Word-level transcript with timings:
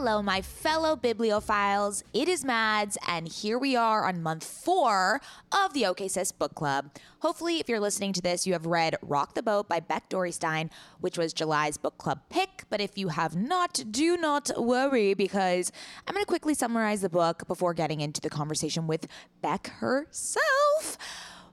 Hello, 0.00 0.22
my 0.22 0.40
fellow 0.40 0.94
bibliophiles. 0.94 2.04
It 2.14 2.28
is 2.28 2.44
Mads, 2.44 2.96
and 3.08 3.26
here 3.26 3.58
we 3.58 3.74
are 3.74 4.06
on 4.06 4.22
month 4.22 4.44
four 4.44 5.20
of 5.50 5.74
the 5.74 5.86
OK 5.86 6.06
Sis 6.06 6.30
Book 6.30 6.54
Club. 6.54 6.92
Hopefully, 7.18 7.58
if 7.58 7.68
you're 7.68 7.80
listening 7.80 8.12
to 8.12 8.22
this, 8.22 8.46
you 8.46 8.52
have 8.52 8.64
read 8.64 8.94
Rock 9.02 9.34
the 9.34 9.42
Boat 9.42 9.68
by 9.68 9.80
Beck 9.80 10.08
Dorey-Stein, 10.08 10.70
which 11.00 11.18
was 11.18 11.32
July's 11.32 11.78
book 11.78 11.98
club 11.98 12.20
pick. 12.30 12.62
But 12.70 12.80
if 12.80 12.96
you 12.96 13.08
have 13.08 13.34
not, 13.34 13.82
do 13.90 14.16
not 14.16 14.52
worry 14.56 15.14
because 15.14 15.72
I'm 16.06 16.14
going 16.14 16.24
to 16.24 16.28
quickly 16.28 16.54
summarize 16.54 17.00
the 17.00 17.08
book 17.08 17.48
before 17.48 17.74
getting 17.74 18.00
into 18.00 18.20
the 18.20 18.30
conversation 18.30 18.86
with 18.86 19.08
Beck 19.42 19.66
herself. 19.66 20.96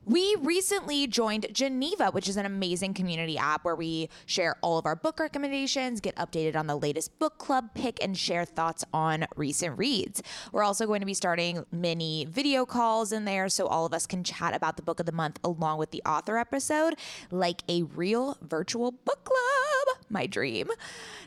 We 0.08 0.36
recently 0.40 1.08
joined 1.08 1.48
Geneva, 1.52 2.12
which 2.12 2.30
is 2.30 2.38
an 2.38 2.46
amazing 2.46 2.94
community 2.94 3.40
app 3.40 3.66
where 3.66 3.76
we 3.76 4.10
share 4.28 4.56
all 4.62 4.78
of 4.78 4.86
our 4.86 4.96
book 4.96 5.20
recommendations, 5.20 6.00
get 6.00 6.16
updated 6.16 6.56
on 6.56 6.68
the 6.68 6.76
latest 6.76 7.18
book 7.18 7.40
club 7.40 7.70
pick, 7.74 8.04
and 8.04 8.16
share 8.16 8.46
thoughts 8.46 8.86
on 8.94 9.26
recent 9.36 9.76
reads. 9.80 10.22
We're 10.52 10.62
also 10.62 10.86
going 10.86 11.00
to 11.00 11.08
be 11.08 11.16
starting 11.16 11.66
mini 11.72 12.26
video 12.26 12.68
calls 12.68 13.12
in 13.12 13.26
there 13.26 13.50
so 13.50 13.66
all 13.66 13.88
of 13.88 13.96
us 13.96 14.06
can 14.06 14.24
chat 14.24 14.56
about 14.56 14.78
the 14.78 14.84
book 14.84 15.00
of 15.00 15.08
the 15.08 15.12
month 15.12 15.40
along 15.44 15.80
with 15.80 15.90
the 15.90 16.04
author 16.06 16.38
episode, 16.38 16.94
like 17.32 17.64
a 17.68 17.82
real 17.82 18.38
virtual 18.44 18.92
book 18.92 19.24
club. 19.24 19.98
My 20.08 20.28
dream. 20.28 20.70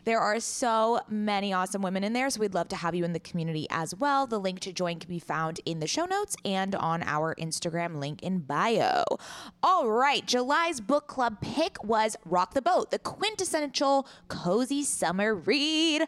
There 0.04 0.20
are 0.20 0.38
so 0.38 1.00
many 1.08 1.52
awesome 1.52 1.82
women 1.82 2.04
in 2.04 2.12
there, 2.12 2.30
so 2.30 2.40
we'd 2.40 2.54
love 2.54 2.68
to 2.68 2.76
have 2.76 2.94
you 2.94 3.04
in 3.04 3.12
the 3.12 3.18
community 3.18 3.66
as 3.70 3.92
well. 3.94 4.28
The 4.28 4.38
link 4.38 4.60
to 4.60 4.72
join 4.72 5.00
can 5.00 5.10
be 5.10 5.18
found 5.18 5.60
in 5.66 5.80
the 5.80 5.88
show 5.88 6.06
notes 6.06 6.36
and 6.44 6.76
on 6.76 7.02
our 7.02 7.34
Instagram 7.34 7.96
link 7.96 8.22
in 8.22 8.38
bio. 8.38 8.67
All 9.62 9.90
right, 9.90 10.26
July's 10.26 10.80
book 10.80 11.06
club 11.06 11.40
pick 11.40 11.82
was 11.82 12.16
Rock 12.24 12.54
the 12.54 12.62
Boat, 12.62 12.90
the 12.90 12.98
quintessential 12.98 14.06
cozy 14.28 14.82
summer 14.82 15.34
read. 15.34 16.02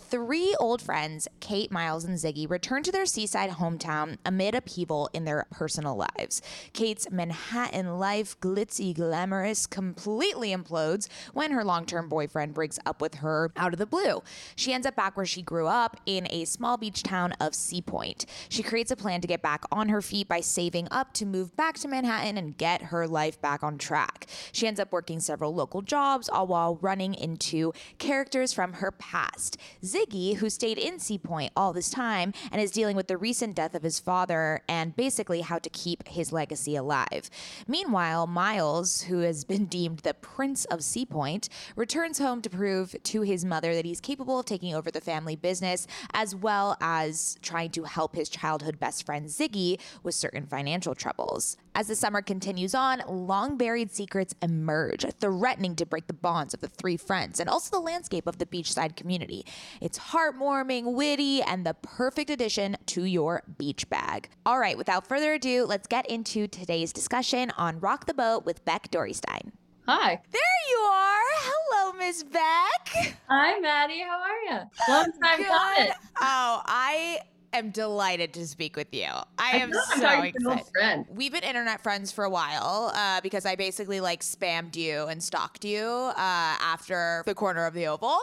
Three 0.00 0.56
old 0.58 0.82
friends, 0.82 1.28
Kate, 1.38 1.70
Miles, 1.70 2.04
and 2.04 2.16
Ziggy, 2.16 2.50
return 2.50 2.82
to 2.82 2.90
their 2.90 3.06
seaside 3.06 3.50
hometown 3.50 4.16
amid 4.24 4.56
upheaval 4.56 5.08
in 5.12 5.24
their 5.24 5.46
personal 5.52 5.94
lives. 5.94 6.42
Kate's 6.72 7.08
Manhattan 7.10 7.98
life, 7.98 8.38
glitzy, 8.40 8.92
glamorous, 8.92 9.66
completely 9.66 10.50
implodes 10.50 11.06
when 11.32 11.52
her 11.52 11.62
long 11.62 11.86
term 11.86 12.08
boyfriend 12.08 12.54
breaks 12.54 12.78
up 12.84 13.00
with 13.00 13.16
her 13.16 13.52
out 13.56 13.72
of 13.72 13.78
the 13.78 13.86
blue. 13.86 14.22
She 14.56 14.72
ends 14.72 14.86
up 14.86 14.96
back 14.96 15.16
where 15.16 15.26
she 15.26 15.42
grew 15.42 15.68
up 15.68 15.96
in 16.06 16.26
a 16.30 16.44
small 16.44 16.76
beach 16.76 17.04
town 17.04 17.32
of 17.40 17.54
Sea 17.54 17.82
Point. 17.82 18.26
She 18.48 18.64
creates 18.64 18.90
a 18.90 18.96
plan 18.96 19.20
to 19.20 19.28
get 19.28 19.42
back 19.42 19.62
on 19.70 19.90
her 19.90 20.02
feet 20.02 20.26
by 20.26 20.40
saving 20.40 20.88
up 20.90 21.12
to 21.14 21.26
move 21.26 21.54
back 21.56 21.76
to 21.78 21.88
Manhattan 21.88 22.36
and 22.36 22.58
get 22.58 22.82
her 22.84 23.06
life 23.06 23.40
back 23.40 23.62
on 23.62 23.78
track. 23.78 24.26
She 24.50 24.66
ends 24.66 24.80
up 24.80 24.92
working 24.92 25.20
several 25.20 25.54
local 25.54 25.82
jobs, 25.82 26.28
all 26.28 26.48
while 26.48 26.78
running 26.80 27.14
into 27.14 27.72
characters 27.98 28.52
from 28.52 28.74
her 28.74 28.90
past. 28.90 29.56
Ziggy, 29.90 30.36
who 30.36 30.50
stayed 30.50 30.78
in 30.78 30.98
Sea 30.98 31.18
Point 31.18 31.52
all 31.56 31.72
this 31.72 31.90
time 31.90 32.32
and 32.52 32.60
is 32.60 32.70
dealing 32.70 32.96
with 32.96 33.08
the 33.08 33.16
recent 33.16 33.56
death 33.56 33.74
of 33.74 33.82
his 33.82 33.98
father 33.98 34.62
and 34.68 34.94
basically 34.94 35.40
how 35.40 35.58
to 35.58 35.70
keep 35.70 36.06
his 36.06 36.32
legacy 36.32 36.76
alive. 36.76 37.30
Meanwhile, 37.66 38.26
Miles, 38.26 39.02
who 39.02 39.20
has 39.20 39.44
been 39.44 39.66
deemed 39.66 40.00
the 40.00 40.14
Prince 40.14 40.64
of 40.66 40.84
Sea 40.84 41.04
Point, 41.04 41.48
returns 41.76 42.18
home 42.18 42.42
to 42.42 42.50
prove 42.50 42.94
to 43.02 43.22
his 43.22 43.44
mother 43.44 43.74
that 43.74 43.84
he's 43.84 44.00
capable 44.00 44.38
of 44.38 44.46
taking 44.46 44.74
over 44.74 44.90
the 44.90 45.00
family 45.00 45.36
business 45.36 45.86
as 46.12 46.34
well 46.34 46.76
as 46.80 47.36
trying 47.42 47.70
to 47.70 47.84
help 47.84 48.14
his 48.14 48.28
childhood 48.28 48.78
best 48.78 49.04
friend 49.04 49.26
Ziggy 49.26 49.80
with 50.02 50.14
certain 50.14 50.46
financial 50.46 50.94
troubles. 50.94 51.56
As 51.74 51.86
the 51.86 51.94
summer 51.94 52.20
continues 52.20 52.74
on, 52.74 53.02
long 53.08 53.56
buried 53.56 53.92
secrets 53.92 54.34
emerge, 54.42 55.06
threatening 55.20 55.76
to 55.76 55.86
break 55.86 56.08
the 56.08 56.12
bonds 56.12 56.52
of 56.52 56.60
the 56.60 56.68
three 56.68 56.96
friends 56.96 57.38
and 57.38 57.48
also 57.48 57.76
the 57.76 57.82
landscape 57.82 58.26
of 58.26 58.38
the 58.38 58.46
beachside 58.46 58.96
community. 58.96 59.46
It's 59.80 59.98
heartwarming, 59.98 60.92
witty, 60.92 61.40
and 61.42 61.64
the 61.66 61.74
perfect 61.74 62.28
addition 62.28 62.76
to 62.86 63.04
your 63.04 63.42
beach 63.56 63.88
bag. 63.88 64.28
All 64.44 64.58
right, 64.58 64.76
without 64.76 65.06
further 65.06 65.32
ado, 65.34 65.64
let's 65.64 65.86
get 65.86 66.06
into 66.10 66.46
today's 66.46 66.92
discussion 66.92 67.50
on 67.56 67.80
Rock 67.80 68.06
the 68.06 68.14
Boat 68.14 68.44
with 68.44 68.64
Beck 68.64 68.90
Dorey-Stein. 68.90 69.52
Hi. 69.88 70.20
There 70.30 70.42
you 70.70 70.76
are. 70.76 71.20
Hello, 71.42 71.92
Miss 71.94 72.22
Beck. 72.22 73.16
Hi, 73.28 73.58
Maddie. 73.58 74.00
How 74.00 74.20
are 74.20 74.38
you? 74.50 74.60
Long 74.88 75.12
time 75.22 75.44
coming. 75.44 75.92
Oh, 76.20 76.62
I 76.66 77.20
am 77.52 77.70
delighted 77.70 78.32
to 78.34 78.46
speak 78.46 78.76
with 78.76 78.92
you. 78.92 79.08
I, 79.38 79.56
am 79.56 79.72
so 79.72 80.22
excited. 80.22 81.06
We've 81.10 81.32
been 81.32 81.44
internet 81.44 81.82
friends 81.82 82.12
for 82.12 82.24
a 82.24 82.30
while 82.30 82.92
uh, 82.94 83.20
because 83.20 83.46
I 83.46 83.56
basically 83.56 84.00
like 84.00 84.20
spammed 84.20 84.76
you 84.76 85.04
and 85.04 85.22
stalked 85.22 85.64
you 85.64 85.84
uh, 85.84 86.12
after 86.16 87.22
the 87.26 87.34
corner 87.34 87.66
of 87.66 87.74
the 87.74 87.86
oval. 87.86 88.18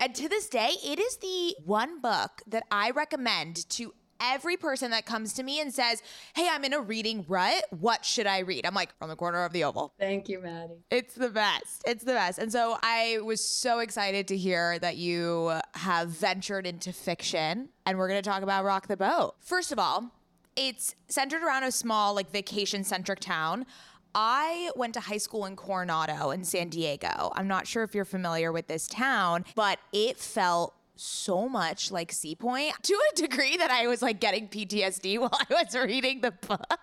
And 0.00 0.14
to 0.14 0.28
this 0.28 0.48
day, 0.48 0.70
it 0.84 0.98
is 0.98 1.16
the 1.18 1.56
one 1.64 2.00
book 2.00 2.42
that 2.46 2.64
I 2.70 2.90
recommend 2.90 3.68
to 3.70 3.94
every 4.20 4.56
person 4.56 4.90
that 4.90 5.06
comes 5.06 5.32
to 5.34 5.42
me 5.42 5.60
and 5.60 5.72
says, 5.72 6.02
Hey, 6.34 6.48
I'm 6.50 6.64
in 6.64 6.72
a 6.72 6.80
reading 6.80 7.24
rut. 7.28 7.64
What 7.70 8.04
should 8.04 8.26
I 8.26 8.40
read? 8.40 8.66
I'm 8.66 8.74
like, 8.74 8.96
From 8.98 9.08
the 9.08 9.16
corner 9.16 9.44
of 9.44 9.52
the 9.52 9.64
oval. 9.64 9.92
Thank 9.98 10.28
you, 10.28 10.40
Maddie. 10.40 10.84
It's 10.90 11.14
the 11.14 11.30
best. 11.30 11.82
It's 11.86 12.04
the 12.04 12.12
best. 12.12 12.38
And 12.38 12.50
so 12.52 12.78
I 12.82 13.18
was 13.22 13.42
so 13.42 13.80
excited 13.80 14.28
to 14.28 14.36
hear 14.36 14.78
that 14.78 14.96
you 14.96 15.60
have 15.74 16.08
ventured 16.08 16.66
into 16.66 16.92
fiction 16.92 17.70
and 17.84 17.98
we're 17.98 18.08
going 18.08 18.22
to 18.22 18.28
talk 18.28 18.42
about 18.42 18.64
Rock 18.64 18.88
the 18.88 18.96
Boat. 18.96 19.34
First 19.40 19.72
of 19.72 19.78
all, 19.78 20.10
it's 20.56 20.94
centered 21.08 21.42
around 21.42 21.64
a 21.64 21.70
small, 21.70 22.14
like 22.14 22.30
vacation 22.30 22.82
centric 22.82 23.20
town. 23.20 23.66
I 24.14 24.70
went 24.76 24.94
to 24.94 25.00
high 25.00 25.18
school 25.18 25.44
in 25.44 25.56
Coronado 25.56 26.30
in 26.30 26.42
San 26.42 26.70
Diego. 26.70 27.30
I'm 27.34 27.46
not 27.46 27.66
sure 27.66 27.82
if 27.82 27.94
you're 27.94 28.06
familiar 28.06 28.50
with 28.50 28.66
this 28.66 28.86
town, 28.88 29.44
but 29.54 29.78
it 29.92 30.16
felt 30.16 30.72
so 30.96 31.48
much 31.48 31.90
like 31.90 32.12
Sea 32.12 32.34
Point 32.34 32.74
to 32.82 32.94
a 33.12 33.16
degree 33.16 33.56
that 33.56 33.70
I 33.70 33.86
was 33.86 34.02
like 34.02 34.20
getting 34.20 34.48
PTSD 34.48 35.18
while 35.18 35.30
I 35.32 35.62
was 35.64 35.74
reading 35.74 36.20
the 36.20 36.32
book. 36.32 36.78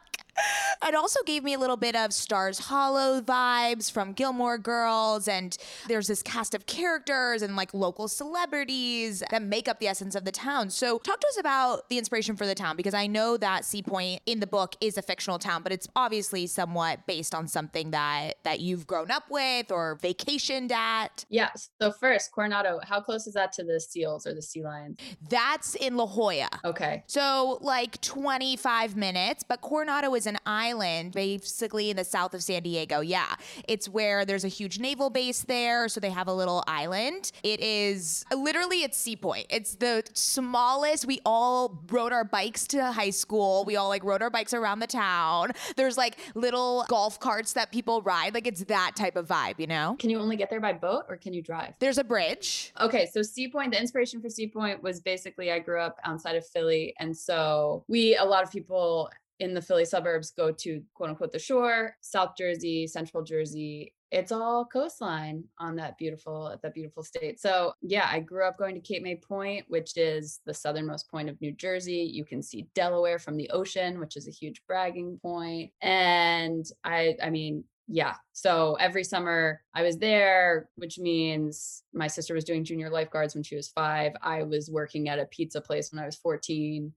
It 0.85 0.95
also 0.95 1.19
gave 1.25 1.43
me 1.43 1.53
a 1.53 1.59
little 1.59 1.77
bit 1.77 1.95
of 1.95 2.11
Stars 2.11 2.59
Hollow 2.59 3.21
vibes 3.21 3.91
from 3.91 4.13
Gilmore 4.13 4.57
Girls, 4.57 5.27
and 5.27 5.55
there's 5.87 6.07
this 6.07 6.21
cast 6.21 6.53
of 6.53 6.65
characters 6.65 7.41
and 7.41 7.55
like 7.55 7.73
local 7.73 8.07
celebrities 8.07 9.23
that 9.31 9.41
make 9.41 9.67
up 9.67 9.79
the 9.79 9.87
essence 9.87 10.15
of 10.15 10.25
the 10.25 10.31
town. 10.31 10.69
So, 10.69 10.97
talk 10.99 11.19
to 11.19 11.27
us 11.27 11.37
about 11.37 11.89
the 11.89 11.97
inspiration 11.97 12.35
for 12.35 12.45
the 12.45 12.55
town 12.55 12.75
because 12.75 12.93
I 12.93 13.07
know 13.07 13.37
that 13.37 13.65
Sea 13.65 13.81
Point 13.81 14.21
in 14.25 14.39
the 14.39 14.47
book 14.47 14.75
is 14.81 14.97
a 14.97 15.01
fictional 15.01 15.39
town, 15.39 15.63
but 15.63 15.71
it's 15.71 15.87
obviously 15.95 16.47
somewhat 16.47 17.05
based 17.07 17.33
on 17.33 17.47
something 17.47 17.91
that 17.91 18.35
that 18.43 18.59
you've 18.59 18.87
grown 18.87 19.11
up 19.11 19.23
with 19.29 19.71
or 19.71 19.97
vacationed 20.01 20.71
at. 20.71 21.25
Yeah. 21.29 21.49
So 21.81 21.91
first, 21.91 22.31
Coronado, 22.31 22.79
how 22.83 23.01
close 23.01 23.27
is 23.27 23.33
that 23.35 23.53
to 23.53 23.63
the 23.63 23.79
seals 23.79 24.27
or 24.27 24.33
the 24.33 24.41
sea 24.41 24.63
lions? 24.63 24.97
That's 25.29 25.75
in 25.75 25.95
La 25.95 26.07
Jolla. 26.07 26.49
Okay. 26.65 27.03
So 27.07 27.59
like 27.61 28.01
25 28.01 28.95
minutes, 28.95 29.43
but 29.47 29.61
Coronado 29.61 30.13
is 30.15 30.22
an 30.27 30.37
island 30.45 31.13
basically 31.13 31.89
in 31.89 31.97
the 31.97 32.03
south 32.03 32.33
of 32.33 32.43
San 32.43 32.63
Diego. 32.63 33.01
Yeah. 33.01 33.35
It's 33.67 33.87
where 33.89 34.25
there's 34.25 34.43
a 34.43 34.49
huge 34.49 34.79
naval 34.79 35.09
base 35.09 35.41
there, 35.41 35.87
so 35.87 35.99
they 35.99 36.09
have 36.09 36.27
a 36.27 36.33
little 36.33 36.63
island. 36.67 37.31
It 37.43 37.59
is 37.59 38.25
literally 38.35 38.83
it's 38.83 38.97
Sea 38.97 39.15
Point. 39.15 39.47
It's 39.49 39.75
the 39.75 40.03
smallest. 40.13 41.05
We 41.05 41.19
all 41.25 41.81
rode 41.89 42.13
our 42.13 42.23
bikes 42.23 42.67
to 42.67 42.91
high 42.91 43.09
school. 43.09 43.63
We 43.65 43.75
all 43.75 43.89
like 43.89 44.03
rode 44.03 44.21
our 44.21 44.29
bikes 44.29 44.53
around 44.53 44.79
the 44.79 44.87
town. 44.87 45.51
There's 45.75 45.97
like 45.97 46.17
little 46.35 46.85
golf 46.87 47.19
carts 47.19 47.53
that 47.53 47.71
people 47.71 48.01
ride. 48.01 48.33
Like 48.33 48.47
it's 48.47 48.63
that 48.65 48.95
type 48.95 49.15
of 49.15 49.27
vibe, 49.27 49.59
you 49.59 49.67
know? 49.67 49.95
Can 49.99 50.09
you 50.09 50.19
only 50.19 50.35
get 50.35 50.49
there 50.49 50.61
by 50.61 50.73
boat 50.73 51.03
or 51.09 51.17
can 51.17 51.33
you 51.33 51.41
drive? 51.41 51.73
There's 51.79 51.97
a 51.97 52.03
bridge. 52.03 52.73
Okay, 52.79 53.09
so 53.11 53.21
Sea 53.21 53.47
Point, 53.49 53.71
the 53.71 53.79
inspiration 53.79 54.21
for 54.21 54.29
Sea 54.29 54.47
Point 54.47 54.81
was 54.83 55.01
basically 55.01 55.51
I 55.51 55.59
grew 55.59 55.79
up 55.79 55.99
outside 56.03 56.35
of 56.35 56.45
Philly. 56.45 56.93
And 56.99 57.15
so 57.15 57.83
we, 57.87 58.15
a 58.15 58.23
lot 58.23 58.43
of 58.43 58.51
people 58.51 59.09
in 59.43 59.53
the 59.53 59.61
Philly 59.61 59.83
suburbs 59.83 60.31
go 60.31 60.51
to 60.51 60.81
quote 60.93 61.09
unquote 61.09 61.33
the 61.33 61.39
shore, 61.39 61.95
South 61.99 62.31
Jersey, 62.37 62.87
Central 62.87 63.23
Jersey. 63.23 63.93
It's 64.09 64.31
all 64.31 64.65
coastline 64.65 65.43
on 65.59 65.75
that 65.75 65.97
beautiful 65.97 66.57
that 66.61 66.73
beautiful 66.73 67.03
state. 67.03 67.41
So 67.41 67.73
yeah, 67.81 68.07
I 68.09 68.21
grew 68.21 68.47
up 68.47 68.57
going 68.57 68.75
to 68.75 68.81
Cape 68.81 69.03
May 69.03 69.17
Point, 69.17 69.65
which 69.67 69.97
is 69.97 70.39
the 70.45 70.53
southernmost 70.53 71.11
point 71.11 71.29
of 71.29 71.39
New 71.41 71.51
Jersey. 71.51 72.09
You 72.11 72.23
can 72.23 72.41
see 72.41 72.67
Delaware 72.73 73.19
from 73.19 73.35
the 73.35 73.49
ocean, 73.49 73.99
which 73.99 74.15
is 74.15 74.27
a 74.27 74.31
huge 74.31 74.61
bragging 74.65 75.19
point. 75.21 75.71
And 75.81 76.65
I 76.85 77.17
I 77.21 77.29
mean, 77.29 77.65
yeah. 77.89 78.15
So 78.31 78.77
every 78.79 79.03
summer 79.03 79.61
I 79.73 79.83
was 79.83 79.97
there, 79.97 80.69
which 80.75 80.99
means 80.99 81.83
my 81.93 82.07
sister 82.07 82.33
was 82.33 82.45
doing 82.45 82.63
junior 82.63 82.89
lifeguards 82.89 83.35
when 83.35 83.43
she 83.43 83.57
was 83.57 83.67
five. 83.69 84.13
I 84.21 84.43
was 84.43 84.69
working 84.69 85.09
at 85.09 85.19
a 85.19 85.25
pizza 85.25 85.59
place 85.59 85.91
when 85.91 86.01
I 86.01 86.05
was 86.05 86.15
14 86.15 86.93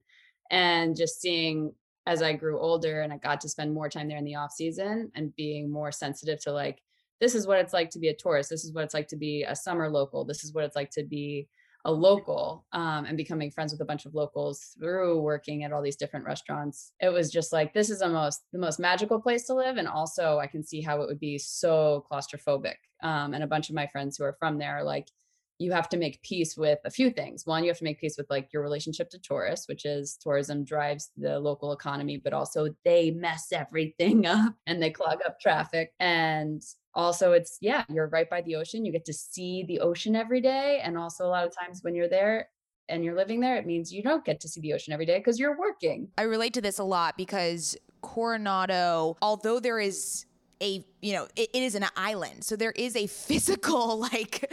and 0.49 0.95
just 0.95 1.19
seeing 1.19 1.73
as 2.07 2.21
I 2.21 2.33
grew 2.33 2.59
older 2.59 3.01
and 3.01 3.11
I 3.11 3.17
got 3.17 3.41
to 3.41 3.49
spend 3.49 3.73
more 3.73 3.89
time 3.89 4.07
there 4.07 4.17
in 4.17 4.23
the 4.23 4.35
off 4.35 4.53
season 4.53 5.11
and 5.13 5.35
being 5.35 5.69
more 5.69 5.91
sensitive 5.91 6.41
to 6.43 6.51
like, 6.51 6.81
this 7.19 7.35
is 7.35 7.45
what 7.45 7.59
it's 7.59 7.73
like 7.73 7.89
to 7.91 7.99
be 7.99 8.07
a 8.07 8.15
tourist. 8.15 8.49
This 8.49 8.63
is 8.63 8.73
what 8.73 8.85
it's 8.85 8.93
like 8.93 9.07
to 9.09 9.17
be 9.17 9.43
a 9.43 9.55
summer 9.55 9.89
local. 9.89 10.23
This 10.23 10.43
is 10.43 10.53
what 10.53 10.63
it's 10.63 10.75
like 10.75 10.89
to 10.91 11.03
be 11.03 11.49
a 11.85 11.91
local 11.91 12.65
um, 12.73 13.05
and 13.05 13.15
becoming 13.17 13.51
friends 13.51 13.71
with 13.71 13.81
a 13.81 13.85
bunch 13.85 14.05
of 14.05 14.13
locals 14.13 14.75
through 14.79 15.21
working 15.21 15.63
at 15.63 15.71
all 15.71 15.81
these 15.81 15.95
different 15.95 16.25
restaurants 16.25 16.91
it 16.99 17.09
was 17.09 17.31
just 17.31 17.53
like 17.53 17.73
this 17.73 17.89
is 17.89 17.99
the 17.99 18.09
most 18.09 18.41
the 18.51 18.59
most 18.59 18.77
magical 18.77 19.21
place 19.21 19.45
to 19.45 19.53
live 19.53 19.77
and 19.77 19.87
also 19.87 20.37
i 20.37 20.47
can 20.47 20.63
see 20.63 20.81
how 20.81 21.01
it 21.01 21.07
would 21.07 21.19
be 21.19 21.37
so 21.37 22.05
claustrophobic 22.11 22.75
um, 23.03 23.33
and 23.33 23.43
a 23.43 23.47
bunch 23.47 23.69
of 23.69 23.75
my 23.75 23.87
friends 23.87 24.17
who 24.17 24.23
are 24.25 24.35
from 24.37 24.57
there 24.57 24.79
are 24.79 24.83
like 24.83 25.07
you 25.59 25.71
have 25.71 25.89
to 25.89 25.97
make 25.97 26.21
peace 26.21 26.55
with 26.55 26.79
a 26.85 26.91
few 26.91 27.09
things. 27.09 27.45
One, 27.45 27.63
you 27.63 27.69
have 27.69 27.79
to 27.79 27.83
make 27.83 27.99
peace 27.99 28.15
with 28.17 28.29
like 28.29 28.53
your 28.53 28.61
relationship 28.61 29.09
to 29.11 29.19
tourists, 29.19 29.67
which 29.67 29.85
is 29.85 30.17
tourism 30.21 30.63
drives 30.63 31.11
the 31.17 31.39
local 31.39 31.71
economy, 31.71 32.17
but 32.17 32.33
also 32.33 32.69
they 32.85 33.11
mess 33.11 33.51
everything 33.51 34.25
up 34.27 34.53
and 34.65 34.81
they 34.81 34.91
clog 34.91 35.19
up 35.25 35.39
traffic. 35.39 35.93
And 35.99 36.61
also, 36.93 37.31
it's 37.33 37.57
yeah, 37.61 37.83
you're 37.89 38.07
right 38.07 38.29
by 38.29 38.41
the 38.41 38.55
ocean. 38.55 38.85
You 38.85 38.91
get 38.91 39.05
to 39.05 39.13
see 39.13 39.63
the 39.67 39.79
ocean 39.79 40.15
every 40.15 40.41
day. 40.41 40.81
And 40.83 40.97
also, 40.97 41.25
a 41.25 41.29
lot 41.29 41.45
of 41.45 41.53
times 41.55 41.79
when 41.83 41.95
you're 41.95 42.09
there, 42.09 42.49
and 42.89 43.03
you're 43.03 43.17
living 43.17 43.41
there, 43.41 43.57
it 43.57 43.65
means 43.65 43.91
you 43.91 44.01
don't 44.01 44.23
get 44.23 44.39
to 44.39 44.47
see 44.47 44.61
the 44.61 44.73
ocean 44.73 44.93
every 44.93 45.05
day 45.05 45.17
because 45.17 45.37
you're 45.37 45.57
working. 45.57 46.07
I 46.17 46.21
relate 46.21 46.53
to 46.53 46.61
this 46.61 46.79
a 46.79 46.85
lot 46.85 47.17
because 47.17 47.75
Coronado, 48.01 49.17
although 49.21 49.59
there 49.59 49.77
is 49.77 50.25
a 50.61 50.83
you 51.01 51.13
know 51.13 51.27
it, 51.35 51.49
it 51.53 51.61
is 51.61 51.75
an 51.75 51.85
island 51.95 52.43
so 52.43 52.55
there 52.55 52.71
is 52.71 52.95
a 52.95 53.05
physical 53.07 53.99
like 53.99 54.51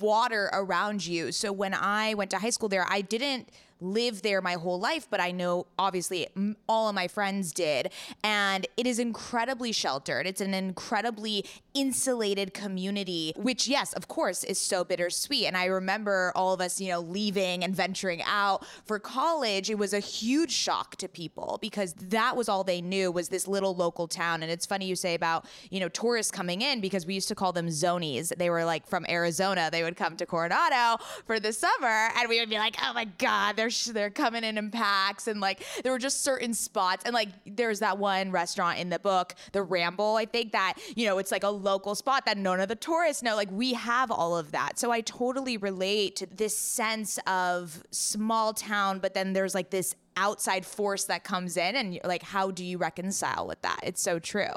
water 0.00 0.50
around 0.52 1.06
you. 1.06 1.32
So 1.32 1.52
when 1.52 1.74
I 1.74 2.14
went 2.14 2.30
to 2.32 2.38
high 2.38 2.50
school 2.50 2.68
there, 2.68 2.86
I 2.88 3.00
didn't 3.00 3.50
lived 3.80 4.22
there 4.22 4.40
my 4.40 4.54
whole 4.54 4.78
life, 4.78 5.06
but 5.10 5.20
I 5.20 5.30
know 5.30 5.66
obviously 5.78 6.28
all 6.68 6.88
of 6.88 6.94
my 6.94 7.08
friends 7.08 7.52
did. 7.52 7.92
And 8.24 8.66
it 8.76 8.86
is 8.86 8.98
incredibly 8.98 9.72
sheltered. 9.72 10.26
It's 10.26 10.40
an 10.40 10.54
incredibly 10.54 11.44
insulated 11.74 12.54
community, 12.54 13.32
which, 13.36 13.68
yes, 13.68 13.92
of 13.92 14.08
course, 14.08 14.44
is 14.44 14.58
so 14.58 14.84
bittersweet. 14.84 15.46
And 15.46 15.56
I 15.56 15.66
remember 15.66 16.32
all 16.34 16.54
of 16.54 16.60
us, 16.60 16.80
you 16.80 16.88
know, 16.88 17.00
leaving 17.00 17.62
and 17.62 17.74
venturing 17.74 18.22
out 18.24 18.64
for 18.84 18.98
college. 18.98 19.70
It 19.70 19.78
was 19.78 19.92
a 19.92 20.00
huge 20.00 20.52
shock 20.52 20.96
to 20.96 21.08
people 21.08 21.58
because 21.60 21.92
that 21.94 22.36
was 22.36 22.48
all 22.48 22.64
they 22.64 22.80
knew 22.80 23.12
was 23.12 23.28
this 23.28 23.46
little 23.46 23.74
local 23.74 24.08
town. 24.08 24.42
And 24.42 24.50
it's 24.50 24.66
funny 24.66 24.86
you 24.86 24.96
say 24.96 25.14
about, 25.14 25.44
you 25.70 25.80
know, 25.80 25.88
tourists 25.88 26.32
coming 26.32 26.62
in 26.62 26.80
because 26.80 27.06
we 27.06 27.14
used 27.14 27.28
to 27.28 27.34
call 27.34 27.52
them 27.52 27.68
zonies. 27.68 28.34
They 28.36 28.50
were 28.50 28.64
like 28.64 28.86
from 28.86 29.04
Arizona. 29.08 29.68
They 29.70 29.82
would 29.82 29.96
come 29.96 30.16
to 30.16 30.26
Coronado 30.26 31.02
for 31.26 31.38
the 31.38 31.52
summer 31.52 32.08
and 32.16 32.28
we 32.28 32.40
would 32.40 32.50
be 32.50 32.58
like, 32.58 32.76
oh 32.82 32.92
my 32.94 33.04
God, 33.04 33.56
they're 33.56 33.65
they're 33.68 34.06
they're 34.06 34.10
coming 34.10 34.44
in 34.44 34.56
in 34.56 34.70
packs 34.70 35.26
and 35.26 35.40
like 35.40 35.64
there 35.82 35.90
were 35.90 35.98
just 35.98 36.22
certain 36.22 36.54
spots 36.54 37.02
and 37.04 37.12
like 37.12 37.28
there's 37.44 37.80
that 37.80 37.98
one 37.98 38.30
restaurant 38.30 38.78
in 38.78 38.88
the 38.88 39.00
book, 39.00 39.34
the 39.50 39.62
Ramble, 39.62 40.14
I 40.14 40.26
think 40.26 40.52
that 40.52 40.74
you 40.94 41.06
know 41.06 41.18
it's 41.18 41.32
like 41.32 41.42
a 41.42 41.50
local 41.50 41.96
spot 41.96 42.24
that 42.26 42.38
none 42.38 42.60
of 42.60 42.68
the 42.68 42.76
tourists 42.76 43.22
know. 43.22 43.34
Like 43.34 43.50
we 43.50 43.74
have 43.74 44.12
all 44.12 44.36
of 44.36 44.52
that, 44.52 44.78
so 44.78 44.92
I 44.92 45.00
totally 45.00 45.56
relate 45.56 46.16
to 46.16 46.26
this 46.26 46.56
sense 46.56 47.18
of 47.26 47.82
small 47.90 48.54
town, 48.54 49.00
but 49.00 49.14
then 49.14 49.32
there's 49.32 49.54
like 49.54 49.70
this 49.70 49.96
outside 50.16 50.64
force 50.64 51.04
that 51.04 51.24
comes 51.24 51.56
in 51.56 51.74
and 51.74 51.98
like 52.04 52.22
how 52.22 52.50
do 52.52 52.64
you 52.64 52.78
reconcile 52.78 53.46
with 53.46 53.60
that? 53.62 53.80
It's 53.82 54.00
so 54.00 54.20
true. 54.20 54.54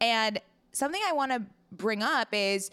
And 0.00 0.38
something 0.72 1.00
I 1.06 1.12
want 1.12 1.32
to 1.32 1.42
bring 1.70 2.02
up 2.02 2.28
is 2.32 2.70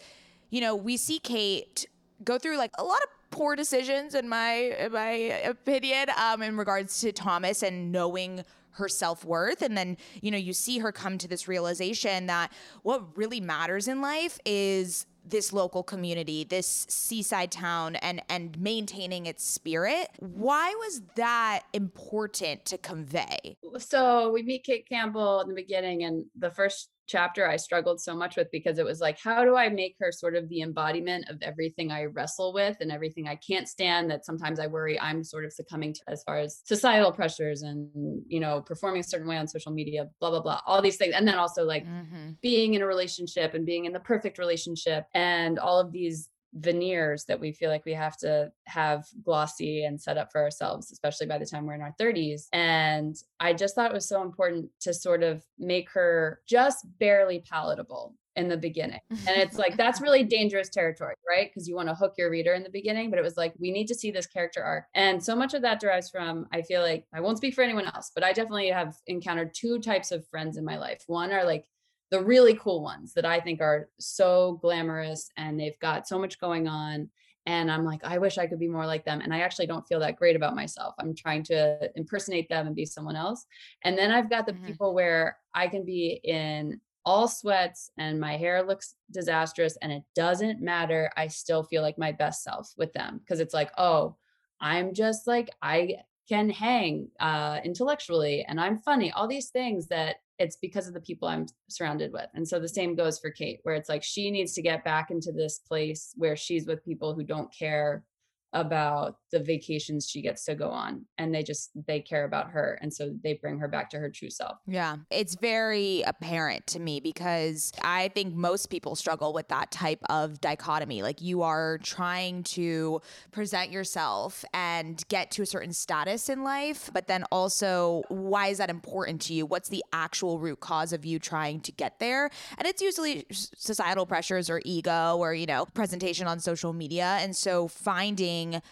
you 0.50 0.60
know, 0.60 0.74
we 0.74 0.96
see 0.96 1.18
Kate 1.20 1.86
go 2.24 2.36
through 2.36 2.58
like 2.58 2.72
a 2.76 2.84
lot 2.84 3.00
of 3.02 3.08
poor 3.30 3.56
decisions 3.56 4.14
in 4.14 4.28
my 4.28 4.52
in 4.78 4.92
my 4.92 5.10
opinion 5.44 6.06
um, 6.16 6.42
in 6.42 6.56
regards 6.56 7.00
to 7.00 7.12
Thomas 7.12 7.62
and 7.62 7.92
knowing 7.92 8.44
her 8.72 8.88
self-worth 8.88 9.62
and 9.62 9.76
then 9.76 9.96
you 10.22 10.30
know 10.30 10.38
you 10.38 10.52
see 10.52 10.78
her 10.78 10.92
come 10.92 11.18
to 11.18 11.26
this 11.26 11.48
realization 11.48 12.26
that 12.26 12.52
what 12.82 13.16
really 13.16 13.40
matters 13.40 13.88
in 13.88 14.00
life 14.00 14.38
is 14.44 15.06
this 15.24 15.52
local 15.52 15.82
community, 15.82 16.44
this 16.44 16.86
seaside 16.88 17.50
town 17.50 17.96
and 17.96 18.22
and 18.28 18.58
maintaining 18.58 19.26
its 19.26 19.44
spirit. 19.44 20.08
Why 20.18 20.74
was 20.78 21.02
that 21.16 21.62
important 21.72 22.64
to 22.66 22.78
convey? 22.78 23.56
So 23.78 24.30
we 24.30 24.42
meet 24.42 24.64
Kate 24.64 24.88
Campbell 24.88 25.40
in 25.40 25.48
the 25.48 25.54
beginning 25.54 26.04
and 26.04 26.24
the 26.38 26.50
first 26.50 26.90
chapter 27.10 27.48
I 27.48 27.56
struggled 27.56 28.00
so 28.00 28.14
much 28.14 28.36
with 28.36 28.50
because 28.52 28.78
it 28.78 28.84
was 28.84 29.00
like, 29.00 29.18
how 29.18 29.44
do 29.44 29.56
I 29.56 29.68
make 29.68 29.96
her 30.00 30.12
sort 30.12 30.36
of 30.36 30.48
the 30.48 30.62
embodiment 30.62 31.28
of 31.28 31.42
everything 31.42 31.90
I 31.90 32.04
wrestle 32.04 32.52
with 32.52 32.76
and 32.80 32.92
everything 32.92 33.26
I 33.26 33.36
can't 33.36 33.68
stand 33.68 34.10
that 34.10 34.24
sometimes 34.24 34.60
I 34.60 34.68
worry 34.68 34.98
I'm 35.00 35.24
sort 35.24 35.44
of 35.44 35.52
succumbing 35.52 35.94
to 35.94 36.00
as 36.08 36.22
far 36.22 36.38
as 36.38 36.60
societal 36.64 37.12
pressures 37.12 37.62
and, 37.62 37.90
you 38.28 38.38
know, 38.38 38.60
performing 38.60 39.00
a 39.00 39.04
certain 39.04 39.28
way 39.28 39.36
on 39.36 39.48
social 39.48 39.72
media, 39.72 40.08
blah, 40.20 40.30
blah, 40.30 40.40
blah, 40.40 40.60
all 40.66 40.80
these 40.80 40.96
things. 40.96 41.14
And 41.14 41.26
then 41.26 41.36
also 41.36 41.64
like 41.64 41.84
mm-hmm. 41.84 42.32
being 42.40 42.74
in 42.74 42.82
a 42.82 42.86
relationship 42.86 43.54
and 43.54 43.66
being 43.66 43.86
in 43.86 43.92
the 43.92 44.00
perfect 44.00 44.38
relationship 44.38 45.06
and 45.14 45.58
all 45.58 45.80
of 45.80 45.90
these 45.90 46.28
veneers 46.54 47.24
that 47.26 47.40
we 47.40 47.52
feel 47.52 47.70
like 47.70 47.84
we 47.84 47.94
have 47.94 48.16
to 48.18 48.50
have 48.66 49.06
glossy 49.22 49.84
and 49.84 50.00
set 50.00 50.18
up 50.18 50.30
for 50.32 50.40
ourselves, 50.40 50.90
especially 50.90 51.26
by 51.26 51.38
the 51.38 51.46
time 51.46 51.66
we're 51.66 51.74
in 51.74 51.82
our 51.82 51.94
30s. 52.00 52.42
And 52.52 53.16
I 53.38 53.52
just 53.52 53.74
thought 53.74 53.90
it 53.90 53.94
was 53.94 54.08
so 54.08 54.22
important 54.22 54.70
to 54.80 54.92
sort 54.94 55.22
of 55.22 55.44
make 55.58 55.90
her 55.90 56.40
just 56.46 56.86
barely 56.98 57.40
palatable 57.48 58.16
in 58.36 58.48
the 58.48 58.56
beginning. 58.56 59.00
And 59.10 59.36
it's 59.36 59.58
like, 59.58 59.76
that's 59.76 60.00
really 60.02 60.22
dangerous 60.22 60.68
territory, 60.68 61.14
right? 61.28 61.48
Because 61.48 61.68
you 61.68 61.74
want 61.74 61.88
to 61.88 61.94
hook 61.94 62.14
your 62.16 62.30
reader 62.30 62.54
in 62.54 62.62
the 62.62 62.70
beginning, 62.70 63.10
but 63.10 63.18
it 63.18 63.22
was 63.22 63.36
like, 63.36 63.54
we 63.58 63.70
need 63.70 63.86
to 63.88 63.94
see 63.94 64.10
this 64.10 64.26
character 64.26 64.62
arc. 64.62 64.84
And 64.94 65.22
so 65.22 65.34
much 65.34 65.54
of 65.54 65.62
that 65.62 65.80
derives 65.80 66.10
from, 66.10 66.46
I 66.52 66.62
feel 66.62 66.82
like, 66.82 67.04
I 67.12 67.20
won't 67.20 67.38
speak 67.38 67.54
for 67.54 67.62
anyone 67.62 67.86
else, 67.86 68.12
but 68.14 68.24
I 68.24 68.32
definitely 68.32 68.68
have 68.68 68.96
encountered 69.06 69.54
two 69.54 69.80
types 69.80 70.12
of 70.12 70.26
friends 70.28 70.56
in 70.56 70.64
my 70.64 70.78
life. 70.78 71.02
One 71.06 71.32
are 71.32 71.44
like, 71.44 71.66
the 72.10 72.22
really 72.22 72.54
cool 72.54 72.82
ones 72.82 73.14
that 73.14 73.24
I 73.24 73.40
think 73.40 73.60
are 73.60 73.88
so 73.98 74.58
glamorous 74.60 75.30
and 75.36 75.58
they've 75.58 75.78
got 75.78 76.08
so 76.08 76.18
much 76.18 76.40
going 76.40 76.66
on. 76.66 77.08
And 77.46 77.70
I'm 77.70 77.84
like, 77.84 78.04
I 78.04 78.18
wish 78.18 78.36
I 78.36 78.46
could 78.46 78.58
be 78.58 78.68
more 78.68 78.86
like 78.86 79.04
them. 79.04 79.20
And 79.20 79.32
I 79.32 79.40
actually 79.40 79.66
don't 79.66 79.86
feel 79.86 80.00
that 80.00 80.16
great 80.16 80.36
about 80.36 80.54
myself. 80.54 80.94
I'm 80.98 81.14
trying 81.14 81.42
to 81.44 81.90
impersonate 81.96 82.48
them 82.48 82.66
and 82.66 82.76
be 82.76 82.84
someone 82.84 83.16
else. 83.16 83.46
And 83.82 83.96
then 83.96 84.10
I've 84.10 84.28
got 84.28 84.46
the 84.46 84.52
mm-hmm. 84.52 84.66
people 84.66 84.92
where 84.92 85.38
I 85.54 85.68
can 85.68 85.84
be 85.84 86.20
in 86.22 86.80
all 87.04 87.28
sweats 87.28 87.90
and 87.96 88.20
my 88.20 88.36
hair 88.36 88.62
looks 88.62 88.94
disastrous 89.10 89.78
and 89.80 89.90
it 89.90 90.02
doesn't 90.14 90.60
matter. 90.60 91.10
I 91.16 91.28
still 91.28 91.62
feel 91.62 91.82
like 91.82 91.96
my 91.96 92.12
best 92.12 92.42
self 92.42 92.72
with 92.76 92.92
them 92.92 93.18
because 93.18 93.40
it's 93.40 93.54
like, 93.54 93.70
oh, 93.78 94.16
I'm 94.60 94.92
just 94.92 95.26
like, 95.26 95.50
I 95.62 95.96
can 96.28 96.50
hang 96.50 97.08
uh, 97.18 97.60
intellectually 97.64 98.44
and 98.44 98.60
I'm 98.60 98.78
funny, 98.78 99.10
all 99.12 99.26
these 99.26 99.48
things 99.48 99.88
that 99.88 100.16
it's 100.40 100.56
because 100.56 100.88
of 100.88 100.94
the 100.94 101.00
people 101.00 101.28
I'm 101.28 101.46
surrounded 101.68 102.12
with. 102.12 102.26
And 102.34 102.48
so 102.48 102.58
the 102.58 102.68
same 102.68 102.96
goes 102.96 103.18
for 103.18 103.30
Kate, 103.30 103.60
where 103.62 103.74
it's 103.74 103.90
like 103.90 104.02
she 104.02 104.30
needs 104.30 104.54
to 104.54 104.62
get 104.62 104.82
back 104.84 105.10
into 105.10 105.32
this 105.32 105.58
place 105.58 106.14
where 106.16 106.34
she's 106.34 106.66
with 106.66 106.84
people 106.84 107.14
who 107.14 107.22
don't 107.22 107.54
care 107.54 108.04
about 108.52 109.16
the 109.32 109.38
vacations 109.38 110.08
she 110.08 110.22
gets 110.22 110.44
to 110.44 110.54
go 110.54 110.68
on 110.68 111.04
and 111.18 111.34
they 111.34 111.42
just 111.42 111.70
they 111.86 112.00
care 112.00 112.24
about 112.24 112.50
her 112.50 112.78
and 112.82 112.92
so 112.92 113.12
they 113.22 113.34
bring 113.34 113.58
her 113.58 113.68
back 113.68 113.88
to 113.90 113.98
her 113.98 114.10
true 114.10 114.30
self. 114.30 114.56
Yeah 114.66 114.96
it's 115.10 115.36
very 115.36 116.02
apparent 116.02 116.66
to 116.68 116.80
me 116.80 117.00
because 117.00 117.72
i 117.82 118.08
think 118.08 118.34
most 118.34 118.66
people 118.66 118.96
struggle 118.96 119.32
with 119.32 119.48
that 119.48 119.70
type 119.70 120.00
of 120.08 120.40
dichotomy 120.40 121.02
like 121.02 121.20
you 121.20 121.42
are 121.42 121.78
trying 121.78 122.42
to 122.42 123.00
present 123.30 123.70
yourself 123.70 124.44
and 124.52 125.04
get 125.08 125.30
to 125.30 125.42
a 125.42 125.46
certain 125.46 125.72
status 125.72 126.28
in 126.28 126.42
life 126.42 126.90
but 126.92 127.06
then 127.06 127.24
also 127.30 128.02
why 128.08 128.48
is 128.48 128.58
that 128.58 128.70
important 128.70 129.20
to 129.22 129.34
you? 129.34 129.46
What's 129.46 129.68
the 129.68 129.84
actual 129.92 130.38
root 130.38 130.60
cause 130.60 130.92
of 130.92 131.04
you 131.04 131.18
trying 131.18 131.60
to 131.60 131.72
get 131.72 131.98
there? 131.98 132.30
And 132.58 132.66
it's 132.66 132.82
usually 132.82 133.26
societal 133.30 134.06
pressures 134.06 134.50
or 134.50 134.60
ego 134.64 135.16
or 135.18 135.34
you 135.34 135.46
know 135.46 135.66
presentation 135.74 136.26
on 136.26 136.40
social 136.40 136.72
media 136.72 137.18
and 137.20 137.34
so 137.36 137.68
finding 137.68 138.39
finding 138.40 138.62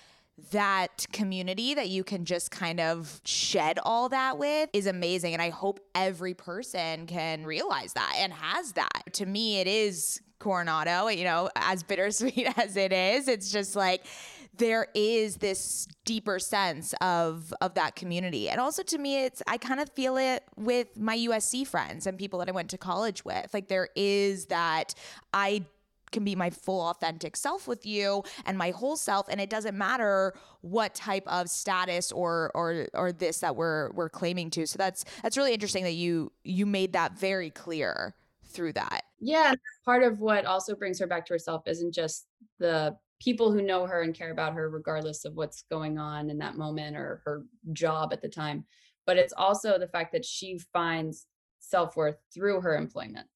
that 0.53 1.05
community 1.13 1.75
that 1.75 1.89
you 1.89 2.05
can 2.05 2.25
just 2.25 2.53
kind 2.53 2.79
of 2.79 3.21
shed 3.25 3.79
all 3.83 4.09
that 4.09 4.39
with 4.39 4.71
is 4.73 4.87
amazing. 4.87 5.33
And 5.33 5.43
I 5.43 5.51
hope 5.51 5.81
every 5.97 6.35
person 6.35 7.07
can 7.07 7.45
realize 7.45 7.93
that 7.95 8.15
and 8.19 8.33
has 8.33 8.73
that. 8.73 9.13
To 9.15 9.27
me, 9.27 9.59
it 9.59 9.67
is 9.67 10.21
Coronado, 10.39 11.09
you 11.09 11.25
know, 11.25 11.51
as 11.57 11.83
bittersweet 11.83 12.47
as 12.57 12.77
it 12.77 12.93
is, 12.93 13.27
it's 13.27 13.51
just 13.51 13.75
like, 13.75 14.07
there 14.59 14.89
is 14.95 15.37
this 15.37 15.87
deeper 16.05 16.41
sense 16.41 16.93
of 17.01 17.55
of 17.61 17.75
that 17.75 17.95
community 17.95 18.49
and 18.49 18.61
also 18.61 18.83
to 18.83 18.99
me 18.99 19.25
it's 19.25 19.41
i 19.47 19.57
kind 19.57 19.79
of 19.79 19.89
feel 19.91 20.17
it 20.17 20.43
with 20.57 20.89
my 20.97 21.17
usc 21.17 21.65
friends 21.65 22.09
and 22.09 22.19
people 22.19 22.41
that 22.41 22.49
i 22.49 22.51
went 22.51 22.69
to 22.69 22.77
college 22.77 23.25
with 23.25 23.49
like 23.55 23.69
there 23.69 23.89
is 23.95 24.47
that 24.47 24.95
i 25.33 25.65
can 26.11 26.25
be 26.25 26.35
my 26.35 26.51
full 26.51 26.81
authentic 26.81 27.37
self 27.37 27.67
with 27.67 27.87
you 27.87 28.23
and 28.47 28.57
my 28.57 28.71
whole 28.71 28.97
self 28.97 29.29
and 29.29 29.41
it 29.41 29.51
doesn't 29.51 29.77
matter 29.77 30.35
what 30.61 30.95
type 30.95 31.27
of 31.27 31.49
status 31.49 32.13
or 32.13 32.51
or 32.55 32.87
or 32.95 33.13
this 33.13 33.41
that 33.41 33.57
we're 33.57 33.91
we're 33.93 34.09
claiming 34.09 34.51
to 34.51 34.67
so 34.67 34.77
that's 34.77 35.05
that's 35.23 35.37
really 35.37 35.53
interesting 35.53 35.85
that 35.85 35.93
you 35.93 36.33
you 36.45 36.67
made 36.67 36.93
that 36.93 37.19
very 37.19 37.51
clear 37.51 38.15
through 38.45 38.73
that 38.73 39.03
yeah 39.21 39.55
part 39.85 40.03
of 40.03 40.21
what 40.21 40.45
also 40.45 40.75
brings 40.75 40.99
her 40.99 41.07
back 41.07 41.27
to 41.27 41.35
herself 41.35 41.63
isn't 41.67 41.95
just 41.95 42.27
the 42.59 42.97
people 43.21 43.53
who 43.53 43.63
know 43.63 43.85
her 43.85 44.03
and 44.03 44.15
care 44.15 44.31
about 44.31 44.55
her 44.55 44.71
regardless 44.71 45.25
of 45.25 45.35
what's 45.35 45.65
going 45.71 45.99
on 45.99 46.31
in 46.31 46.39
that 46.39 46.57
moment 46.57 46.97
or 46.97 47.21
her 47.25 47.45
job 47.73 48.13
at 48.13 48.23
the 48.23 48.29
time 48.29 48.65
but 49.09 49.17
it's 49.17 49.33
also 49.33 49.79
the 49.79 49.89
fact 49.89 50.13
that 50.13 50.25
she 50.25 50.59
finds 50.73 51.27
self-worth 51.61 52.17
through 52.33 52.61
her 52.61 52.77
employment. 52.77 53.27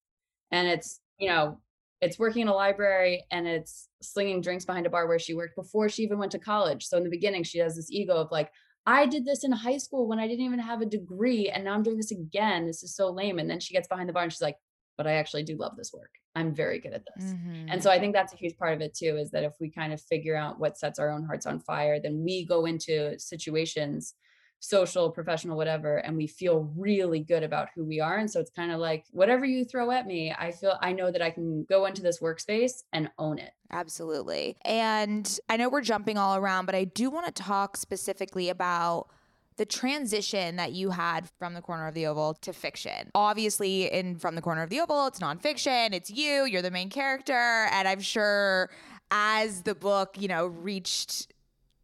And 0.51 0.69
it's, 0.69 1.01
you 1.19 1.29
know, 1.29 1.59
it's 2.03 2.19
working 2.19 2.43
in 2.43 2.49
a 2.49 2.55
library 2.55 3.25
and 3.31 3.47
it's 3.47 3.89
slinging 4.03 4.43
drinks 4.43 4.65
behind 4.65 4.85
a 4.85 4.91
bar 4.91 5.07
where 5.07 5.21
she 5.21 5.35
worked 5.35 5.57
before 5.57 5.89
she 5.89 6.03
even 6.03 6.19
went 6.19 6.33
to 6.33 6.39
college. 6.39 6.85
So 6.85 6.99
in 6.99 7.05
the 7.05 7.11
beginning, 7.11 7.45
she 7.45 7.59
has 7.59 7.77
this 7.77 7.91
ego 7.91 8.15
of 8.17 8.31
like, 8.31 8.51
I 8.85 9.07
did 9.07 9.25
this 9.25 9.45
in 9.45 9.53
high 9.53 9.79
school 9.79 10.09
when 10.09 10.19
I 10.19 10.27
didn't 10.27 10.45
even 10.45 10.59
have 10.59 10.83
a 10.83 10.87
degree, 10.87 11.49
and 11.49 11.65
now 11.65 11.73
I'm 11.75 11.85
doing 11.85 11.97
this 11.97 12.11
again. 12.11 12.67
This 12.67 12.83
is 12.83 12.97
so 12.97 13.11
lame. 13.11 13.39
And 13.39 13.49
then 13.49 13.61
she 13.61 13.73
gets 13.73 13.87
behind 13.87 14.09
the 14.09 14.13
bar 14.13 14.25
and 14.25 14.33
she's 14.33 14.43
like, 14.43 14.57
but 14.99 15.07
I 15.07 15.13
actually 15.13 15.45
do 15.45 15.57
love 15.57 15.77
this 15.77 15.93
work. 15.93 16.11
I'm 16.35 16.53
very 16.53 16.81
good 16.81 16.93
at 16.93 17.05
this. 17.15 17.27
Mm-hmm. 17.27 17.67
And 17.69 17.83
so 17.83 17.91
I 17.91 18.01
think 18.01 18.15
that's 18.15 18.33
a 18.33 18.37
huge 18.37 18.57
part 18.57 18.75
of 18.75 18.81
it 18.81 18.95
too, 18.95 19.17
is 19.17 19.31
that 19.31 19.45
if 19.45 19.53
we 19.61 19.71
kind 19.71 19.93
of 19.93 20.01
figure 20.01 20.37
out 20.37 20.59
what 20.59 20.77
sets 20.79 20.99
our 20.99 21.11
own 21.11 21.25
hearts 21.25 21.47
on 21.47 21.61
fire, 21.61 22.01
then 22.01 22.25
we 22.25 22.45
go 22.45 22.67
into 22.67 23.17
situations 23.19 24.15
social, 24.63 25.11
professional, 25.11 25.57
whatever, 25.57 25.97
and 25.97 26.17
we 26.17 26.29
feel 26.29 26.73
really 26.77 27.19
good 27.19 27.43
about 27.43 27.69
who 27.75 27.85
we 27.85 27.99
are. 27.99 28.17
And 28.17 28.31
so 28.31 28.39
it's 28.39 28.51
kind 28.51 28.71
of 28.71 28.79
like 28.79 29.05
whatever 29.11 29.45
you 29.45 29.65
throw 29.65 29.91
at 29.91 30.07
me, 30.07 30.33
I 30.39 30.53
feel 30.53 30.79
I 30.81 30.93
know 30.93 31.11
that 31.11 31.21
I 31.21 31.31
can 31.31 31.65
go 31.65 31.87
into 31.87 32.01
this 32.01 32.21
workspace 32.21 32.85
and 32.93 33.11
own 33.19 33.41
it. 33.41 33.51
Absolutely. 33.73 34.57
And 34.65 35.39
I 35.49 35.57
know 35.57 35.69
we're 35.69 35.81
jumping 35.81 36.17
all 36.17 36.37
around, 36.37 36.67
but 36.67 36.77
I 36.77 36.85
do 36.85 37.11
want 37.11 37.27
to 37.27 37.43
talk 37.43 37.77
specifically 37.77 38.49
about 38.49 39.09
the 39.57 39.67
transition 39.67 40.57
that 40.57 40.73
you 40.73 40.91
had 40.91 41.29
from 41.41 41.55
the 41.55 41.61
corner 41.61 41.89
of 41.89 41.95
the 41.95 42.07
oval 42.07 42.35
to 42.35 42.53
fiction. 42.53 43.11
Obviously, 43.17 43.93
in 43.93 44.17
from 44.17 44.37
the 44.37 44.43
corner 44.43 44.63
of 44.63 44.71
the 44.71 44.81
oval, 44.81 45.09
it's 45.09 45.19
nonfiction, 45.19 45.93
it's 45.93 46.09
you, 46.09 46.47
you're 46.47 46.63
the 46.63 46.71
main 46.71 46.89
character, 46.89 47.67
and 47.73 47.89
I'm 47.89 48.01
sure 48.01 48.71
as 49.11 49.63
the 49.63 49.75
book, 49.75 50.17
you 50.19 50.29
know, 50.29 50.47
reached 50.47 51.32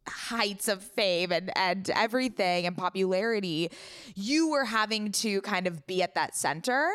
heights 0.09 0.69
of 0.69 0.83
fame 0.83 1.33
and, 1.33 1.51
and 1.57 1.91
everything 1.91 2.67
and 2.67 2.77
popularity, 2.77 3.71
you 4.15 4.51
were 4.51 4.65
having 4.65 5.13
to 5.13 5.41
kind 5.43 5.67
of 5.67 5.87
be 5.87 6.03
at 6.03 6.15
that 6.15 6.37
center. 6.37 6.93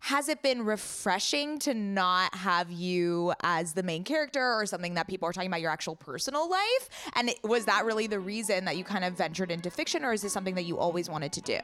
Has 0.00 0.28
it 0.28 0.42
been 0.42 0.66
refreshing 0.66 1.58
to 1.60 1.72
not 1.72 2.34
have 2.34 2.70
you 2.70 3.32
as 3.42 3.72
the 3.72 3.82
main 3.82 4.04
character 4.04 4.52
or 4.52 4.66
something 4.66 4.94
that 4.94 5.08
people 5.08 5.26
are 5.26 5.32
talking 5.32 5.48
about 5.48 5.62
your 5.62 5.70
actual 5.70 5.96
personal 5.96 6.50
life? 6.50 6.90
And 7.14 7.34
was 7.42 7.64
that 7.64 7.86
really 7.86 8.06
the 8.06 8.20
reason 8.20 8.66
that 8.66 8.76
you 8.76 8.84
kind 8.84 9.04
of 9.04 9.14
ventured 9.14 9.50
into 9.50 9.70
fiction, 9.70 10.04
or 10.04 10.12
is 10.12 10.20
this 10.20 10.30
something 10.30 10.56
that 10.56 10.64
you 10.64 10.76
always 10.76 11.08
wanted 11.08 11.32
to 11.32 11.40
do? 11.40 11.58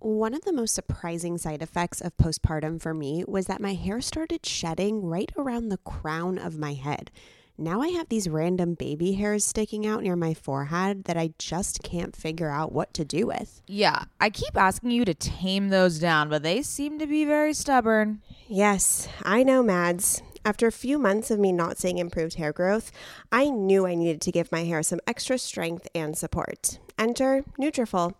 One 0.00 0.34
of 0.34 0.42
the 0.42 0.52
most 0.52 0.74
surprising 0.74 1.38
side 1.38 1.62
effects 1.62 2.02
of 2.02 2.14
postpartum 2.18 2.78
for 2.78 2.92
me 2.92 3.24
was 3.26 3.46
that 3.46 3.62
my 3.62 3.72
hair 3.72 4.02
started 4.02 4.44
shedding 4.44 5.02
right 5.02 5.32
around 5.34 5.70
the 5.70 5.78
crown 5.78 6.36
of 6.36 6.58
my 6.58 6.74
head. 6.74 7.10
Now 7.56 7.82
I 7.82 7.88
have 7.88 8.08
these 8.08 8.28
random 8.28 8.74
baby 8.74 9.12
hairs 9.12 9.44
sticking 9.44 9.86
out 9.86 10.02
near 10.02 10.16
my 10.16 10.34
forehead 10.34 11.04
that 11.04 11.16
I 11.16 11.34
just 11.38 11.84
can't 11.84 12.16
figure 12.16 12.50
out 12.50 12.72
what 12.72 12.92
to 12.94 13.04
do 13.04 13.28
with. 13.28 13.62
Yeah, 13.68 14.06
I 14.20 14.30
keep 14.30 14.56
asking 14.56 14.90
you 14.90 15.04
to 15.04 15.14
tame 15.14 15.68
those 15.68 16.00
down, 16.00 16.28
but 16.28 16.42
they 16.42 16.62
seem 16.62 16.98
to 16.98 17.06
be 17.06 17.24
very 17.24 17.54
stubborn. 17.54 18.22
Yes, 18.48 19.08
I 19.22 19.44
know, 19.44 19.62
Mads. 19.62 20.20
After 20.46 20.66
a 20.66 20.72
few 20.72 20.98
months 20.98 21.30
of 21.30 21.38
me 21.38 21.52
not 21.52 21.78
seeing 21.78 21.96
improved 21.96 22.34
hair 22.34 22.52
growth, 22.52 22.92
I 23.32 23.48
knew 23.48 23.86
I 23.86 23.94
needed 23.94 24.20
to 24.20 24.30
give 24.30 24.52
my 24.52 24.64
hair 24.64 24.82
some 24.82 25.00
extra 25.06 25.38
strength 25.38 25.88
and 25.94 26.18
support. 26.18 26.78
Enter 26.98 27.44
Nutrafol. 27.58 28.12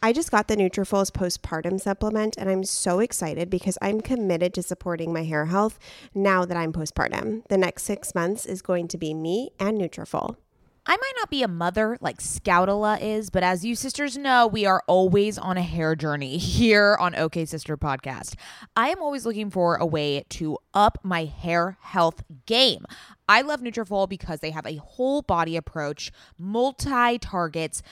I 0.00 0.12
just 0.12 0.30
got 0.30 0.46
the 0.46 0.56
Nutrafol's 0.56 1.10
postpartum 1.10 1.80
supplement 1.80 2.36
and 2.38 2.48
I'm 2.48 2.62
so 2.62 3.00
excited 3.00 3.50
because 3.50 3.78
I'm 3.82 4.00
committed 4.00 4.54
to 4.54 4.62
supporting 4.62 5.12
my 5.12 5.24
hair 5.24 5.46
health 5.46 5.80
now 6.14 6.44
that 6.44 6.56
I'm 6.56 6.72
postpartum. 6.72 7.46
The 7.48 7.58
next 7.58 7.82
6 7.82 8.14
months 8.14 8.46
is 8.46 8.62
going 8.62 8.86
to 8.88 8.96
be 8.96 9.12
me 9.12 9.50
and 9.58 9.76
Nutrafol. 9.80 10.36
I 10.84 10.96
might 10.96 11.12
not 11.16 11.30
be 11.30 11.44
a 11.44 11.48
mother 11.48 11.96
like 12.00 12.18
Scoutala 12.18 13.00
is, 13.00 13.30
but 13.30 13.44
as 13.44 13.64
you 13.64 13.76
sisters 13.76 14.18
know, 14.18 14.48
we 14.48 14.66
are 14.66 14.82
always 14.88 15.38
on 15.38 15.56
a 15.56 15.62
hair 15.62 15.94
journey 15.94 16.38
here 16.38 16.96
on 16.98 17.14
OK 17.14 17.44
Sister 17.44 17.76
Podcast. 17.76 18.34
I 18.76 18.88
am 18.88 19.00
always 19.00 19.24
looking 19.24 19.48
for 19.48 19.76
a 19.76 19.86
way 19.86 20.24
to 20.30 20.58
up 20.74 20.98
my 21.04 21.24
hair 21.24 21.78
health 21.82 22.24
game. 22.46 22.84
I 23.28 23.42
love 23.42 23.60
Nutrafol 23.60 24.08
because 24.08 24.40
they 24.40 24.50
have 24.50 24.66
a 24.66 24.76
whole 24.76 25.22
body 25.22 25.56
approach, 25.56 26.10
multi 26.36 27.16
targets, 27.18 27.84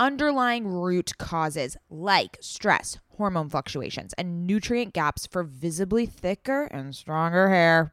underlying 0.00 0.66
root 0.66 1.16
causes 1.18 1.76
like 1.90 2.38
stress, 2.40 2.98
hormone 3.18 3.50
fluctuations, 3.50 4.14
and 4.14 4.48
nutrient 4.48 4.92
gaps 4.92 5.28
for 5.28 5.44
visibly 5.44 6.06
thicker 6.06 6.64
and 6.64 6.92
stronger 6.92 7.50
hair. 7.50 7.92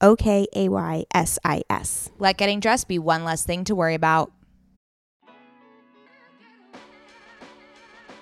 O 0.00 0.16
K 0.16 0.46
A 0.54 0.68
Y 0.68 1.04
S 1.14 1.38
I 1.44 1.62
S. 1.68 2.10
Let 2.18 2.36
getting 2.36 2.60
dressed 2.60 2.88
be 2.88 2.98
one 2.98 3.24
less 3.24 3.44
thing 3.44 3.64
to 3.64 3.74
worry 3.74 3.94
about. 3.94 4.32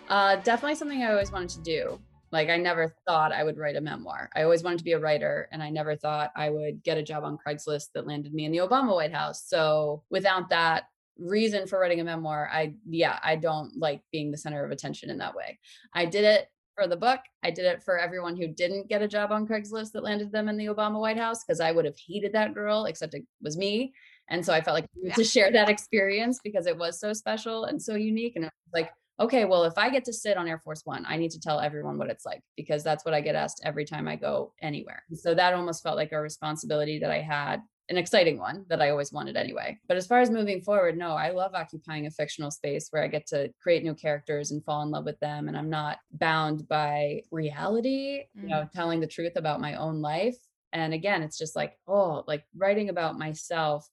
Uh, 0.09 0.37
definitely 0.37 0.75
something 0.75 1.03
I 1.03 1.13
always 1.13 1.31
wanted 1.31 1.51
to 1.51 1.61
do. 1.61 2.01
Like 2.31 2.49
I 2.49 2.57
never 2.57 2.95
thought 3.07 3.33
I 3.33 3.45
would 3.45 3.57
write 3.57 3.77
a 3.77 3.81
memoir. 3.81 4.31
I 4.35 4.43
always 4.43 4.63
wanted 4.63 4.79
to 4.79 4.85
be 4.85 4.93
a 4.93 4.99
writer 4.99 5.49
and 5.53 5.63
I 5.63 5.71
never 5.71 5.97
thought 5.97 6.31
I 6.37 6.51
would 6.51 6.83
get 6.83 6.99
a 6.99 7.03
job 7.03 7.25
on 7.25 7.39
Craigslist 7.39 7.89
that 7.95 8.07
landed 8.07 8.35
me 8.35 8.45
in 8.45 8.53
the 8.53 8.59
Obama 8.59 8.95
White 8.95 9.15
House. 9.15 9.45
So 9.47 10.03
without 10.11 10.51
that 10.51 10.85
reason 11.19 11.67
for 11.67 11.79
writing 11.79 12.01
a 12.01 12.05
memoir, 12.05 12.49
I 12.53 12.75
yeah, 12.89 13.19
I 13.23 13.37
don't 13.37 13.77
like 13.79 14.03
being 14.13 14.31
the 14.31 14.37
center 14.37 14.65
of 14.65 14.71
attention 14.71 15.11
in 15.11 15.19
that 15.19 15.35
way. 15.35 15.59
I 15.95 16.05
did 16.05 16.25
it 16.25 16.49
for 16.79 16.87
the 16.87 16.97
book. 16.97 17.21
I 17.43 17.51
did 17.51 17.65
it 17.65 17.83
for 17.83 17.99
everyone 17.99 18.37
who 18.37 18.49
didn't 18.49 18.89
get 18.89 19.03
a 19.03 19.09
job 19.09 19.33
on 19.33 19.47
Craigslist 19.47 19.93
that 19.93 20.05
landed 20.05 20.31
them 20.31 20.49
in 20.49 20.57
the 20.57 20.67
Obama 20.67 21.01
White 21.01 21.19
House 21.19 21.45
because 21.45 21.61
I 21.61 21.73
would 21.73 21.85
have 21.85 21.97
hated 22.07 22.33
that 22.33 22.55
girl, 22.55 22.85
except 22.85 23.15
it 23.15 23.25
was 23.43 23.57
me. 23.57 23.93
And 24.31 24.45
so 24.45 24.53
I 24.53 24.61
felt 24.61 24.75
like 24.75 24.87
yeah. 25.03 25.15
to 25.15 25.25
share 25.25 25.51
that 25.53 25.69
experience 25.69 26.39
because 26.43 26.67
it 26.67 26.77
was 26.77 27.01
so 27.01 27.13
special 27.13 27.65
and 27.65 27.81
so 27.81 27.95
unique. 27.95 28.35
And 28.37 28.49
like, 28.73 28.91
okay, 29.19 29.45
well, 29.45 29.65
if 29.65 29.77
I 29.77 29.91
get 29.91 30.05
to 30.05 30.13
sit 30.13 30.37
on 30.37 30.47
Air 30.47 30.59
Force 30.59 30.83
One, 30.85 31.05
I 31.09 31.17
need 31.17 31.31
to 31.33 31.41
tell 31.41 31.61
everyone 31.61 31.99
what 31.99 32.11
it's 32.11 32.27
like 32.27 32.43
because 32.57 32.85
that's 32.85 33.05
what 33.05 33.15
I 33.15 33.21
get 33.21 33.35
asked 33.35 33.63
every 33.65 33.85
time 33.85 34.07
I 34.07 34.17
go 34.17 34.53
anywhere. 34.63 35.03
So 35.15 35.35
that 35.35 35.55
almost 35.55 35.83
felt 35.83 35.97
like 35.97 36.13
a 36.13 36.21
responsibility 36.21 36.99
that 37.01 37.11
I 37.11 37.21
had, 37.21 37.61
an 37.89 37.97
exciting 37.97 38.39
one 38.39 38.65
that 38.69 38.83
I 38.83 38.91
always 38.91 39.13
wanted 39.13 39.37
anyway. 39.37 39.79
But 39.89 39.97
as 39.97 40.07
far 40.07 40.21
as 40.21 40.31
moving 40.31 40.61
forward, 40.61 40.99
no, 40.99 41.13
I 41.13 41.31
love 41.31 41.53
occupying 41.55 42.07
a 42.07 42.11
fictional 42.11 42.51
space 42.51 42.89
where 42.91 43.03
I 43.03 43.09
get 43.09 43.27
to 43.29 43.51
create 43.63 43.83
new 43.83 43.95
characters 43.95 44.51
and 44.51 44.65
fall 44.65 44.83
in 44.83 44.91
love 44.91 45.05
with 45.05 45.19
them. 45.21 45.49
And 45.49 45.57
I'm 45.57 45.71
not 45.71 45.99
bound 46.13 46.69
by 46.69 47.23
reality, 47.31 48.25
mm. 48.37 48.43
you 48.43 48.49
know, 48.49 48.63
mm. 48.63 48.73
telling 48.73 49.01
the 49.01 49.07
truth 49.07 49.33
about 49.37 49.61
my 49.61 49.75
own 49.75 50.03
life. 50.03 50.37
And 50.73 50.93
again, 50.93 51.23
it's 51.23 51.39
just 51.39 51.57
like, 51.57 51.79
oh, 51.87 52.25
like 52.27 52.45
writing 52.55 52.91
about 52.91 53.19
myself 53.19 53.89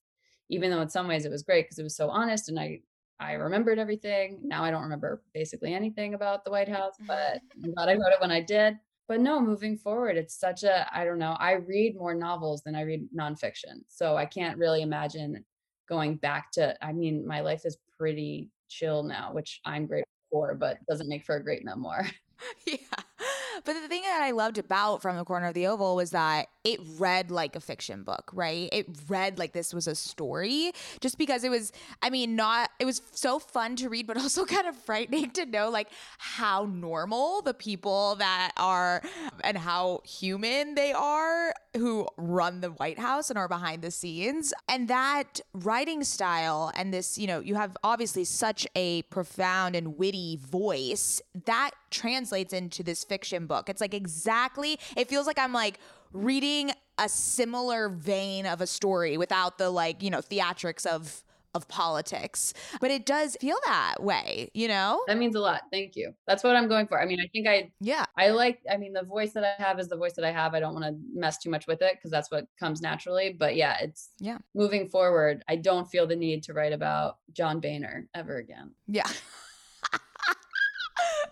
even 0.48 0.70
though 0.70 0.80
in 0.80 0.88
some 0.88 1.08
ways 1.08 1.24
it 1.24 1.30
was 1.30 1.42
great 1.42 1.64
because 1.64 1.78
it 1.78 1.82
was 1.82 1.96
so 1.96 2.08
honest 2.08 2.48
and 2.48 2.58
I 2.58 2.80
I 3.18 3.32
remembered 3.32 3.78
everything. 3.78 4.40
Now 4.42 4.62
I 4.62 4.70
don't 4.70 4.82
remember 4.82 5.22
basically 5.32 5.72
anything 5.72 6.12
about 6.12 6.44
the 6.44 6.50
White 6.50 6.68
House, 6.68 6.96
but 7.06 7.40
I'm 7.64 7.72
glad 7.72 7.88
I 7.88 7.94
wrote 7.94 8.12
it 8.12 8.20
when 8.20 8.30
I 8.30 8.42
did. 8.42 8.76
But 9.08 9.20
no, 9.20 9.40
moving 9.40 9.76
forward, 9.76 10.16
it's 10.16 10.38
such 10.38 10.64
a, 10.64 10.88
I 10.96 11.04
don't 11.04 11.18
know, 11.18 11.36
I 11.38 11.52
read 11.52 11.96
more 11.96 12.14
novels 12.14 12.62
than 12.62 12.74
I 12.74 12.82
read 12.82 13.08
nonfiction. 13.16 13.84
So 13.88 14.16
I 14.16 14.26
can't 14.26 14.58
really 14.58 14.82
imagine 14.82 15.44
going 15.88 16.16
back 16.16 16.50
to, 16.52 16.76
I 16.84 16.92
mean, 16.92 17.26
my 17.26 17.40
life 17.40 17.64
is 17.64 17.78
pretty 17.98 18.50
chill 18.68 19.04
now, 19.04 19.32
which 19.32 19.60
I'm 19.64 19.86
grateful 19.86 20.10
for, 20.30 20.54
but 20.54 20.78
doesn't 20.88 21.08
make 21.08 21.24
for 21.24 21.36
a 21.36 21.42
great 21.42 21.64
memoir. 21.64 22.06
yeah. 22.66 22.76
But 23.64 23.74
the 23.74 23.88
thing 23.88 24.02
that 24.02 24.22
I 24.22 24.30
loved 24.32 24.58
about 24.58 25.02
From 25.02 25.16
the 25.16 25.24
Corner 25.24 25.48
of 25.48 25.54
the 25.54 25.66
Oval 25.66 25.96
was 25.96 26.10
that 26.10 26.48
it 26.66 26.80
read 26.98 27.30
like 27.30 27.54
a 27.54 27.60
fiction 27.60 28.02
book, 28.02 28.30
right? 28.32 28.68
It 28.72 28.88
read 29.08 29.38
like 29.38 29.52
this 29.52 29.72
was 29.72 29.86
a 29.86 29.94
story 29.94 30.72
just 31.00 31.16
because 31.16 31.44
it 31.44 31.48
was, 31.48 31.72
I 32.02 32.10
mean, 32.10 32.34
not, 32.34 32.70
it 32.80 32.84
was 32.84 33.02
so 33.12 33.38
fun 33.38 33.76
to 33.76 33.88
read, 33.88 34.08
but 34.08 34.16
also 34.20 34.44
kind 34.44 34.66
of 34.66 34.76
frightening 34.76 35.30
to 35.32 35.46
know 35.46 35.70
like 35.70 35.88
how 36.18 36.64
normal 36.64 37.42
the 37.42 37.54
people 37.54 38.16
that 38.16 38.50
are 38.56 39.00
and 39.44 39.56
how 39.56 40.00
human 40.04 40.74
they 40.74 40.92
are 40.92 41.54
who 41.76 42.08
run 42.16 42.60
the 42.60 42.70
White 42.70 42.98
House 42.98 43.30
and 43.30 43.38
are 43.38 43.48
behind 43.48 43.82
the 43.82 43.90
scenes. 43.90 44.52
And 44.68 44.88
that 44.88 45.40
writing 45.54 46.02
style 46.02 46.72
and 46.74 46.92
this, 46.92 47.16
you 47.16 47.28
know, 47.28 47.38
you 47.38 47.54
have 47.54 47.76
obviously 47.84 48.24
such 48.24 48.66
a 48.74 49.02
profound 49.02 49.76
and 49.76 49.96
witty 49.96 50.36
voice 50.36 51.20
that 51.44 51.70
translates 51.90 52.52
into 52.52 52.82
this 52.82 53.04
fiction 53.04 53.45
book. 53.46 53.68
It's 53.68 53.80
like 53.80 53.94
exactly, 53.94 54.78
it 54.96 55.08
feels 55.08 55.26
like 55.26 55.38
I'm 55.38 55.52
like 55.52 55.78
reading 56.12 56.72
a 56.98 57.08
similar 57.08 57.88
vein 57.88 58.46
of 58.46 58.60
a 58.60 58.66
story 58.66 59.16
without 59.16 59.58
the 59.58 59.70
like, 59.70 60.02
you 60.02 60.10
know, 60.10 60.20
theatrics 60.20 60.86
of 60.86 61.22
of 61.56 61.66
politics. 61.68 62.52
But 62.80 62.90
it 62.90 63.06
does 63.06 63.34
feel 63.40 63.56
that 63.64 64.02
way, 64.02 64.50
you 64.52 64.68
know? 64.68 65.02
That 65.08 65.16
means 65.16 65.34
a 65.34 65.40
lot. 65.40 65.62
Thank 65.72 65.96
you. 65.96 66.12
That's 66.26 66.44
what 66.44 66.54
I'm 66.54 66.68
going 66.68 66.86
for. 66.86 67.00
I 67.00 67.06
mean, 67.06 67.18
I 67.18 67.26
think 67.32 67.48
I 67.48 67.72
Yeah. 67.80 68.04
I 68.16 68.28
like 68.28 68.60
I 68.70 68.76
mean, 68.76 68.92
the 68.92 69.02
voice 69.02 69.32
that 69.32 69.42
I 69.42 69.62
have 69.62 69.80
is 69.80 69.88
the 69.88 69.96
voice 69.96 70.12
that 70.14 70.24
I 70.24 70.30
have. 70.30 70.54
I 70.54 70.60
don't 70.60 70.74
want 70.74 70.84
to 70.84 70.94
mess 71.14 71.38
too 71.38 71.48
much 71.50 71.66
with 71.66 71.80
it 71.80 71.94
because 71.96 72.10
that's 72.10 72.30
what 72.30 72.46
comes 72.60 72.82
naturally, 72.82 73.32
but 73.32 73.56
yeah, 73.56 73.78
it's 73.80 74.10
Yeah. 74.18 74.38
Moving 74.54 74.86
forward, 74.88 75.42
I 75.48 75.56
don't 75.56 75.88
feel 75.88 76.06
the 76.06 76.14
need 76.14 76.42
to 76.44 76.52
write 76.52 76.74
about 76.74 77.16
John 77.32 77.58
Boehner 77.60 78.06
ever 78.14 78.36
again. 78.36 78.72
Yeah. 78.86 79.08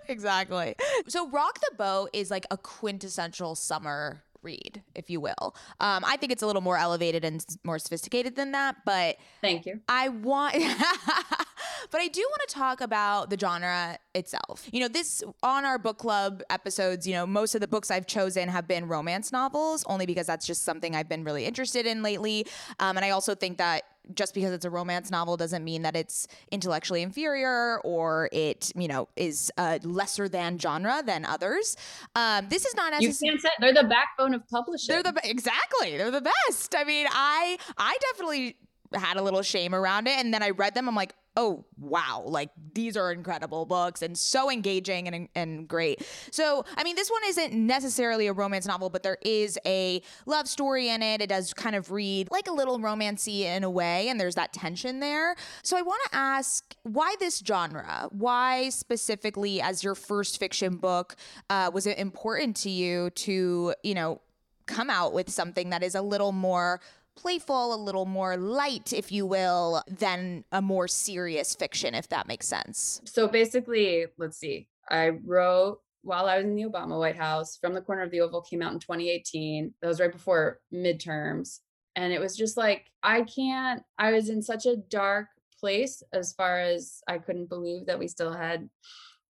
exactly. 0.08 0.74
So 1.08 1.28
Rock 1.28 1.60
the 1.60 1.76
Boat 1.76 2.10
is 2.12 2.30
like 2.30 2.46
a 2.50 2.56
quintessential 2.56 3.54
summer 3.54 4.22
read, 4.44 4.82
if 4.94 5.10
you 5.10 5.20
will. 5.20 5.56
Um, 5.80 6.04
I 6.06 6.16
think 6.16 6.30
it's 6.30 6.42
a 6.42 6.46
little 6.46 6.62
more 6.62 6.76
elevated 6.76 7.24
and 7.24 7.44
more 7.64 7.78
sophisticated 7.78 8.36
than 8.36 8.52
that, 8.52 8.76
but 8.84 9.16
thank 9.40 9.66
you. 9.66 9.80
I 9.88 10.10
want, 10.10 10.54
but 11.90 12.00
I 12.00 12.08
do 12.08 12.20
want 12.20 12.48
to 12.48 12.54
talk 12.54 12.80
about 12.80 13.30
the 13.30 13.38
genre 13.38 13.98
itself. 14.14 14.68
You 14.70 14.80
know, 14.80 14.88
this 14.88 15.22
on 15.42 15.64
our 15.64 15.78
book 15.78 15.98
club 15.98 16.42
episodes, 16.50 17.06
you 17.06 17.14
know, 17.14 17.26
most 17.26 17.54
of 17.54 17.60
the 17.60 17.68
books 17.68 17.90
I've 17.90 18.06
chosen 18.06 18.48
have 18.48 18.68
been 18.68 18.86
romance 18.86 19.32
novels, 19.32 19.84
only 19.88 20.06
because 20.06 20.26
that's 20.26 20.46
just 20.46 20.62
something 20.62 20.94
I've 20.94 21.08
been 21.08 21.24
really 21.24 21.46
interested 21.46 21.86
in 21.86 22.02
lately. 22.02 22.46
Um, 22.78 22.96
and 22.96 23.04
I 23.04 23.10
also 23.10 23.34
think 23.34 23.58
that 23.58 23.84
just 24.14 24.34
because 24.34 24.52
it's 24.52 24.64
a 24.64 24.70
romance 24.70 25.10
novel 25.10 25.36
doesn't 25.36 25.64
mean 25.64 25.82
that 25.82 25.96
it's 25.96 26.26
intellectually 26.50 27.02
inferior 27.02 27.80
or 27.80 28.28
it, 28.32 28.72
you 28.74 28.88
know, 28.88 29.08
is 29.16 29.50
a 29.58 29.80
lesser 29.82 30.28
than 30.28 30.58
genre 30.58 31.02
than 31.04 31.24
others. 31.24 31.76
Um, 32.14 32.48
this 32.48 32.64
is 32.64 32.74
not 32.74 32.92
necessarily. 32.92 33.16
You 33.20 33.30
can't 33.30 33.42
say 33.42 33.50
they're 33.60 33.82
the 33.82 33.88
backbone 33.88 34.34
of 34.34 34.46
publishing. 34.48 34.94
They're 34.94 35.02
the 35.02 35.18
exactly. 35.24 35.96
They're 35.96 36.10
the 36.10 36.20
best. 36.48 36.74
I 36.76 36.84
mean, 36.84 37.06
I 37.10 37.58
I 37.76 37.96
definitely 38.12 38.56
had 38.94 39.16
a 39.16 39.22
little 39.22 39.42
shame 39.42 39.74
around 39.74 40.06
it, 40.06 40.18
and 40.18 40.32
then 40.32 40.42
I 40.42 40.50
read 40.50 40.74
them. 40.74 40.88
I'm 40.88 40.94
like, 40.94 41.14
oh 41.36 41.64
wow 41.78 42.22
like 42.26 42.50
these 42.74 42.96
are 42.96 43.10
incredible 43.10 43.66
books 43.66 44.02
and 44.02 44.16
so 44.16 44.50
engaging 44.50 45.08
and, 45.08 45.28
and 45.34 45.68
great. 45.68 46.06
So 46.30 46.64
i 46.76 46.84
mean 46.84 46.96
this 46.96 47.10
one 47.10 47.22
isn't 47.26 47.52
necessarily 47.52 48.26
a 48.26 48.32
romance 48.32 48.66
novel 48.66 48.90
but 48.90 49.02
there 49.02 49.18
is 49.22 49.58
a 49.66 50.02
love 50.26 50.48
story 50.48 50.88
in 50.88 51.02
it. 51.02 51.20
It 51.20 51.28
does 51.28 51.52
kind 51.52 51.74
of 51.74 51.90
read 51.90 52.28
like 52.30 52.46
a 52.46 52.52
little 52.52 52.78
romancy 52.78 53.40
in 53.40 53.64
a 53.64 53.70
way 53.70 54.08
and 54.08 54.20
there's 54.20 54.36
that 54.36 54.52
tension 54.52 55.00
there. 55.00 55.34
So 55.62 55.76
i 55.76 55.82
want 55.82 56.00
to 56.10 56.16
ask 56.16 56.76
why 56.84 57.14
this 57.18 57.42
genre? 57.44 58.08
Why 58.12 58.68
specifically 58.68 59.60
as 59.60 59.82
your 59.82 59.94
first 59.94 60.38
fiction 60.38 60.76
book 60.76 61.16
uh, 61.50 61.70
was 61.72 61.86
it 61.86 61.98
important 61.98 62.56
to 62.58 62.70
you 62.70 63.10
to 63.10 63.74
you 63.82 63.94
know 63.94 64.20
come 64.66 64.88
out 64.88 65.12
with 65.12 65.30
something 65.30 65.70
that 65.70 65.82
is 65.82 65.94
a 65.94 66.02
little 66.02 66.32
more 66.32 66.80
playful, 67.16 67.74
a 67.74 67.76
little 67.76 68.06
more 68.06 68.36
light, 68.36 68.92
if 68.92 69.10
you 69.12 69.26
will, 69.26 69.82
than 69.88 70.44
a 70.52 70.60
more 70.60 70.88
serious 70.88 71.54
fiction, 71.54 71.94
if 71.94 72.08
that 72.08 72.26
makes 72.26 72.46
sense. 72.46 73.00
So 73.04 73.28
basically, 73.28 74.06
let's 74.18 74.38
see, 74.38 74.68
I 74.88 75.10
wrote 75.24 75.80
while 76.04 76.26
I 76.26 76.36
was 76.36 76.44
in 76.44 76.54
the 76.54 76.64
Obama 76.64 76.98
White 76.98 77.16
House, 77.16 77.56
From 77.56 77.72
the 77.72 77.80
Corner 77.80 78.02
of 78.02 78.10
the 78.10 78.20
Oval 78.20 78.42
came 78.42 78.62
out 78.62 78.72
in 78.72 78.78
2018. 78.78 79.74
That 79.80 79.88
was 79.88 80.00
right 80.00 80.12
before 80.12 80.60
midterms. 80.72 81.60
And 81.96 82.12
it 82.12 82.20
was 82.20 82.36
just 82.36 82.56
like, 82.56 82.90
I 83.02 83.22
can't, 83.22 83.82
I 83.98 84.12
was 84.12 84.28
in 84.28 84.42
such 84.42 84.66
a 84.66 84.76
dark 84.76 85.26
place 85.58 86.02
as 86.12 86.34
far 86.34 86.60
as 86.60 87.00
I 87.08 87.18
couldn't 87.18 87.48
believe 87.48 87.86
that 87.86 87.98
we 87.98 88.08
still 88.08 88.32
had 88.32 88.68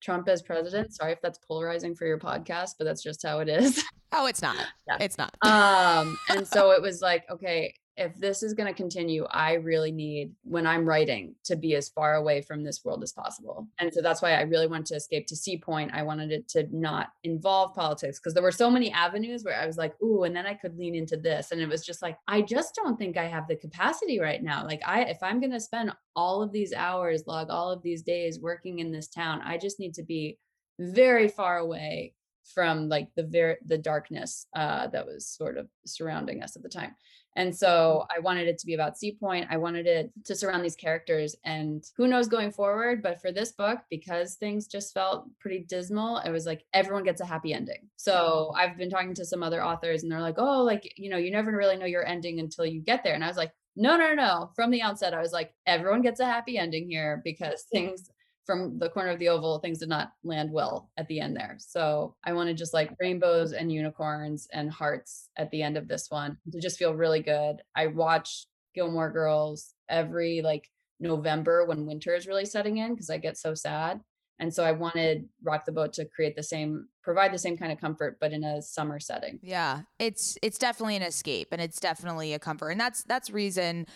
Trump 0.05 0.29
as 0.29 0.43
president. 0.43 0.95
Sorry 0.95 1.13
if 1.13 1.21
that's 1.23 1.39
polarizing 1.39 1.95
for 1.95 2.07
your 2.07 2.19
podcast, 2.19 2.73
but 2.79 2.85
that's 2.85 3.03
just 3.03 3.23
how 3.27 3.39
it 3.41 3.49
is. 3.49 3.83
Oh, 4.13 4.27
it's 4.27 4.43
not. 4.43 4.57
Yeah. 4.87 4.99
It's 5.01 5.17
not. 5.17 5.35
um, 5.43 6.19
and 6.29 6.47
so 6.47 6.73
it 6.73 6.83
was 6.83 7.01
like, 7.01 7.25
okay, 7.31 7.75
if 7.97 8.17
this 8.17 8.43
is 8.43 8.55
going 8.55 8.67
to 8.67 8.75
continue, 8.75 9.25
I 9.31 9.55
really 9.55 9.93
need 9.93 10.33
when 10.43 10.67
I'm 10.67 10.87
writing 10.87 11.35
to 11.45 11.55
be 11.55 11.75
as 11.77 11.89
far 11.89 12.15
away 12.15 12.41
from 12.41 12.65
this 12.65 12.85
world 12.85 13.03
as 13.03 13.13
possible. 13.13 13.69
And 13.79 13.93
so 13.93 14.03
that's 14.03 14.21
why 14.21 14.33
I 14.33 14.43
really 14.43 14.67
wanted 14.67 14.87
to 14.87 14.97
escape 14.97 15.27
to 15.29 15.37
Sea 15.37 15.59
Point. 15.59 15.93
I 15.95 16.03
wanted 16.03 16.33
it 16.33 16.49
to 16.49 16.67
not 16.73 17.13
involve 17.23 17.75
politics 17.75 18.19
because 18.19 18.35
there 18.35 18.43
were 18.43 18.51
so 18.51 18.71
many 18.71 18.91
avenues 18.91 19.45
where 19.45 19.61
I 19.61 19.67
was 19.67 19.77
like, 19.77 19.95
ooh, 20.03 20.25
and 20.25 20.35
then 20.35 20.47
I 20.47 20.55
could 20.55 20.77
lean 20.77 20.95
into 20.95 21.17
this. 21.17 21.53
And 21.53 21.61
it 21.61 21.69
was 21.69 21.87
just 21.87 22.03
like, 22.03 22.19
I 22.27 22.43
just 22.43 22.75
don't 22.75 22.99
think 22.99 23.17
I 23.17 23.27
have 23.27 23.47
the 23.47 23.57
capacity 23.57 24.19
right 24.21 24.43
now. 24.43 24.65
Like 24.65 24.83
I 24.85 25.03
if 25.03 25.23
I'm 25.23 25.41
going 25.41 25.53
to 25.53 25.61
spend 25.61 25.93
all 26.17 26.43
of 26.43 26.53
these 26.53 26.73
hours, 26.73 27.25
log 27.27 27.49
all 27.51 27.71
of 27.71 27.83
these 27.83 28.03
days 28.03 28.41
working 28.41 28.81
in 28.81 28.91
this 28.91 29.09
town, 29.09 29.41
I 29.45 29.57
just 29.57 29.79
need 29.79 29.95
to 29.95 30.03
be 30.03 30.39
very 30.81 31.29
far 31.29 31.59
away 31.59 32.15
from 32.55 32.89
like 32.89 33.09
the 33.17 33.23
very 33.23 33.57
the 33.65 33.79
darkness 33.79 34.47
uh, 34.55 34.87
that 34.89 35.07
was 35.07 35.27
sort 35.27 35.57
of 35.57 35.69
surrounding 35.87 36.43
us 36.43 36.57
at 36.57 36.63
the 36.63 36.69
time. 36.69 36.95
And 37.37 37.55
so 37.55 38.07
I 38.15 38.21
wanted 38.21 38.47
it 38.47 38.59
to 38.59 38.67
be 38.67 38.75
about 38.75 38.97
Sea 38.97 39.17
Point. 39.19 39.49
I 39.51 39.57
wanted 39.57 39.87
it 39.87 40.13
to 40.25 40.37
surround 40.37 40.65
these 40.65 40.77
characters. 40.77 41.35
And 41.45 41.85
who 41.97 42.07
knows 42.07 42.29
going 42.29 42.53
forward, 42.53 43.03
but 43.03 43.21
for 43.21 43.33
this 43.33 43.53
book, 43.53 43.81
because 43.91 44.37
things 44.37 44.69
just 44.69 44.95
felt 44.95 45.27
pretty 45.41 45.65
dismal, 45.69 46.19
it 46.19 46.31
was 46.31 46.47
like 46.47 46.65
everyone 46.73 47.03
gets 47.03 47.21
a 47.21 47.27
happy 47.27 47.53
ending. 47.53 47.89
So 47.97 48.53
I've 48.57 48.77
been 48.77 48.91
talking 48.91 49.15
to 49.15 49.25
some 49.25 49.43
other 49.43 49.65
authors 49.65 50.03
and 50.03 50.13
they're 50.13 50.21
like, 50.21 50.39
oh, 50.39 50.63
like, 50.63 50.93
you 50.97 51.11
know, 51.11 51.17
you 51.17 51.31
never 51.33 51.51
really 51.51 51.77
know 51.77 51.87
your 51.87 52.07
ending 52.07 52.39
until 52.39 52.67
you 52.67 52.81
get 52.81 53.03
there. 53.03 53.15
And 53.15 53.25
I 53.25 53.29
was 53.29 53.37
like, 53.37 53.53
no, 53.77 53.97
no, 53.97 54.15
no. 54.15 54.51
From 54.55 54.71
the 54.71 54.83
outset, 54.83 55.15
I 55.15 55.21
was 55.21 55.33
like, 55.33 55.53
everyone 55.67 56.03
gets 56.03 56.21
a 56.21 56.27
happy 56.27 56.57
ending 56.59 56.89
here 56.89 57.21
because 57.25 57.65
things 57.73 58.11
from 58.47 58.79
the 58.79 58.91
corner 58.91 59.11
of 59.11 59.19
the 59.19 59.29
oval, 59.29 59.59
things 59.59 59.79
did 59.79 59.89
not 59.89 60.13
land 60.23 60.51
well 60.53 60.91
at 60.97 61.09
the 61.09 61.21
end 61.21 61.37
there. 61.37 61.57
So 61.59 62.15
I 62.25 62.33
wanted 62.33 62.57
just 62.57 62.75
like 62.75 62.95
rainbows 63.01 63.53
and 63.53 63.73
unicorns 63.73 64.49
and 64.53 64.71
hearts 64.71 65.29
at 65.37 65.51
the 65.51 65.63
end 65.63 65.77
of 65.77 65.89
this 65.89 66.11
one 66.11 66.39
to 66.53 66.61
just 66.61 66.79
feel 66.79 66.95
really 66.95 67.21
good. 67.21 67.63
I 67.75 67.87
watch 67.89 68.47
Gilmore 68.75 69.11
Girls 69.11 69.75
every 69.89 70.43
like 70.43 70.71
November 71.01 71.65
when 71.65 71.87
winter 71.87 72.15
is 72.15 72.27
really 72.27 72.45
setting 72.45 72.79
in 72.79 72.95
because 72.95 73.11
I 73.11 73.19
get 73.19 73.39
so 73.39 73.55
sad. 73.55 74.01
And 74.41 74.53
so 74.53 74.65
I 74.65 74.73
wanted 74.73 75.29
Rock 75.43 75.65
the 75.65 75.73
Boat 75.73 75.93
to 75.95 76.05
create 76.05 76.35
the 76.35 76.43
same 76.43 76.89
provide 77.03 77.33
the 77.33 77.39
same 77.39 77.57
kind 77.57 77.71
of 77.71 77.81
comfort 77.81 78.19
but 78.21 78.33
in 78.33 78.43
a 78.45 78.61
summer 78.61 78.99
setting. 78.99 79.39
Yeah. 79.43 79.83
It's 79.99 80.37
it's 80.43 80.59
definitely 80.59 80.97
an 80.97 81.03
escape 81.03 81.49
and 81.53 81.63
it's 81.63 81.81
definitely 81.81 82.35
a 82.35 82.39
comfort. 82.39 82.71
And 82.71 82.81
that's 82.81 83.05
that's 83.05 83.31
reason 83.31 83.87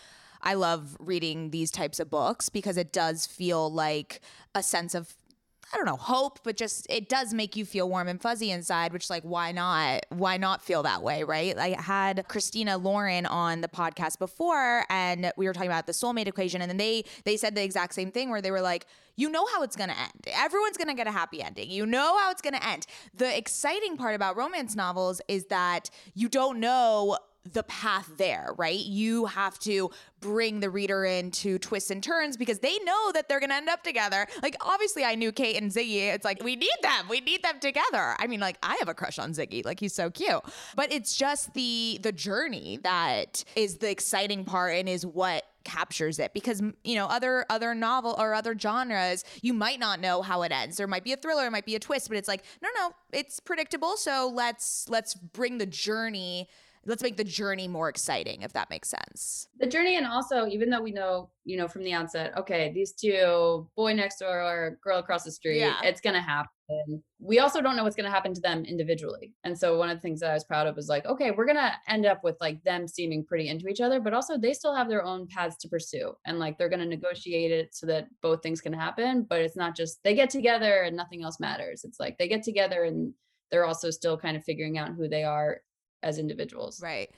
I 0.42 0.54
love 0.54 0.96
reading 1.00 1.50
these 1.50 1.70
types 1.70 2.00
of 2.00 2.10
books 2.10 2.48
because 2.48 2.76
it 2.76 2.92
does 2.92 3.26
feel 3.26 3.70
like 3.70 4.20
a 4.54 4.62
sense 4.62 4.94
of 4.94 5.14
I 5.72 5.76
don't 5.76 5.84
know, 5.84 5.96
hope, 5.96 6.38
but 6.44 6.56
just 6.56 6.86
it 6.88 7.10
does 7.10 7.34
make 7.34 7.54
you 7.54 7.66
feel 7.66 7.90
warm 7.90 8.08
and 8.08 8.20
fuzzy 8.20 8.50
inside, 8.50 8.92
which 8.94 9.10
like 9.10 9.22
why 9.22 9.52
not? 9.52 10.06
Why 10.08 10.38
not 10.38 10.62
feel 10.62 10.82
that 10.84 11.02
way, 11.02 11.24
right? 11.24 11.58
I 11.58 11.76
had 11.78 12.26
Christina 12.26 12.78
Lauren 12.78 13.26
on 13.26 13.60
the 13.60 13.68
podcast 13.68 14.18
before 14.18 14.84
and 14.88 15.30
we 15.36 15.46
were 15.46 15.52
talking 15.52 15.68
about 15.68 15.86
the 15.86 15.92
soulmate 15.92 16.26
equation 16.26 16.62
and 16.62 16.70
then 16.70 16.78
they 16.78 17.04
they 17.24 17.36
said 17.36 17.54
the 17.54 17.62
exact 17.62 17.92
same 17.92 18.10
thing 18.10 18.30
where 18.30 18.40
they 18.40 18.50
were 18.50 18.62
like, 18.62 18.86
you 19.16 19.28
know 19.28 19.44
how 19.52 19.62
it's 19.62 19.76
going 19.76 19.90
to 19.90 19.98
end. 19.98 20.28
Everyone's 20.32 20.78
going 20.78 20.88
to 20.88 20.94
get 20.94 21.06
a 21.06 21.10
happy 21.10 21.42
ending. 21.42 21.70
You 21.70 21.84
know 21.84 22.16
how 22.18 22.30
it's 22.30 22.40
going 22.40 22.54
to 22.54 22.66
end. 22.66 22.86
The 23.14 23.36
exciting 23.36 23.96
part 23.96 24.14
about 24.14 24.36
romance 24.36 24.74
novels 24.74 25.20
is 25.28 25.46
that 25.46 25.90
you 26.14 26.28
don't 26.28 26.60
know 26.60 27.18
the 27.52 27.62
path 27.64 28.10
there, 28.16 28.50
right? 28.56 28.78
You 28.78 29.26
have 29.26 29.58
to 29.60 29.90
bring 30.20 30.60
the 30.60 30.70
reader 30.70 31.04
into 31.04 31.58
twists 31.58 31.90
and 31.90 32.02
turns 32.02 32.36
because 32.36 32.58
they 32.58 32.78
know 32.80 33.12
that 33.12 33.28
they're 33.28 33.40
going 33.40 33.50
to 33.50 33.56
end 33.56 33.68
up 33.68 33.82
together. 33.82 34.26
Like, 34.42 34.56
obviously, 34.60 35.04
I 35.04 35.14
knew 35.14 35.32
Kate 35.32 35.60
and 35.60 35.70
Ziggy. 35.70 36.12
It's 36.12 36.24
like, 36.24 36.42
we 36.42 36.56
need 36.56 36.68
them. 36.82 37.08
We 37.08 37.20
need 37.20 37.42
them 37.42 37.60
together. 37.60 38.16
I 38.18 38.26
mean, 38.26 38.40
like, 38.40 38.58
I 38.62 38.76
have 38.78 38.88
a 38.88 38.94
crush 38.94 39.18
on 39.18 39.32
Ziggy. 39.32 39.64
Like, 39.64 39.80
he's 39.80 39.94
so 39.94 40.10
cute. 40.10 40.40
But 40.76 40.92
it's 40.92 41.16
just 41.16 41.54
the 41.54 41.98
the 42.02 42.12
journey 42.12 42.78
that 42.82 43.44
is 43.56 43.78
the 43.78 43.90
exciting 43.90 44.44
part 44.44 44.74
and 44.74 44.88
is 44.88 45.06
what 45.06 45.44
captures 45.64 46.18
it 46.18 46.32
because 46.32 46.62
you 46.82 46.94
know 46.94 47.06
other 47.06 47.44
other 47.50 47.74
novel 47.74 48.14
or 48.18 48.32
other 48.32 48.58
genres 48.58 49.22
you 49.42 49.52
might 49.52 49.78
not 49.78 50.00
know 50.00 50.22
how 50.22 50.40
it 50.40 50.50
ends 50.50 50.78
there 50.78 50.86
might 50.86 51.04
be 51.04 51.12
a 51.12 51.16
thriller 51.16 51.44
it 51.44 51.50
might 51.50 51.66
be 51.66 51.74
a 51.74 51.78
twist 51.78 52.08
but 52.08 52.16
it's 52.16 52.28
like 52.28 52.42
no 52.62 52.68
no 52.76 52.90
it's 53.12 53.38
predictable 53.38 53.96
so 53.98 54.32
let's 54.32 54.86
let's 54.88 55.12
bring 55.12 55.58
the 55.58 55.66
journey 55.66 56.48
let's 56.88 57.02
make 57.02 57.16
the 57.16 57.24
journey 57.24 57.68
more 57.68 57.88
exciting 57.88 58.42
if 58.42 58.52
that 58.54 58.70
makes 58.70 58.88
sense. 58.88 59.46
The 59.60 59.66
journey 59.66 59.96
and 59.96 60.06
also 60.06 60.46
even 60.46 60.70
though 60.70 60.80
we 60.80 60.90
know 60.90 61.30
you 61.44 61.56
know 61.56 61.68
from 61.68 61.84
the 61.84 61.92
outset 61.92 62.36
okay 62.36 62.72
these 62.74 62.92
two 62.92 63.68
boy 63.76 63.92
next 63.92 64.18
door 64.18 64.40
or 64.40 64.78
girl 64.82 64.98
across 64.98 65.22
the 65.22 65.30
street 65.30 65.60
yeah. 65.60 65.80
it's 65.84 66.00
gonna 66.00 66.22
happen. 66.22 66.48
We 67.20 67.38
also 67.38 67.60
don't 67.60 67.76
know 67.76 67.84
what's 67.84 67.96
gonna 67.96 68.10
happen 68.10 68.34
to 68.34 68.40
them 68.40 68.64
individually. 68.64 69.34
And 69.44 69.56
so 69.56 69.78
one 69.78 69.90
of 69.90 69.98
the 69.98 70.00
things 70.00 70.20
that 70.20 70.30
i 70.30 70.34
was 70.34 70.44
proud 70.44 70.66
of 70.66 70.76
was 70.76 70.88
like 70.88 71.04
okay 71.06 71.30
we're 71.30 71.46
gonna 71.46 71.74
end 71.86 72.06
up 72.06 72.24
with 72.24 72.36
like 72.40 72.62
them 72.64 72.88
seeming 72.88 73.24
pretty 73.24 73.48
into 73.48 73.68
each 73.68 73.80
other 73.80 74.00
but 74.00 74.14
also 74.14 74.38
they 74.38 74.54
still 74.54 74.74
have 74.74 74.88
their 74.88 75.04
own 75.04 75.26
paths 75.26 75.56
to 75.58 75.68
pursue 75.68 76.12
and 76.24 76.38
like 76.38 76.56
they're 76.56 76.70
gonna 76.70 76.86
negotiate 76.86 77.52
it 77.52 77.74
so 77.74 77.86
that 77.86 78.08
both 78.22 78.42
things 78.42 78.60
can 78.60 78.72
happen 78.72 79.26
but 79.28 79.40
it's 79.40 79.56
not 79.56 79.76
just 79.76 80.02
they 80.04 80.14
get 80.14 80.30
together 80.30 80.82
and 80.82 80.96
nothing 80.96 81.22
else 81.22 81.38
matters. 81.38 81.84
It's 81.84 82.00
like 82.00 82.16
they 82.16 82.28
get 82.28 82.42
together 82.42 82.84
and 82.84 83.12
they're 83.50 83.64
also 83.64 83.90
still 83.90 84.18
kind 84.18 84.36
of 84.36 84.44
figuring 84.44 84.78
out 84.78 84.90
who 84.90 85.08
they 85.08 85.24
are 85.24 85.62
as 86.02 86.18
individuals. 86.18 86.82
Right. 86.82 87.10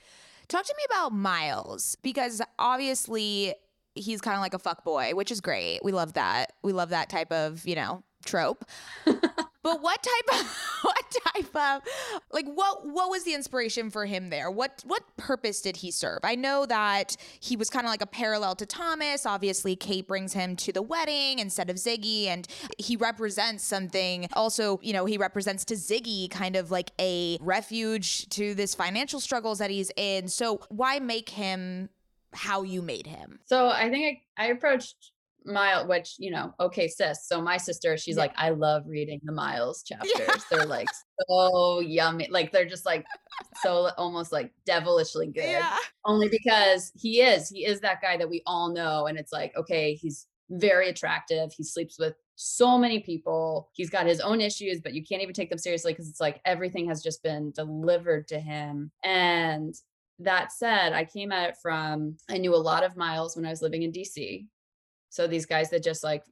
Talk 0.47 0.65
to 0.65 0.75
me 0.77 0.83
about 0.89 1.13
Miles 1.13 1.95
because 2.01 2.41
obviously 2.59 3.53
he's 3.95 4.21
kind 4.21 4.35
of 4.35 4.41
like 4.41 4.53
a 4.53 4.59
fuck 4.59 4.83
boy, 4.83 5.11
which 5.13 5.31
is 5.31 5.41
great. 5.41 5.79
We 5.83 5.91
love 5.91 6.13
that. 6.13 6.53
We 6.63 6.73
love 6.73 6.89
that 6.89 7.09
type 7.09 7.31
of, 7.31 7.65
you 7.65 7.75
know, 7.75 8.03
trope. 8.25 8.65
but 9.63 9.81
what 9.81 10.01
type 10.03 10.39
of 10.39 10.57
what 10.81 11.15
type 11.25 11.55
of 11.55 11.81
like 12.31 12.47
what 12.47 12.87
what 12.87 13.09
was 13.09 13.23
the 13.23 13.33
inspiration 13.33 13.89
for 13.89 14.05
him 14.05 14.29
there? 14.29 14.49
What 14.49 14.83
what 14.85 15.03
purpose 15.17 15.61
did 15.61 15.77
he 15.77 15.91
serve? 15.91 16.19
I 16.23 16.35
know 16.35 16.65
that 16.65 17.15
he 17.39 17.55
was 17.55 17.69
kind 17.69 17.85
of 17.85 17.91
like 17.91 18.01
a 18.01 18.07
parallel 18.07 18.55
to 18.55 18.65
Thomas. 18.65 19.25
Obviously, 19.25 19.75
Kate 19.75 20.07
brings 20.07 20.33
him 20.33 20.55
to 20.57 20.71
the 20.71 20.81
wedding 20.81 21.39
instead 21.39 21.69
of 21.69 21.75
Ziggy 21.75 22.27
and 22.27 22.47
he 22.77 22.95
represents 22.95 23.63
something 23.63 24.27
also, 24.33 24.79
you 24.81 24.93
know, 24.93 25.05
he 25.05 25.17
represents 25.17 25.65
to 25.65 25.75
Ziggy 25.75 26.29
kind 26.29 26.55
of 26.55 26.71
like 26.71 26.91
a 26.99 27.37
refuge 27.41 28.27
to 28.29 28.55
this 28.55 28.73
financial 28.73 29.19
struggles 29.19 29.59
that 29.59 29.69
he's 29.69 29.91
in. 29.95 30.27
So, 30.27 30.61
why 30.69 30.99
make 30.99 31.29
him 31.29 31.89
how 32.33 32.63
you 32.63 32.81
made 32.81 33.07
him? 33.07 33.39
So, 33.45 33.69
I 33.69 33.89
think 33.89 34.19
I, 34.37 34.45
I 34.45 34.47
approached 34.47 35.11
Miles, 35.45 35.87
which 35.87 36.15
you 36.19 36.31
know, 36.31 36.53
okay, 36.59 36.87
sis. 36.87 37.27
So 37.27 37.41
my 37.41 37.57
sister, 37.57 37.97
she's 37.97 38.15
yeah. 38.15 38.21
like, 38.21 38.33
I 38.37 38.49
love 38.49 38.83
reading 38.87 39.19
the 39.23 39.31
Miles 39.31 39.83
chapters. 39.87 40.11
Yeah. 40.17 40.35
They're 40.49 40.65
like 40.65 40.87
so 41.29 41.79
yummy, 41.79 42.27
like 42.29 42.51
they're 42.51 42.65
just 42.65 42.85
like 42.85 43.05
so 43.63 43.89
almost 43.97 44.31
like 44.31 44.51
devilishly 44.65 45.27
good. 45.27 45.49
Yeah. 45.49 45.75
Only 46.05 46.29
because 46.29 46.91
he 46.95 47.21
is, 47.21 47.49
he 47.49 47.65
is 47.65 47.79
that 47.81 48.01
guy 48.01 48.17
that 48.17 48.29
we 48.29 48.41
all 48.45 48.73
know, 48.73 49.07
and 49.07 49.17
it's 49.17 49.33
like, 49.33 49.55
okay, 49.55 49.93
he's 49.93 50.27
very 50.49 50.89
attractive. 50.89 51.51
He 51.53 51.63
sleeps 51.63 51.97
with 51.97 52.15
so 52.35 52.77
many 52.77 52.99
people. 52.99 53.69
He's 53.73 53.89
got 53.89 54.05
his 54.05 54.19
own 54.19 54.41
issues, 54.41 54.81
but 54.81 54.93
you 54.93 55.03
can't 55.03 55.21
even 55.21 55.33
take 55.33 55.49
them 55.49 55.59
seriously 55.59 55.93
because 55.93 56.09
it's 56.09 56.19
like 56.19 56.41
everything 56.45 56.87
has 56.89 57.01
just 57.01 57.23
been 57.23 57.51
delivered 57.51 58.27
to 58.29 58.39
him. 58.39 58.91
And 59.03 59.73
that 60.19 60.51
said, 60.51 60.93
I 60.93 61.05
came 61.05 61.31
at 61.31 61.49
it 61.49 61.55
from 61.61 62.17
I 62.29 62.37
knew 62.37 62.55
a 62.55 62.57
lot 62.57 62.83
of 62.83 62.97
Miles 62.97 63.35
when 63.35 63.45
I 63.45 63.49
was 63.49 63.61
living 63.61 63.83
in 63.83 63.91
DC. 63.91 64.45
So 65.11 65.27
these 65.27 65.45
guys 65.45 65.69
that 65.69 65.83
just 65.83 66.03
like 66.03 66.23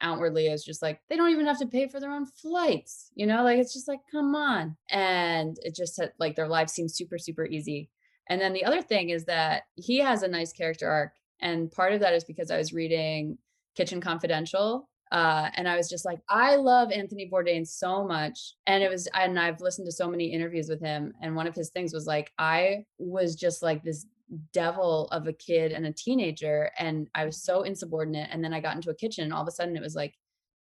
outwardly 0.00 0.48
is 0.48 0.62
just 0.62 0.82
like 0.82 1.00
they 1.08 1.16
don't 1.16 1.30
even 1.30 1.46
have 1.46 1.58
to 1.60 1.66
pay 1.66 1.88
for 1.88 1.98
their 1.98 2.10
own 2.10 2.26
flights, 2.26 3.10
you 3.14 3.26
know, 3.26 3.42
like 3.42 3.58
it's 3.58 3.72
just 3.72 3.88
like 3.88 4.00
come 4.12 4.34
on. 4.34 4.76
And 4.90 5.56
it 5.62 5.74
just 5.74 5.98
like 6.18 6.36
their 6.36 6.48
life 6.48 6.68
seems 6.68 6.94
super 6.94 7.16
super 7.16 7.46
easy. 7.46 7.88
And 8.28 8.40
then 8.40 8.52
the 8.52 8.64
other 8.64 8.82
thing 8.82 9.08
is 9.08 9.24
that 9.24 9.62
he 9.76 9.98
has 10.00 10.22
a 10.22 10.28
nice 10.28 10.52
character 10.52 10.90
arc 10.90 11.14
and 11.40 11.70
part 11.70 11.94
of 11.94 12.00
that 12.00 12.12
is 12.12 12.24
because 12.24 12.50
I 12.50 12.58
was 12.58 12.72
reading 12.72 13.38
Kitchen 13.74 14.00
Confidential 14.00 14.88
uh, 15.14 15.48
and 15.54 15.68
I 15.68 15.76
was 15.76 15.88
just 15.88 16.04
like, 16.04 16.18
I 16.28 16.56
love 16.56 16.90
Anthony 16.90 17.30
Bourdain 17.30 17.66
so 17.66 18.04
much. 18.04 18.54
And 18.66 18.82
it 18.82 18.90
was, 18.90 19.06
and 19.14 19.38
I've 19.38 19.60
listened 19.60 19.86
to 19.86 19.92
so 19.92 20.08
many 20.08 20.32
interviews 20.32 20.68
with 20.68 20.80
him. 20.80 21.12
And 21.22 21.36
one 21.36 21.46
of 21.46 21.54
his 21.54 21.70
things 21.70 21.94
was 21.94 22.06
like, 22.06 22.32
I 22.38 22.84
was 22.98 23.36
just 23.36 23.62
like 23.62 23.84
this 23.84 24.06
devil 24.52 25.08
of 25.12 25.26
a 25.26 25.32
kid 25.32 25.72
and 25.72 25.86
a 25.86 25.92
teenager 25.92 26.70
and 26.78 27.08
i 27.14 27.24
was 27.24 27.42
so 27.42 27.62
insubordinate 27.62 28.28
and 28.32 28.42
then 28.42 28.54
i 28.54 28.60
got 28.60 28.74
into 28.74 28.90
a 28.90 28.94
kitchen 28.94 29.24
and 29.24 29.32
all 29.32 29.42
of 29.42 29.48
a 29.48 29.50
sudden 29.50 29.76
it 29.76 29.82
was 29.82 29.94
like 29.94 30.14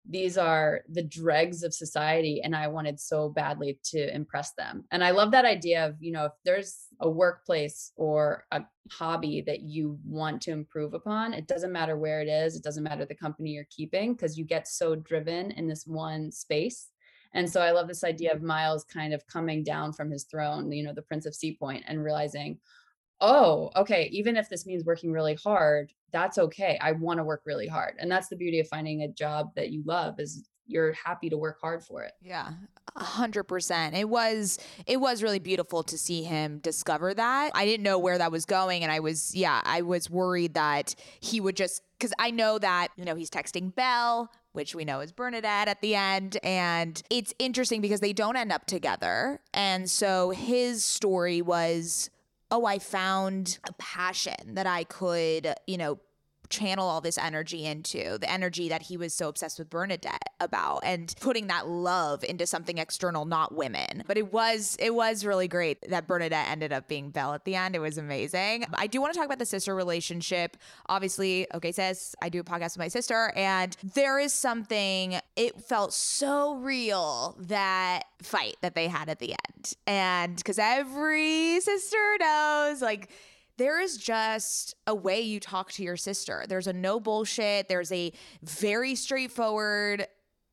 these 0.09 0.37
are 0.37 0.81
the 0.89 1.03
dregs 1.03 1.63
of 1.63 1.73
society 1.73 2.41
and 2.43 2.55
i 2.55 2.67
wanted 2.67 2.99
so 2.99 3.29
badly 3.29 3.79
to 3.83 4.13
impress 4.13 4.53
them. 4.53 4.83
And 4.91 5.03
i 5.03 5.11
love 5.11 5.31
that 5.31 5.45
idea 5.45 5.85
of 5.85 5.95
you 5.99 6.11
know 6.11 6.25
if 6.25 6.31
there's 6.43 6.87
a 7.01 7.09
workplace 7.09 7.91
or 7.95 8.45
a 8.51 8.61
hobby 8.91 9.41
that 9.41 9.61
you 9.61 9.99
want 10.03 10.41
to 10.41 10.51
improve 10.51 10.93
upon 10.93 11.33
it 11.33 11.47
doesn't 11.47 11.71
matter 11.71 11.97
where 11.97 12.21
it 12.21 12.27
is 12.27 12.55
it 12.55 12.63
doesn't 12.63 12.83
matter 12.83 13.05
the 13.05 13.15
company 13.15 13.51
you're 13.51 13.65
keeping 13.69 14.13
because 14.13 14.37
you 14.37 14.43
get 14.43 14.67
so 14.67 14.95
driven 14.95 15.51
in 15.51 15.67
this 15.67 15.85
one 15.85 16.31
space. 16.31 16.87
And 17.33 17.49
so 17.49 17.61
i 17.61 17.71
love 17.71 17.87
this 17.87 18.03
idea 18.03 18.33
of 18.33 18.41
miles 18.41 18.83
kind 18.83 19.13
of 19.13 19.25
coming 19.27 19.63
down 19.63 19.93
from 19.93 20.09
his 20.09 20.23
throne 20.23 20.71
you 20.71 20.83
know 20.83 20.93
the 20.93 21.03
prince 21.03 21.25
of 21.25 21.35
sea 21.35 21.55
point 21.57 21.83
and 21.87 22.03
realizing 22.03 22.59
oh, 23.21 23.69
okay, 23.75 24.09
even 24.11 24.35
if 24.35 24.49
this 24.49 24.65
means 24.65 24.83
working 24.83 25.11
really 25.11 25.35
hard, 25.35 25.93
that's 26.11 26.37
okay. 26.37 26.77
I 26.81 26.91
want 26.91 27.19
to 27.19 27.23
work 27.23 27.43
really 27.45 27.67
hard. 27.67 27.95
And 27.99 28.11
that's 28.11 28.27
the 28.27 28.35
beauty 28.35 28.59
of 28.59 28.67
finding 28.67 29.03
a 29.03 29.07
job 29.07 29.51
that 29.55 29.69
you 29.69 29.83
love 29.85 30.19
is 30.19 30.49
you're 30.67 30.93
happy 30.93 31.29
to 31.29 31.37
work 31.37 31.59
hard 31.61 31.83
for 31.83 32.03
it. 32.03 32.13
Yeah. 32.21 32.49
A 32.95 33.03
hundred 33.03 33.43
percent. 33.43 33.95
It 33.95 34.09
was 34.09 34.57
it 34.85 34.99
was 34.99 35.23
really 35.23 35.39
beautiful 35.39 35.83
to 35.83 35.97
see 35.97 36.23
him 36.23 36.59
discover 36.59 37.13
that. 37.13 37.51
I 37.53 37.65
didn't 37.65 37.83
know 37.83 37.99
where 37.99 38.17
that 38.17 38.31
was 38.31 38.45
going 38.45 38.83
and 38.83 38.91
I 38.91 38.99
was 38.99 39.35
yeah, 39.35 39.61
I 39.63 39.81
was 39.81 40.09
worried 40.09 40.55
that 40.55 40.95
he 41.19 41.39
would 41.39 41.55
just 41.55 41.81
because 41.97 42.13
I 42.19 42.31
know 42.31 42.57
that, 42.59 42.89
you 42.95 43.05
know, 43.05 43.15
he's 43.15 43.29
texting 43.29 43.73
Belle, 43.73 44.31
which 44.53 44.73
we 44.73 44.83
know 44.83 45.01
is 45.01 45.11
Bernadette 45.11 45.67
at 45.67 45.81
the 45.81 45.95
end. 45.95 46.37
And 46.43 47.01
it's 47.09 47.33
interesting 47.39 47.81
because 47.81 47.99
they 47.99 48.13
don't 48.13 48.35
end 48.35 48.51
up 48.51 48.65
together. 48.65 49.39
And 49.53 49.89
so 49.89 50.31
his 50.31 50.83
story 50.83 51.41
was 51.41 52.09
oh, 52.51 52.65
I 52.65 52.79
found 52.79 53.57
a 53.67 53.73
passion 53.73 54.55
that 54.55 54.67
I 54.67 54.83
could, 54.83 55.53
you 55.65 55.77
know, 55.77 55.99
channel 56.51 56.87
all 56.87 57.01
this 57.01 57.17
energy 57.17 57.65
into 57.65 58.17
the 58.19 58.29
energy 58.29 58.69
that 58.69 58.83
he 58.83 58.97
was 58.97 59.13
so 59.13 59.27
obsessed 59.27 59.57
with 59.57 59.69
Bernadette 59.69 60.21
about 60.39 60.81
and 60.83 61.13
putting 61.19 61.47
that 61.47 61.67
love 61.67 62.23
into 62.23 62.45
something 62.45 62.77
external, 62.77 63.25
not 63.25 63.55
women. 63.55 64.03
But 64.07 64.17
it 64.17 64.31
was 64.31 64.77
it 64.79 64.93
was 64.93 65.25
really 65.25 65.47
great 65.47 65.89
that 65.89 66.07
Bernadette 66.07 66.47
ended 66.49 66.71
up 66.73 66.87
being 66.87 67.09
Belle 67.09 67.33
at 67.33 67.45
the 67.45 67.55
end. 67.55 67.75
It 67.75 67.79
was 67.79 67.97
amazing. 67.97 68.65
I 68.73 68.87
do 68.87 69.01
want 69.01 69.13
to 69.13 69.17
talk 69.17 69.25
about 69.25 69.39
the 69.39 69.45
sister 69.45 69.73
relationship. 69.73 70.57
Obviously, 70.87 71.47
okay, 71.53 71.71
sis, 71.71 72.15
I 72.21 72.29
do 72.29 72.39
a 72.39 72.43
podcast 72.43 72.73
with 72.73 72.79
my 72.79 72.87
sister, 72.87 73.31
and 73.35 73.75
there 73.95 74.19
is 74.19 74.33
something, 74.33 75.19
it 75.35 75.61
felt 75.61 75.93
so 75.93 76.55
real 76.55 77.37
that 77.39 78.03
fight 78.21 78.57
that 78.61 78.75
they 78.75 78.87
had 78.87 79.09
at 79.09 79.19
the 79.19 79.31
end. 79.31 79.73
And 79.87 80.35
because 80.35 80.59
every 80.59 81.59
sister 81.61 82.17
knows, 82.19 82.81
like, 82.81 83.09
there 83.61 83.79
is 83.79 83.95
just 83.95 84.73
a 84.87 84.95
way 84.95 85.21
you 85.21 85.39
talk 85.39 85.71
to 85.73 85.83
your 85.83 85.95
sister. 85.95 86.45
There's 86.49 86.65
a 86.65 86.73
no 86.73 86.99
bullshit, 86.99 87.69
there's 87.69 87.91
a 87.91 88.11
very 88.41 88.95
straightforward 88.95 90.07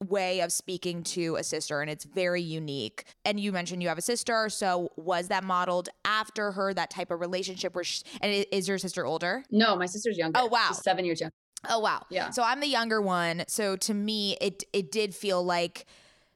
way 0.06 0.42
of 0.42 0.52
speaking 0.52 1.02
to 1.02 1.36
a 1.36 1.42
sister 1.42 1.80
and 1.80 1.90
it's 1.90 2.04
very 2.04 2.42
unique. 2.42 3.04
And 3.24 3.40
you 3.40 3.50
mentioned 3.50 3.82
you 3.82 3.88
have 3.88 3.96
a 3.96 4.02
sister, 4.02 4.50
so 4.50 4.92
was 4.96 5.28
that 5.28 5.42
modeled 5.42 5.88
after 6.04 6.52
her 6.52 6.74
that 6.74 6.90
type 6.90 7.10
of 7.10 7.20
relationship 7.20 7.74
where 7.74 7.82
she, 7.82 8.02
and 8.20 8.44
is 8.52 8.68
your 8.68 8.76
sister 8.76 9.06
older? 9.06 9.42
No, 9.50 9.74
my 9.74 9.86
sister's 9.86 10.18
younger. 10.18 10.38
Oh 10.38 10.46
wow. 10.46 10.66
She's 10.68 10.82
7 10.82 11.02
years 11.06 11.22
younger. 11.22 11.34
Oh 11.66 11.78
wow. 11.78 12.04
Yeah. 12.10 12.28
So 12.28 12.42
I'm 12.42 12.60
the 12.60 12.68
younger 12.68 13.00
one. 13.00 13.44
So 13.48 13.74
to 13.76 13.94
me 13.94 14.36
it 14.38 14.64
it 14.74 14.92
did 14.92 15.14
feel 15.14 15.42
like 15.42 15.86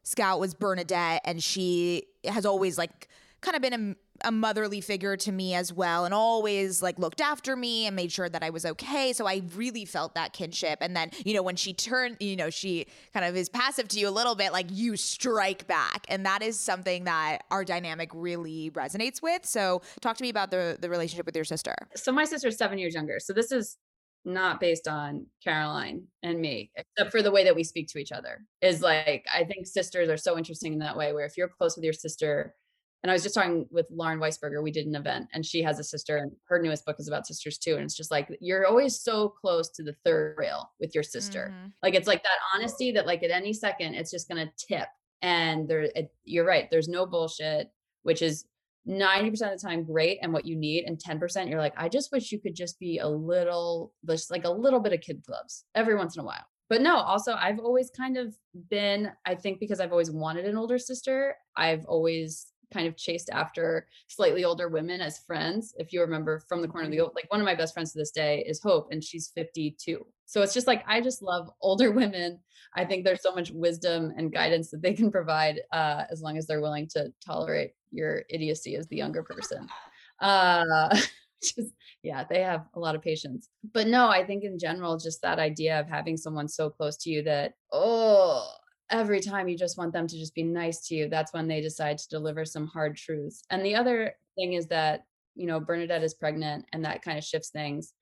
Scout 0.04 0.40
was 0.40 0.54
Bernadette 0.54 1.20
and 1.26 1.42
she 1.42 2.04
has 2.24 2.46
always 2.46 2.78
like 2.78 3.08
kind 3.42 3.56
of 3.56 3.60
been 3.60 3.96
a 4.24 4.32
motherly 4.32 4.80
figure 4.80 5.16
to 5.16 5.32
me 5.32 5.54
as 5.54 5.72
well 5.72 6.04
and 6.04 6.14
always 6.14 6.82
like 6.82 6.98
looked 6.98 7.20
after 7.20 7.56
me 7.56 7.86
and 7.86 7.96
made 7.96 8.12
sure 8.12 8.28
that 8.28 8.42
I 8.42 8.50
was 8.50 8.64
okay. 8.64 9.12
So 9.12 9.26
I 9.26 9.42
really 9.54 9.84
felt 9.84 10.14
that 10.14 10.32
kinship. 10.32 10.78
And 10.80 10.96
then, 10.96 11.10
you 11.24 11.34
know, 11.34 11.42
when 11.42 11.56
she 11.56 11.72
turned, 11.72 12.16
you 12.20 12.36
know, 12.36 12.50
she 12.50 12.86
kind 13.12 13.26
of 13.26 13.36
is 13.36 13.48
passive 13.48 13.88
to 13.88 13.98
you 14.00 14.08
a 14.08 14.10
little 14.10 14.34
bit, 14.34 14.52
like 14.52 14.66
you 14.70 14.96
strike 14.96 15.66
back. 15.66 16.04
And 16.08 16.24
that 16.26 16.42
is 16.42 16.58
something 16.58 17.04
that 17.04 17.44
our 17.50 17.64
dynamic 17.64 18.10
really 18.14 18.70
resonates 18.70 19.22
with. 19.22 19.44
So 19.44 19.82
talk 20.00 20.16
to 20.16 20.22
me 20.22 20.28
about 20.28 20.50
the 20.50 20.78
the 20.80 20.88
relationship 20.90 21.26
with 21.26 21.36
your 21.36 21.44
sister. 21.44 21.74
So 21.94 22.12
my 22.12 22.24
sister's 22.24 22.56
7 22.56 22.78
years 22.78 22.94
younger. 22.94 23.18
So 23.20 23.32
this 23.32 23.52
is 23.52 23.76
not 24.24 24.60
based 24.60 24.86
on 24.86 25.26
Caroline 25.42 26.04
and 26.22 26.40
me, 26.40 26.70
except 26.76 27.10
for 27.10 27.22
the 27.22 27.30
way 27.30 27.44
that 27.44 27.56
we 27.56 27.64
speak 27.64 27.88
to 27.88 27.98
each 27.98 28.12
other. 28.12 28.44
Is 28.60 28.80
like 28.80 29.26
I 29.32 29.44
think 29.44 29.66
sisters 29.66 30.08
are 30.08 30.16
so 30.16 30.38
interesting 30.38 30.74
in 30.74 30.78
that 30.80 30.96
way 30.96 31.12
where 31.12 31.26
if 31.26 31.36
you're 31.36 31.48
close 31.48 31.76
with 31.76 31.84
your 31.84 31.92
sister, 31.92 32.54
and 33.02 33.10
I 33.10 33.14
was 33.14 33.22
just 33.22 33.34
talking 33.34 33.66
with 33.70 33.86
Lauren 33.90 34.18
Weisberger. 34.20 34.62
We 34.62 34.70
did 34.70 34.86
an 34.86 34.94
event, 34.94 35.28
and 35.32 35.44
she 35.44 35.62
has 35.62 35.78
a 35.78 35.84
sister, 35.84 36.18
and 36.18 36.32
her 36.46 36.60
newest 36.60 36.84
book 36.86 36.96
is 36.98 37.08
about 37.08 37.26
sisters 37.26 37.58
too. 37.58 37.74
And 37.74 37.82
it's 37.84 37.96
just 37.96 38.10
like 38.10 38.28
you're 38.40 38.66
always 38.66 39.00
so 39.00 39.28
close 39.28 39.70
to 39.70 39.82
the 39.82 39.94
third 40.04 40.36
rail 40.38 40.70
with 40.80 40.94
your 40.94 41.02
sister. 41.04 41.52
Mhm. 41.52 41.72
Like 41.82 41.94
it's 41.94 42.06
like 42.08 42.22
that 42.22 42.38
honesty 42.54 42.92
that 42.92 43.06
like 43.06 43.22
at 43.22 43.30
any 43.30 43.52
second 43.52 43.94
it's 43.94 44.10
just 44.10 44.28
gonna 44.28 44.52
tip. 44.56 44.88
And 45.20 45.68
there, 45.68 45.82
it, 45.82 46.12
you're 46.24 46.44
right. 46.44 46.68
There's 46.70 46.88
no 46.88 47.06
bullshit, 47.06 47.68
which 48.02 48.22
is 48.22 48.44
90% 48.88 49.52
of 49.52 49.60
the 49.60 49.66
time 49.68 49.84
great 49.84 50.18
and 50.22 50.32
what 50.32 50.44
you 50.44 50.56
need, 50.56 50.84
and 50.84 50.98
10% 50.98 51.48
you're 51.48 51.60
like, 51.60 51.74
I 51.76 51.88
just 51.88 52.10
wish 52.10 52.32
you 52.32 52.40
could 52.40 52.56
just 52.56 52.78
be 52.80 52.98
a 52.98 53.08
little, 53.08 53.92
just 54.08 54.30
like 54.32 54.44
a 54.44 54.50
little 54.50 54.80
bit 54.80 54.92
of 54.92 55.00
kid 55.00 55.22
gloves 55.24 55.64
every 55.76 55.94
once 55.94 56.16
in 56.16 56.22
a 56.22 56.24
while. 56.24 56.44
But 56.68 56.82
no, 56.82 56.96
also 56.96 57.34
I've 57.34 57.58
always 57.60 57.90
kind 57.90 58.16
of 58.16 58.34
been, 58.70 59.12
I 59.26 59.34
think 59.36 59.60
because 59.60 59.78
I've 59.78 59.92
always 59.92 60.10
wanted 60.10 60.46
an 60.46 60.56
older 60.56 60.78
sister, 60.78 61.36
I've 61.56 61.84
always 61.84 62.51
kind 62.72 62.86
of 62.86 62.96
chased 62.96 63.30
after 63.30 63.86
slightly 64.08 64.44
older 64.44 64.68
women 64.68 65.00
as 65.00 65.18
friends. 65.20 65.74
If 65.78 65.92
you 65.92 66.00
remember 66.00 66.40
from 66.48 66.62
the 66.62 66.68
corner 66.68 66.86
of 66.86 66.90
the 66.90 67.00
oval, 67.00 67.12
like 67.14 67.30
one 67.30 67.40
of 67.40 67.44
my 67.44 67.54
best 67.54 67.74
friends 67.74 67.92
to 67.92 67.98
this 67.98 68.10
day 68.10 68.44
is 68.46 68.60
Hope, 68.60 68.88
and 68.90 69.02
she's 69.02 69.30
52. 69.34 70.04
So 70.26 70.42
it's 70.42 70.54
just 70.54 70.66
like 70.66 70.82
I 70.86 71.00
just 71.00 71.22
love 71.22 71.50
older 71.60 71.90
women. 72.02 72.40
I 72.74 72.84
think 72.84 73.04
there's 73.04 73.22
so 73.22 73.34
much 73.34 73.50
wisdom 73.50 74.12
and 74.16 74.32
guidance 74.32 74.70
that 74.70 74.82
they 74.82 74.94
can 74.94 75.10
provide 75.10 75.60
uh, 75.72 76.04
as 76.10 76.22
long 76.22 76.38
as 76.38 76.46
they're 76.46 76.62
willing 76.62 76.88
to 76.94 77.12
tolerate 77.24 77.72
your 77.90 78.22
idiocy 78.30 78.76
as 78.76 78.88
the 78.88 78.96
younger 78.96 79.22
person. 79.22 79.68
Uh, 80.20 80.96
just 81.42 81.72
yeah, 82.04 82.22
they 82.22 82.42
have 82.42 82.66
a 82.74 82.78
lot 82.78 82.94
of 82.94 83.02
patience. 83.02 83.48
But 83.72 83.88
no, 83.88 84.08
I 84.08 84.24
think 84.24 84.44
in 84.44 84.56
general, 84.56 84.96
just 84.98 85.20
that 85.22 85.40
idea 85.40 85.80
of 85.80 85.88
having 85.88 86.16
someone 86.16 86.46
so 86.46 86.70
close 86.70 86.96
to 86.98 87.10
you 87.10 87.22
that 87.24 87.54
oh 87.72 88.48
every 88.92 89.20
time 89.20 89.48
you 89.48 89.56
just 89.56 89.78
want 89.78 89.92
them 89.92 90.06
to 90.06 90.16
just 90.16 90.34
be 90.34 90.42
nice 90.42 90.86
to 90.86 90.94
you, 90.94 91.08
that's 91.08 91.32
when 91.32 91.48
they 91.48 91.60
decide 91.60 91.98
to 91.98 92.08
deliver 92.08 92.44
some 92.44 92.66
hard 92.66 92.96
truths. 92.96 93.42
And 93.50 93.64
the 93.64 93.74
other 93.74 94.14
thing 94.36 94.52
is 94.52 94.66
that, 94.68 95.04
you 95.34 95.46
know, 95.46 95.58
Bernadette 95.58 96.04
is 96.04 96.14
pregnant 96.14 96.66
and 96.72 96.84
that 96.84 97.02
kind 97.02 97.18
of 97.18 97.24
shifts 97.24 97.50
things. 97.50 97.94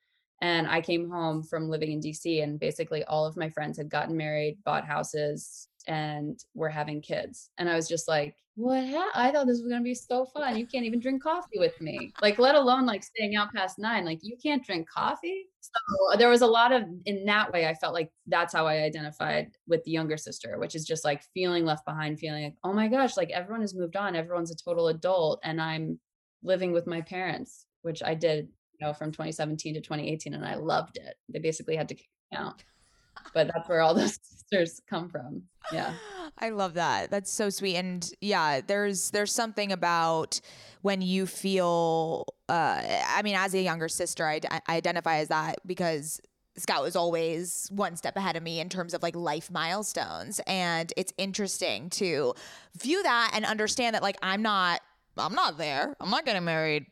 And 0.42 0.66
I 0.66 0.81
came 0.81 1.09
home 1.09 1.42
from 1.42 1.68
living 1.68 1.92
in 1.92 2.00
DC 2.00 2.42
and 2.42 2.59
basically 2.59 3.05
all 3.05 3.24
of 3.24 3.37
my 3.37 3.50
friends 3.50 3.79
had 3.79 3.88
gotten 3.88 4.16
married, 4.16 4.59
bought 4.64 4.87
houses, 4.87 5.68
and 5.86 6.38
we're 6.54 6.68
having 6.68 7.00
kids. 7.00 7.50
And 7.58 7.68
I 7.68 7.74
was 7.74 7.88
just 7.88 8.08
like, 8.08 8.36
what? 8.56 8.86
Ha- 8.86 9.12
I 9.14 9.30
thought 9.30 9.46
this 9.46 9.60
was 9.60 9.68
going 9.68 9.80
to 9.80 9.84
be 9.84 9.94
so 9.94 10.26
fun. 10.26 10.58
You 10.58 10.66
can't 10.66 10.84
even 10.84 11.00
drink 11.00 11.22
coffee 11.22 11.58
with 11.58 11.80
me. 11.80 12.12
Like, 12.20 12.38
let 12.38 12.54
alone 12.54 12.84
like 12.84 13.02
staying 13.02 13.36
out 13.36 13.54
past 13.54 13.78
nine. 13.78 14.04
Like, 14.04 14.18
you 14.22 14.36
can't 14.42 14.64
drink 14.64 14.88
coffee. 14.88 15.46
So 15.60 16.18
there 16.18 16.28
was 16.28 16.42
a 16.42 16.46
lot 16.46 16.72
of, 16.72 16.82
in 17.06 17.24
that 17.26 17.52
way, 17.52 17.66
I 17.66 17.74
felt 17.74 17.94
like 17.94 18.10
that's 18.26 18.52
how 18.52 18.66
I 18.66 18.82
identified 18.82 19.52
with 19.66 19.82
the 19.84 19.92
younger 19.92 20.16
sister, 20.16 20.58
which 20.58 20.74
is 20.74 20.84
just 20.84 21.04
like 21.04 21.22
feeling 21.32 21.64
left 21.64 21.86
behind, 21.86 22.18
feeling 22.18 22.44
like, 22.44 22.56
oh 22.64 22.72
my 22.72 22.88
gosh, 22.88 23.16
like 23.16 23.30
everyone 23.30 23.62
has 23.62 23.74
moved 23.74 23.96
on. 23.96 24.16
Everyone's 24.16 24.50
a 24.50 24.56
total 24.56 24.88
adult. 24.88 25.40
And 25.42 25.60
I'm 25.60 25.98
living 26.42 26.72
with 26.72 26.86
my 26.86 27.00
parents, 27.00 27.66
which 27.82 28.02
I 28.02 28.14
did, 28.14 28.48
you 28.78 28.86
know, 28.86 28.92
from 28.92 29.12
2017 29.12 29.74
to 29.74 29.80
2018. 29.80 30.34
And 30.34 30.44
I 30.44 30.56
loved 30.56 30.96
it. 30.96 31.14
They 31.28 31.38
basically 31.38 31.76
had 31.76 31.88
to 31.88 31.94
kick 31.94 32.08
me 32.30 32.38
out. 32.38 32.62
But 33.34 33.50
that's 33.52 33.68
where 33.68 33.80
all 33.80 33.94
those 33.94 34.18
sisters 34.22 34.80
come 34.88 35.08
from. 35.08 35.42
Yeah. 35.72 35.94
I 36.38 36.50
love 36.50 36.74
that. 36.74 37.10
That's 37.10 37.32
so 37.32 37.50
sweet. 37.50 37.76
And 37.76 38.08
yeah, 38.20 38.60
there's 38.60 39.10
there's 39.10 39.32
something 39.32 39.72
about 39.72 40.40
when 40.82 41.02
you 41.02 41.26
feel 41.26 42.26
uh 42.48 42.82
I 43.08 43.22
mean 43.22 43.34
as 43.36 43.54
a 43.54 43.60
younger 43.60 43.88
sister 43.88 44.26
I, 44.26 44.40
I 44.50 44.76
identify 44.76 45.18
as 45.18 45.28
that 45.28 45.56
because 45.66 46.20
Scout 46.56 46.82
was 46.82 46.96
always 46.96 47.68
one 47.72 47.96
step 47.96 48.16
ahead 48.16 48.36
of 48.36 48.42
me 48.42 48.60
in 48.60 48.68
terms 48.68 48.92
of 48.92 49.02
like 49.02 49.16
life 49.16 49.50
milestones 49.50 50.40
and 50.46 50.92
it's 50.96 51.12
interesting 51.16 51.90
to 51.90 52.34
view 52.76 53.02
that 53.02 53.32
and 53.34 53.44
understand 53.44 53.94
that 53.94 54.02
like 54.02 54.16
I'm 54.22 54.42
not 54.42 54.80
I'm 55.16 55.34
not 55.34 55.58
there. 55.58 55.96
I'm 56.00 56.10
not 56.10 56.24
getting 56.24 56.44
married 56.44 56.86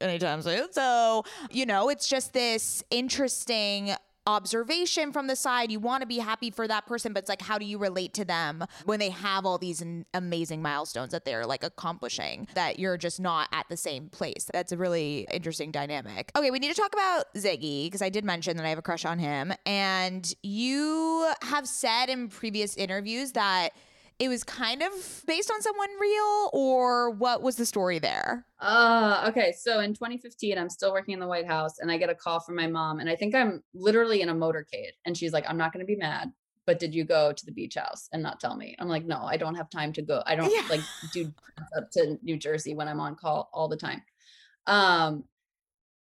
anytime 0.00 0.42
soon. 0.42 0.72
So, 0.72 1.24
you 1.50 1.66
know, 1.66 1.88
it's 1.88 2.08
just 2.08 2.32
this 2.32 2.82
interesting 2.90 3.94
observation 4.26 5.12
from 5.12 5.26
the 5.26 5.36
side. 5.36 5.70
You 5.70 5.80
want 5.80 6.02
to 6.02 6.06
be 6.06 6.18
happy 6.18 6.50
for 6.50 6.66
that 6.68 6.86
person, 6.86 7.12
but 7.12 7.20
it's 7.20 7.28
like, 7.28 7.42
how 7.42 7.58
do 7.58 7.64
you 7.64 7.78
relate 7.78 8.14
to 8.14 8.24
them 8.24 8.64
when 8.84 8.98
they 8.98 9.10
have 9.10 9.44
all 9.46 9.58
these 9.58 9.84
amazing 10.12 10.62
milestones 10.62 11.12
that 11.12 11.24
they're 11.24 11.46
like 11.46 11.64
accomplishing 11.64 12.48
that 12.54 12.78
you're 12.78 12.96
just 12.96 13.20
not 13.20 13.48
at 13.52 13.66
the 13.68 13.76
same 13.76 14.08
place? 14.08 14.48
That's 14.52 14.72
a 14.72 14.76
really 14.76 15.26
interesting 15.30 15.70
dynamic. 15.70 16.30
Okay, 16.36 16.50
we 16.50 16.58
need 16.58 16.74
to 16.74 16.80
talk 16.80 16.92
about 16.92 17.32
Ziggy 17.34 17.86
because 17.86 18.02
I 18.02 18.08
did 18.08 18.24
mention 18.24 18.56
that 18.56 18.66
I 18.66 18.70
have 18.70 18.78
a 18.78 18.82
crush 18.82 19.04
on 19.04 19.18
him. 19.18 19.52
And 19.66 20.32
you 20.42 21.30
have 21.42 21.68
said 21.68 22.06
in 22.06 22.28
previous 22.28 22.76
interviews 22.76 23.32
that 23.32 23.70
it 24.18 24.28
was 24.28 24.44
kind 24.44 24.82
of 24.82 24.92
based 25.26 25.50
on 25.50 25.60
someone 25.60 25.88
real 26.00 26.50
or 26.52 27.10
what 27.10 27.42
was 27.42 27.56
the 27.56 27.66
story 27.66 27.98
there? 27.98 28.46
Uh, 28.60 29.26
okay. 29.28 29.52
So 29.58 29.80
in 29.80 29.92
2015, 29.92 30.56
I'm 30.56 30.70
still 30.70 30.92
working 30.92 31.14
in 31.14 31.20
the 31.20 31.26
White 31.26 31.46
House 31.46 31.78
and 31.80 31.90
I 31.90 31.96
get 31.98 32.10
a 32.10 32.14
call 32.14 32.40
from 32.40 32.54
my 32.54 32.66
mom. 32.68 33.00
And 33.00 33.10
I 33.10 33.16
think 33.16 33.34
I'm 33.34 33.62
literally 33.74 34.20
in 34.22 34.28
a 34.28 34.34
motorcade. 34.34 34.92
And 35.04 35.16
she's 35.16 35.32
like, 35.32 35.44
I'm 35.48 35.56
not 35.56 35.72
going 35.72 35.84
to 35.84 35.86
be 35.86 35.96
mad, 35.96 36.32
but 36.64 36.78
did 36.78 36.94
you 36.94 37.04
go 37.04 37.32
to 37.32 37.46
the 37.46 37.52
beach 37.52 37.74
house 37.74 38.08
and 38.12 38.22
not 38.22 38.38
tell 38.38 38.56
me? 38.56 38.76
I'm 38.78 38.88
like, 38.88 39.04
no, 39.04 39.22
I 39.24 39.36
don't 39.36 39.56
have 39.56 39.68
time 39.68 39.92
to 39.94 40.02
go. 40.02 40.22
I 40.26 40.36
don't 40.36 40.52
Yeah. 40.52 40.62
like 40.70 40.80
do 41.12 41.32
up 41.76 41.90
to 41.92 42.16
New 42.22 42.36
Jersey 42.36 42.74
when 42.74 42.86
I'm 42.88 43.00
on 43.00 43.16
call 43.16 43.50
all 43.52 43.68
the 43.68 43.76
time. 43.76 44.02
Um, 44.66 45.24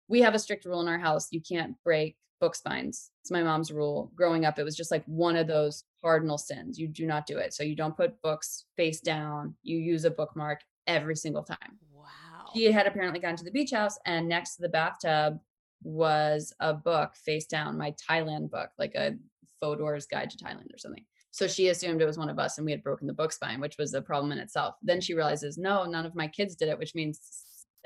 we 0.09 0.21
have 0.21 0.35
a 0.35 0.39
strict 0.39 0.67
rule 0.67 0.83
in 0.83 0.89
our 0.89 0.99
house. 0.99 1.29
You 1.31 1.41
can't 1.41 1.75
break 1.83 2.17
book 2.41 2.55
spines. 2.55 3.11
It's 3.25 3.31
my 3.31 3.43
mom's 3.43 3.73
rule. 3.73 4.13
Growing 4.15 4.45
up, 4.45 4.59
it 4.59 4.65
was 4.65 4.77
just 4.77 4.91
like 4.91 5.03
one 5.07 5.35
of 5.35 5.47
those 5.47 5.85
cardinal 6.03 6.37
sins. 6.37 6.79
You 6.79 6.87
do 6.87 7.07
not 7.07 7.25
do 7.25 7.39
it. 7.39 7.55
So 7.55 7.63
you 7.65 7.75
don't 7.75 7.97
put 7.97 8.21
books 8.21 8.67
face 8.77 9.01
down. 9.01 9.55
You 9.63 9.79
use 9.79 10.05
a 10.05 10.11
bookmark 10.11 10.61
every 10.87 11.17
single 11.17 11.43
time. 11.43 11.79
Wow. 11.91 12.05
She 12.53 12.71
had 12.71 12.87
apparently 12.87 13.21
gone 13.21 13.37
to 13.37 13.45
the 13.45 13.51
beach 13.51 13.71
house, 13.71 13.99
and 14.05 14.29
next 14.29 14.57
to 14.57 14.61
the 14.63 14.69
bathtub 14.69 15.39
was 15.83 16.53
a 16.61 16.75
book 16.75 17.17
face 17.17 17.47
down, 17.47 17.79
my 17.79 17.95
Thailand 18.11 18.51
book, 18.51 18.69
like 18.79 18.95
a 18.95 19.15
Fodor's 19.59 20.05
Guide 20.05 20.29
to 20.29 20.37
Thailand 20.37 20.75
or 20.75 20.77
something. 20.77 21.07
So 21.31 21.47
she 21.47 21.69
assumed 21.69 22.03
it 22.03 22.07
was 22.07 22.19
one 22.19 22.29
of 22.29 22.39
us 22.39 22.59
and 22.59 22.67
we 22.67 22.73
had 22.73 22.83
broken 22.83 23.07
the 23.07 23.15
book 23.15 23.33
spine, 23.33 23.59
which 23.59 23.79
was 23.79 23.95
a 23.95 24.03
problem 24.03 24.33
in 24.33 24.39
itself. 24.39 24.75
Then 24.83 25.01
she 25.01 25.15
realizes, 25.15 25.57
no, 25.57 25.85
none 25.85 26.05
of 26.05 26.15
my 26.15 26.29
kids 26.29 26.55
did 26.57 26.69
it, 26.69 26.79
which 26.79 26.95
means 26.95 27.21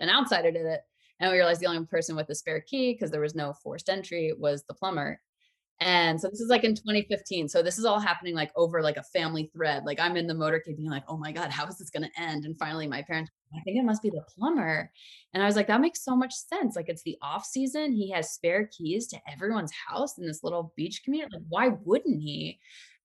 an 0.01 0.11
outsider 0.11 0.51
did 0.51 0.67
it. 0.67 0.81
And 1.21 1.31
we 1.31 1.39
realized 1.39 1.61
the 1.61 1.67
only 1.67 1.87
person 1.87 2.17
with 2.17 2.27
the 2.27 2.35
spare 2.35 2.61
key, 2.61 2.93
because 2.93 3.13
there 3.13 3.21
was 3.21 3.37
no 3.37 3.53
forced 3.53 3.89
entry, 3.89 4.33
was 4.37 4.65
the 4.65 4.75
plumber. 4.75 5.21
And 5.81 6.21
so 6.21 6.29
this 6.29 6.41
is 6.41 6.49
like 6.49 6.65
in 6.65 6.75
2015. 6.75 7.49
So 7.49 7.63
this 7.63 7.79
is 7.79 7.85
all 7.85 8.01
happening 8.01 8.35
like 8.35 8.51
over 8.57 8.83
like 8.83 8.97
a 8.97 9.03
family 9.03 9.49
thread. 9.55 9.85
Like 9.85 10.01
I'm 10.01 10.17
in 10.17 10.27
the 10.27 10.35
motorcade 10.35 10.77
being 10.77 10.91
like, 10.91 11.05
oh 11.07 11.17
my 11.17 11.31
God, 11.31 11.51
how 11.51 11.67
is 11.67 11.79
this 11.79 11.91
going 11.91 12.03
to 12.03 12.21
end? 12.21 12.45
And 12.45 12.59
finally 12.59 12.89
my 12.89 13.03
parents, 13.03 13.31
I 13.55 13.61
think 13.61 13.79
it 13.79 13.85
must 13.85 14.03
be 14.03 14.11
the 14.11 14.25
plumber. 14.37 14.91
And 15.35 15.43
I 15.43 15.47
was 15.47 15.55
like, 15.55 15.69
that 15.69 15.81
makes 15.81 16.05
so 16.05 16.17
much 16.17 16.35
sense. 16.35 16.75
Like 16.75 16.89
it's 16.89 17.05
the 17.05 17.17
off 17.23 17.45
season. 17.45 17.93
He 17.93 18.11
has 18.11 18.33
spare 18.33 18.69
keys 18.77 19.07
to 19.09 19.21
everyone's 19.31 19.73
house 19.73 20.19
in 20.19 20.27
this 20.27 20.43
little 20.43 20.73
beach 20.77 21.03
community. 21.05 21.37
Like, 21.37 21.47
why 21.49 21.69
wouldn't 21.85 22.23
he? 22.23 22.59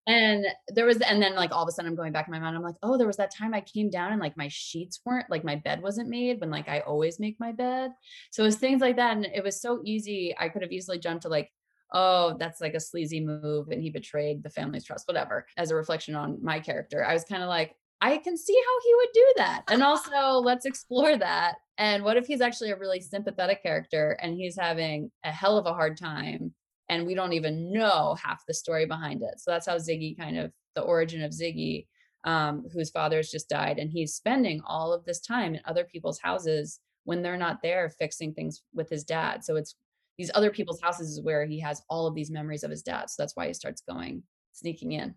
And 0.05 0.45
there 0.67 0.85
was, 0.85 0.97
and 0.97 1.21
then 1.21 1.35
like 1.35 1.51
all 1.51 1.63
of 1.63 1.69
a 1.69 1.71
sudden 1.71 1.89
I'm 1.89 1.95
going 1.95 2.11
back 2.11 2.27
in 2.27 2.33
my 2.33 2.39
mind. 2.39 2.57
I'm 2.57 2.63
like, 2.63 2.75
oh, 2.81 2.97
there 2.97 3.07
was 3.07 3.17
that 3.17 3.33
time 3.33 3.53
I 3.53 3.61
came 3.61 3.89
down 3.91 4.11
and 4.11 4.19
like 4.19 4.35
my 4.35 4.49
sheets 4.49 4.99
weren't 5.05 5.29
like 5.29 5.45
my 5.45 5.55
bed 5.57 5.81
wasn't 5.81 6.09
made 6.09 6.41
when 6.41 6.49
like 6.49 6.67
I 6.67 6.79
always 6.81 7.19
make 7.19 7.39
my 7.39 7.51
bed. 7.51 7.91
So 8.31 8.43
it 8.43 8.47
was 8.47 8.55
things 8.55 8.81
like 8.81 8.95
that. 8.97 9.15
And 9.15 9.25
it 9.25 9.43
was 9.43 9.61
so 9.61 9.81
easy. 9.85 10.35
I 10.37 10.49
could 10.49 10.63
have 10.63 10.73
easily 10.73 10.97
jumped 10.97 11.21
to 11.21 11.29
like, 11.29 11.51
oh, 11.93 12.35
that's 12.39 12.59
like 12.59 12.73
a 12.73 12.79
sleazy 12.79 13.19
move 13.19 13.69
and 13.69 13.81
he 13.81 13.89
betrayed 13.89 14.43
the 14.43 14.49
family's 14.49 14.83
trust, 14.83 15.07
whatever, 15.07 15.45
as 15.57 15.71
a 15.71 15.75
reflection 15.75 16.15
on 16.15 16.43
my 16.43 16.59
character. 16.59 17.05
I 17.05 17.13
was 17.13 17.23
kind 17.23 17.43
of 17.43 17.49
like, 17.49 17.75
I 18.01 18.17
can 18.17 18.35
see 18.35 18.55
how 18.55 18.79
he 18.83 18.95
would 18.95 19.09
do 19.13 19.33
that. 19.37 19.63
And 19.69 19.83
also, 19.83 20.39
let's 20.39 20.65
explore 20.65 21.17
that. 21.17 21.55
And 21.77 22.03
what 22.03 22.17
if 22.17 22.25
he's 22.25 22.41
actually 22.41 22.71
a 22.71 22.77
really 22.77 22.99
sympathetic 22.99 23.63
character 23.63 24.17
and 24.21 24.35
he's 24.35 24.57
having 24.59 25.11
a 25.23 25.31
hell 25.31 25.57
of 25.57 25.65
a 25.65 25.73
hard 25.73 25.97
time 25.97 26.53
and 26.89 27.05
we 27.05 27.15
don't 27.15 27.33
even 27.33 27.71
know 27.71 28.15
half 28.21 28.43
the 28.47 28.53
story 28.53 28.85
behind 28.85 29.21
it. 29.21 29.39
So 29.39 29.51
that's 29.51 29.65
how 29.65 29.77
Ziggy 29.77 30.17
kind 30.17 30.37
of 30.37 30.51
the 30.75 30.81
origin 30.81 31.23
of 31.23 31.31
Ziggy, 31.31 31.87
um, 32.23 32.65
whose 32.73 32.89
father 32.89 33.17
has 33.17 33.31
just 33.31 33.49
died, 33.49 33.79
and 33.79 33.89
he's 33.89 34.15
spending 34.15 34.61
all 34.65 34.93
of 34.93 35.05
this 35.05 35.19
time 35.19 35.55
in 35.55 35.61
other 35.65 35.83
people's 35.83 36.19
houses 36.19 36.79
when 37.05 37.21
they're 37.21 37.37
not 37.37 37.61
there 37.61 37.89
fixing 37.89 38.33
things 38.33 38.61
with 38.73 38.89
his 38.89 39.03
dad. 39.03 39.43
So 39.43 39.55
it's 39.55 39.75
these 40.17 40.31
other 40.35 40.51
people's 40.51 40.81
houses 40.81 41.09
is 41.09 41.21
where 41.21 41.45
he 41.45 41.59
has 41.59 41.81
all 41.89 42.07
of 42.07 42.15
these 42.15 42.31
memories 42.31 42.63
of 42.63 42.71
his 42.71 42.83
dad. 42.83 43.09
So 43.09 43.21
that's 43.21 43.35
why 43.35 43.47
he 43.47 43.53
starts 43.53 43.81
going 43.87 44.23
sneaking 44.53 44.91
in. 44.93 45.15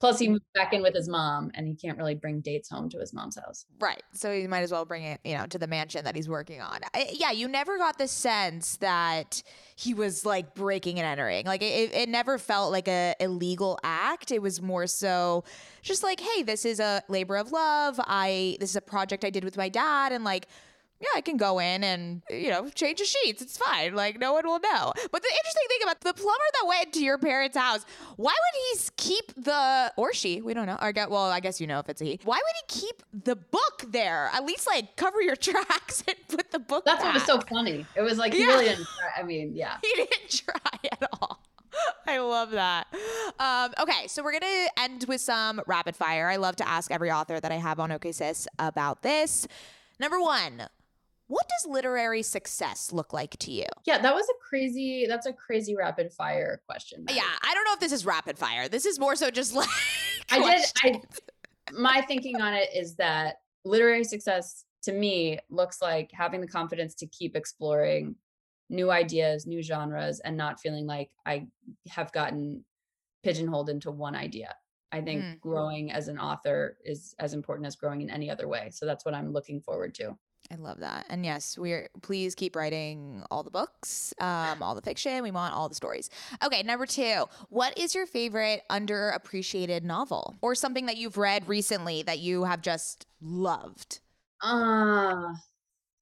Plus, 0.00 0.18
he 0.18 0.26
mm. 0.26 0.32
moved 0.32 0.44
back 0.54 0.72
in 0.72 0.82
with 0.82 0.94
his 0.94 1.08
mom, 1.08 1.50
and 1.54 1.66
he 1.66 1.74
can't 1.74 1.96
really 1.96 2.14
bring 2.14 2.40
dates 2.40 2.68
home 2.68 2.90
to 2.90 2.98
his 2.98 3.14
mom's 3.14 3.36
house. 3.36 3.64
Right. 3.80 4.02
So 4.12 4.34
he 4.34 4.46
might 4.46 4.60
as 4.60 4.72
well 4.72 4.84
bring 4.84 5.04
it, 5.04 5.20
you 5.24 5.34
know, 5.34 5.46
to 5.46 5.58
the 5.58 5.66
mansion 5.66 6.04
that 6.04 6.16
he's 6.16 6.28
working 6.28 6.60
on. 6.60 6.80
I, 6.92 7.10
yeah, 7.12 7.30
you 7.30 7.48
never 7.48 7.78
got 7.78 7.96
the 7.96 8.08
sense 8.08 8.76
that 8.78 9.42
he 9.76 9.94
was 9.94 10.26
like 10.26 10.54
breaking 10.54 10.98
and 10.98 11.06
entering. 11.06 11.46
Like 11.46 11.62
it, 11.62 11.94
it 11.94 12.08
never 12.08 12.38
felt 12.38 12.72
like 12.72 12.88
a 12.88 13.14
illegal 13.20 13.78
act. 13.82 14.30
It 14.30 14.42
was 14.42 14.60
more 14.60 14.86
so 14.86 15.44
just 15.80 16.02
like, 16.02 16.20
hey, 16.20 16.42
this 16.42 16.64
is 16.64 16.80
a 16.80 17.02
labor 17.08 17.36
of 17.36 17.52
love. 17.52 18.00
I 18.00 18.56
this 18.60 18.70
is 18.70 18.76
a 18.76 18.82
project 18.82 19.24
I 19.24 19.30
did 19.30 19.44
with 19.44 19.56
my 19.56 19.68
dad, 19.68 20.12
and 20.12 20.24
like 20.24 20.48
yeah, 21.00 21.08
I 21.14 21.20
can 21.20 21.36
go 21.36 21.58
in 21.58 21.84
and, 21.84 22.22
you 22.30 22.50
know, 22.50 22.68
change 22.70 22.98
the 22.98 23.04
sheets. 23.04 23.42
It's 23.42 23.56
fine. 23.58 23.94
Like, 23.94 24.18
no 24.18 24.32
one 24.32 24.46
will 24.46 24.60
know. 24.60 24.92
But 25.10 25.22
the 25.22 25.28
interesting 25.28 25.62
thing 25.68 25.78
about 25.82 26.00
the 26.00 26.14
plumber 26.14 26.44
that 26.60 26.66
went 26.66 26.92
to 26.94 27.00
your 27.04 27.18
parents' 27.18 27.56
house, 27.56 27.84
why 28.16 28.32
would 28.32 28.80
he 28.80 28.88
keep 28.96 29.34
the, 29.36 29.92
or 29.96 30.12
she, 30.14 30.40
we 30.40 30.54
don't 30.54 30.66
know, 30.66 30.78
or 30.80 30.92
get, 30.92 31.10
well, 31.10 31.24
I 31.24 31.40
guess 31.40 31.60
you 31.60 31.66
know 31.66 31.78
if 31.78 31.88
it's 31.88 32.00
a 32.00 32.04
he. 32.04 32.20
Why 32.24 32.36
would 32.36 32.74
he 32.74 32.80
keep 32.80 33.02
the 33.24 33.36
book 33.36 33.84
there? 33.88 34.30
At 34.32 34.44
least, 34.44 34.66
like, 34.66 34.96
cover 34.96 35.20
your 35.20 35.36
tracks 35.50 36.02
and 36.06 36.16
put 36.28 36.50
the 36.50 36.58
book 36.58 36.84
That's 36.84 37.02
back. 37.02 37.14
what 37.14 37.14
was 37.14 37.24
so 37.24 37.40
funny. 37.40 37.84
It 37.96 38.02
was 38.02 38.18
like, 38.18 38.32
he 38.32 38.40
yeah. 38.40 38.46
really 38.46 38.64
didn't 38.66 38.86
try. 38.98 39.10
I 39.20 39.22
mean, 39.24 39.52
yeah. 39.54 39.76
He 39.82 39.92
didn't 39.96 40.30
try 40.30 40.90
at 40.90 41.08
all. 41.20 41.40
I 42.06 42.18
love 42.18 42.52
that. 42.52 42.86
Um, 43.38 43.72
okay, 43.80 44.06
so 44.06 44.22
we're 44.22 44.32
gonna 44.38 44.66
end 44.78 45.04
with 45.08 45.20
some 45.20 45.60
rapid 45.66 45.96
fire. 45.96 46.28
I 46.28 46.36
love 46.36 46.56
to 46.56 46.68
ask 46.68 46.90
every 46.90 47.10
author 47.10 47.40
that 47.40 47.50
I 47.52 47.56
have 47.56 47.80
on 47.80 47.92
OK 47.92 48.12
Sis 48.12 48.46
about 48.58 49.02
this. 49.02 49.46
Number 49.98 50.20
one, 50.20 50.68
what 51.26 51.46
does 51.48 51.70
literary 51.70 52.22
success 52.22 52.92
look 52.92 53.12
like 53.12 53.36
to 53.38 53.50
you? 53.50 53.66
Yeah, 53.86 53.98
that 53.98 54.14
was 54.14 54.26
a 54.28 54.48
crazy, 54.48 55.06
that's 55.08 55.26
a 55.26 55.32
crazy 55.32 55.74
rapid 55.74 56.12
fire 56.12 56.60
question. 56.68 57.06
Yeah, 57.08 57.22
I 57.42 57.54
don't 57.54 57.64
know 57.64 57.72
if 57.72 57.80
this 57.80 57.92
is 57.92 58.04
rapid 58.04 58.38
fire. 58.38 58.68
This 58.68 58.84
is 58.84 58.98
more 58.98 59.16
so 59.16 59.30
just 59.30 59.54
like 59.54 59.68
I 60.30 60.38
did 60.38 60.64
I 60.82 61.00
my 61.72 62.02
thinking 62.02 62.40
on 62.40 62.54
it 62.54 62.68
is 62.74 62.96
that 62.96 63.36
literary 63.64 64.04
success 64.04 64.64
to 64.82 64.92
me 64.92 65.38
looks 65.48 65.80
like 65.80 66.10
having 66.12 66.40
the 66.40 66.46
confidence 66.46 66.94
to 66.96 67.06
keep 67.06 67.36
exploring 67.36 68.16
new 68.68 68.90
ideas, 68.90 69.46
new 69.46 69.62
genres, 69.62 70.20
and 70.20 70.36
not 70.36 70.60
feeling 70.60 70.86
like 70.86 71.10
I 71.26 71.46
have 71.88 72.12
gotten 72.12 72.64
pigeonholed 73.22 73.70
into 73.70 73.90
one 73.90 74.14
idea. 74.14 74.54
I 74.92 75.00
think 75.00 75.24
mm. 75.24 75.40
growing 75.40 75.90
as 75.90 76.08
an 76.08 76.18
author 76.18 76.76
is 76.84 77.14
as 77.18 77.34
important 77.34 77.66
as 77.66 77.76
growing 77.76 78.02
in 78.02 78.10
any 78.10 78.30
other 78.30 78.46
way. 78.46 78.70
So 78.72 78.86
that's 78.86 79.04
what 79.04 79.14
I'm 79.14 79.32
looking 79.32 79.60
forward 79.60 79.94
to. 79.96 80.16
I 80.50 80.56
love 80.56 80.80
that. 80.80 81.06
And 81.08 81.24
yes, 81.24 81.56
we're 81.56 81.88
please 82.02 82.34
keep 82.34 82.54
writing 82.54 83.22
all 83.30 83.42
the 83.42 83.50
books, 83.50 84.12
um, 84.20 84.62
all 84.62 84.74
the 84.74 84.82
fiction. 84.82 85.22
We 85.22 85.30
want 85.30 85.54
all 85.54 85.68
the 85.68 85.74
stories. 85.74 86.10
Okay, 86.44 86.62
number 86.62 86.86
two. 86.86 87.24
What 87.48 87.76
is 87.78 87.94
your 87.94 88.06
favorite 88.06 88.62
underappreciated 88.70 89.82
novel 89.82 90.36
or 90.42 90.54
something 90.54 90.86
that 90.86 90.96
you've 90.96 91.16
read 91.16 91.48
recently 91.48 92.02
that 92.02 92.18
you 92.18 92.44
have 92.44 92.60
just 92.60 93.06
loved? 93.20 94.00
Uh 94.42 95.32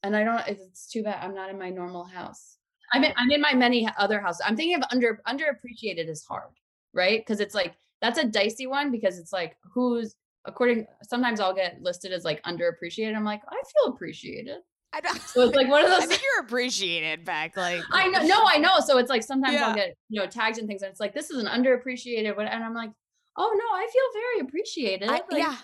and 0.03 0.17
I 0.17 0.25
don't 0.25 0.47
it's 0.49 0.89
too 0.89 1.05
bad 1.05 1.23
I'm 1.23 1.35
not 1.35 1.51
in 1.51 1.59
my 1.59 1.71
normal 1.71 2.05
house. 2.05 2.59
I'm 2.93 3.05
in 3.05 3.13
I'm 3.17 3.31
in 3.31 3.41
my 3.41 3.55
many 3.55 3.89
other 3.97 4.21
houses. 4.21 4.43
I'm 4.45 4.57
thinking 4.57 4.77
of 4.77 4.83
under 4.91 5.21
underappreciated 5.27 6.09
is 6.09 6.25
hard, 6.25 6.51
right? 6.93 7.21
Because 7.21 7.41
it's 7.41 7.55
like 7.55 7.75
that's 8.01 8.19
a 8.19 8.27
dicey 8.27 8.67
one 8.67 8.91
because 8.91 9.19
it's 9.19 9.33
like 9.33 9.57
who's 9.73 10.17
according 10.45 10.87
sometimes 11.03 11.41
I'll 11.41 11.55
get 11.55 11.81
listed 11.81 12.13
as 12.13 12.25
like 12.25 12.43
underappreciated. 12.43 13.15
I'm 13.15 13.25
like, 13.25 13.43
I 13.49 13.55
feel 13.55 13.93
appreciated. 13.93 14.59
I 14.93 15.01
know. 15.01 15.15
So 15.15 15.43
it's 15.43 15.57
like 15.57 15.69
one 15.69 15.85
of 15.85 15.91
those. 15.91 16.03
I 16.03 16.07
think 16.07 16.23
you're 16.23 16.45
appreciated 16.45 17.25
back. 17.25 17.57
Like 17.57 17.83
I 17.91 18.09
know, 18.09 18.27
no, 18.27 18.45
I 18.47 18.59
know. 18.59 18.79
So 18.85 18.99
it's 18.99 19.11
like 19.11 19.23
sometimes 19.23 19.55
yeah. 19.55 19.69
I'll 19.69 19.75
get 19.75 19.95
you 20.09 20.21
know 20.21 20.27
tags 20.27 20.59
and 20.59 20.69
things, 20.69 20.83
and 20.83 20.91
it's 20.91 21.01
like 21.01 21.15
this 21.15 21.31
is 21.31 21.43
an 21.43 21.47
underappreciated, 21.47 22.37
what 22.37 22.47
and 22.47 22.63
I'm 22.63 22.75
like, 22.75 22.91
oh 23.37 23.53
no, 23.55 23.65
I 23.77 23.89
feel 23.93 24.21
very 24.21 24.49
appreciated. 24.49 25.09
I, 25.09 25.13
like, 25.13 25.25
yeah. 25.33 25.57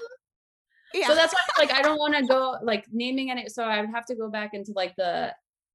Yeah. 0.95 1.09
So 1.09 1.14
that's 1.14 1.35
why 1.35 1.67
like 1.67 1.75
I 1.75 1.83
don't 1.83 1.99
want 1.99 2.17
to 2.17 2.25
go 2.25 2.57
like 2.62 2.87
naming 2.91 3.29
it. 3.29 3.53
So 3.53 3.64
I 3.64 3.81
would 3.81 3.91
have 3.91 4.07
to 4.07 4.14
go 4.14 4.31
back 4.31 4.55
into 4.55 4.73
like 4.75 4.97
the 4.97 5.35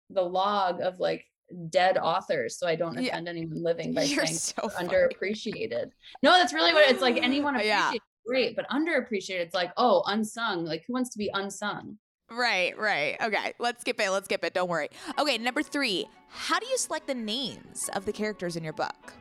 the 0.10 0.22
log 0.22 0.82
of 0.82 1.00
like 1.00 1.24
dead 1.70 2.00
authors 2.00 2.58
so 2.58 2.66
I 2.66 2.76
don't 2.76 2.98
offend 2.98 3.26
yeah. 3.26 3.30
anyone 3.30 3.62
living 3.62 3.94
by 3.94 4.04
You're 4.04 4.26
saying 4.26 4.38
so 4.38 4.70
underappreciated. 4.70 5.92
No, 6.24 6.32
that's 6.32 6.52
really 6.52 6.74
what 6.74 6.90
it's 6.90 7.02
like. 7.02 7.18
Anyone 7.22 7.56
appreciated 7.56 8.02
great, 8.26 8.56
but 8.56 8.68
underappreciated, 8.70 9.42
it's 9.42 9.54
like, 9.54 9.72
oh, 9.78 10.04
unsung. 10.08 10.66
Like, 10.66 10.84
who 10.88 10.94
wants 10.94 11.10
to 11.12 11.18
be 11.18 11.30
unsung? 11.34 11.98
Right, 12.32 12.78
right. 12.78 13.18
Okay, 13.22 13.54
let's 13.60 13.82
skip 13.82 14.00
it. 14.00 14.10
Let's 14.10 14.26
skip 14.26 14.44
it. 14.44 14.54
Don't 14.54 14.70
worry. 14.70 14.90
Okay, 15.20 15.38
number 15.38 15.62
three. 15.62 16.08
How 16.30 16.60
do 16.60 16.66
you 16.66 16.78
select 16.78 17.08
the 17.08 17.14
names 17.14 17.90
of 17.94 18.06
the 18.06 18.14
characters 18.14 18.56
in 18.56 18.64
your 18.64 18.74
book? 18.74 19.14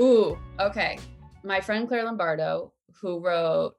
Ooh, 0.00 0.36
okay. 0.58 0.98
My 1.44 1.60
friend 1.60 1.86
Claire 1.86 2.04
Lombardo, 2.04 2.72
who 3.00 3.20
wrote 3.20 3.74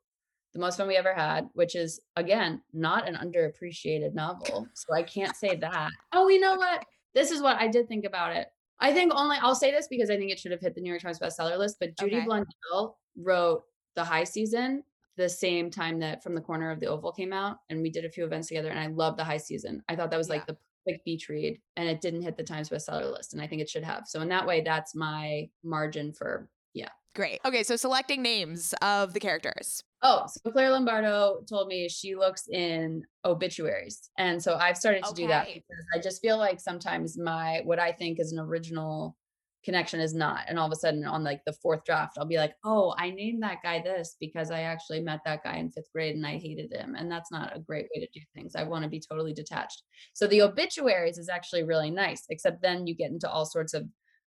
The 0.53 0.59
Most 0.59 0.77
Fun 0.77 0.87
We 0.87 0.95
Ever 0.95 1.13
Had, 1.13 1.49
which 1.53 1.75
is, 1.75 1.99
again, 2.15 2.61
not 2.73 3.09
an 3.09 3.15
underappreciated 3.15 4.13
novel. 4.13 4.67
So 4.73 4.93
I 4.93 5.03
can't 5.03 5.35
say 5.35 5.57
that. 5.57 5.89
Oh, 6.13 6.29
you 6.29 6.39
know 6.39 6.55
what? 6.57 6.85
This 7.13 7.31
is 7.31 7.41
what 7.41 7.57
I 7.57 7.67
did 7.67 7.89
think 7.89 8.05
about 8.05 8.35
it. 8.35 8.47
I 8.79 8.93
think 8.93 9.11
only 9.15 9.37
I'll 9.41 9.55
say 9.55 9.71
this 9.71 9.87
because 9.87 10.09
I 10.09 10.17
think 10.17 10.31
it 10.31 10.39
should 10.39 10.51
have 10.51 10.61
hit 10.61 10.75
the 10.75 10.81
New 10.81 10.89
York 10.89 11.01
Times 11.01 11.19
bestseller 11.19 11.57
list. 11.57 11.77
But 11.79 11.97
Judy 11.97 12.17
okay. 12.17 12.25
Blundell 12.25 12.97
wrote 13.17 13.63
the 13.95 14.03
high 14.03 14.23
season 14.23 14.83
the 15.17 15.29
same 15.29 15.71
time 15.71 15.99
that 15.99 16.21
From 16.21 16.35
the 16.35 16.41
Corner 16.41 16.71
of 16.71 16.79
the 16.79 16.87
Oval 16.87 17.11
came 17.11 17.31
out, 17.31 17.57
and 17.69 17.81
we 17.81 17.89
did 17.89 18.05
a 18.05 18.09
few 18.09 18.25
events 18.25 18.47
together. 18.49 18.69
And 18.69 18.79
I 18.79 18.87
love 18.87 19.17
the 19.17 19.23
high 19.23 19.37
season. 19.37 19.81
I 19.87 19.95
thought 19.95 20.11
that 20.11 20.17
was 20.17 20.27
yeah. 20.27 20.35
like 20.35 20.47
the 20.47 20.57
perfect 20.85 21.05
beach 21.05 21.29
read, 21.29 21.59
and 21.77 21.87
it 21.87 22.01
didn't 22.01 22.21
hit 22.21 22.37
the 22.37 22.43
Times 22.43 22.69
bestseller 22.69 23.11
list, 23.11 23.33
and 23.33 23.41
I 23.41 23.47
think 23.47 23.61
it 23.61 23.69
should 23.69 23.83
have. 23.83 24.03
So 24.07 24.21
in 24.21 24.29
that 24.29 24.45
way, 24.45 24.61
that's 24.61 24.95
my 24.95 25.49
margin 25.63 26.13
for 26.13 26.49
yeah. 26.73 26.89
Great. 27.15 27.39
Okay, 27.45 27.63
so 27.63 27.77
selecting 27.77 28.21
names 28.21 28.73
of 28.81 29.13
the 29.13 29.21
characters. 29.21 29.83
Oh, 30.07 30.27
so 30.27 30.51
Claire 30.51 30.69
Lombardo 30.69 31.41
told 31.49 31.67
me 31.67 31.89
she 31.89 32.15
looks 32.15 32.47
in 32.47 33.03
obituaries. 33.25 34.11
And 34.19 34.41
so 34.41 34.53
I've 34.53 34.77
started 34.77 35.03
to 35.03 35.09
okay. 35.09 35.23
do 35.23 35.27
that 35.29 35.47
because 35.47 35.85
I 35.95 35.99
just 35.99 36.21
feel 36.21 36.37
like 36.37 36.59
sometimes 36.59 37.17
my 37.17 37.61
what 37.63 37.79
I 37.79 37.91
think 37.91 38.19
is 38.19 38.31
an 38.31 38.37
original 38.37 39.17
connection 39.63 39.99
is 39.99 40.13
not. 40.13 40.41
And 40.47 40.59
all 40.59 40.67
of 40.67 40.71
a 40.71 40.75
sudden 40.75 41.05
on 41.05 41.23
like 41.23 41.41
the 41.47 41.53
fourth 41.53 41.85
draft, 41.85 42.19
I'll 42.19 42.27
be 42.27 42.37
like, 42.37 42.53
oh, 42.63 42.93
I 42.99 43.09
named 43.09 43.41
that 43.41 43.63
guy 43.63 43.81
this 43.81 44.15
because 44.19 44.51
I 44.51 44.61
actually 44.61 45.01
met 45.01 45.21
that 45.25 45.43
guy 45.43 45.55
in 45.55 45.71
fifth 45.71 45.91
grade 45.91 46.15
and 46.15 46.27
I 46.27 46.37
hated 46.37 46.71
him. 46.71 46.93
And 46.93 47.11
that's 47.11 47.31
not 47.31 47.55
a 47.55 47.59
great 47.59 47.87
way 47.95 48.05
to 48.05 48.11
do 48.13 48.23
things. 48.35 48.55
I 48.55 48.61
want 48.61 48.83
to 48.83 48.89
be 48.89 49.01
totally 49.01 49.33
detached. 49.33 49.81
So 50.13 50.27
the 50.27 50.43
obituaries 50.43 51.17
is 51.17 51.29
actually 51.29 51.63
really 51.63 51.89
nice, 51.89 52.25
except 52.29 52.61
then 52.61 52.85
you 52.85 52.95
get 52.95 53.09
into 53.09 53.27
all 53.27 53.47
sorts 53.47 53.73
of 53.73 53.87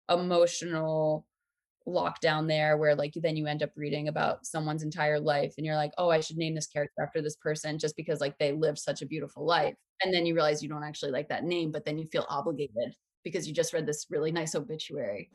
emotional 0.09 1.27
lockdown 1.87 2.49
there 2.49 2.77
where 2.79 2.95
like 2.95 3.13
then 3.17 3.37
you 3.37 3.47
end 3.47 3.63
up 3.63 3.71
reading 3.77 4.09
about 4.09 4.47
someone's 4.47 4.83
entire 4.83 5.21
life 5.21 5.53
and 5.59 5.67
you're 5.67 5.77
like 5.77 5.93
oh 5.99 6.09
i 6.09 6.21
should 6.21 6.39
name 6.39 6.55
this 6.55 6.67
character 6.67 7.03
after 7.03 7.21
this 7.21 7.37
person 7.37 7.79
just 7.79 7.95
because 7.95 8.21
like 8.21 8.39
they 8.39 8.53
lived 8.53 8.79
such 8.79 9.03
a 9.03 9.07
beautiful 9.07 9.45
life. 9.45 9.75
And 10.03 10.13
then 10.13 10.27
you 10.27 10.35
realize 10.35 10.63
you 10.63 10.69
don't 10.69 10.83
actually 10.83 11.13
like 11.13 11.29
that 11.29 11.45
name 11.45 11.71
but 11.71 11.85
then 11.85 11.99
you 11.99 12.07
feel 12.07 12.27
obligated 12.29 12.95
because 13.25 13.49
you 13.49 13.55
just 13.55 13.73
read 13.73 13.87
this 13.87 14.07
really 14.11 14.31
nice 14.31 14.55
obituary. 14.55 15.31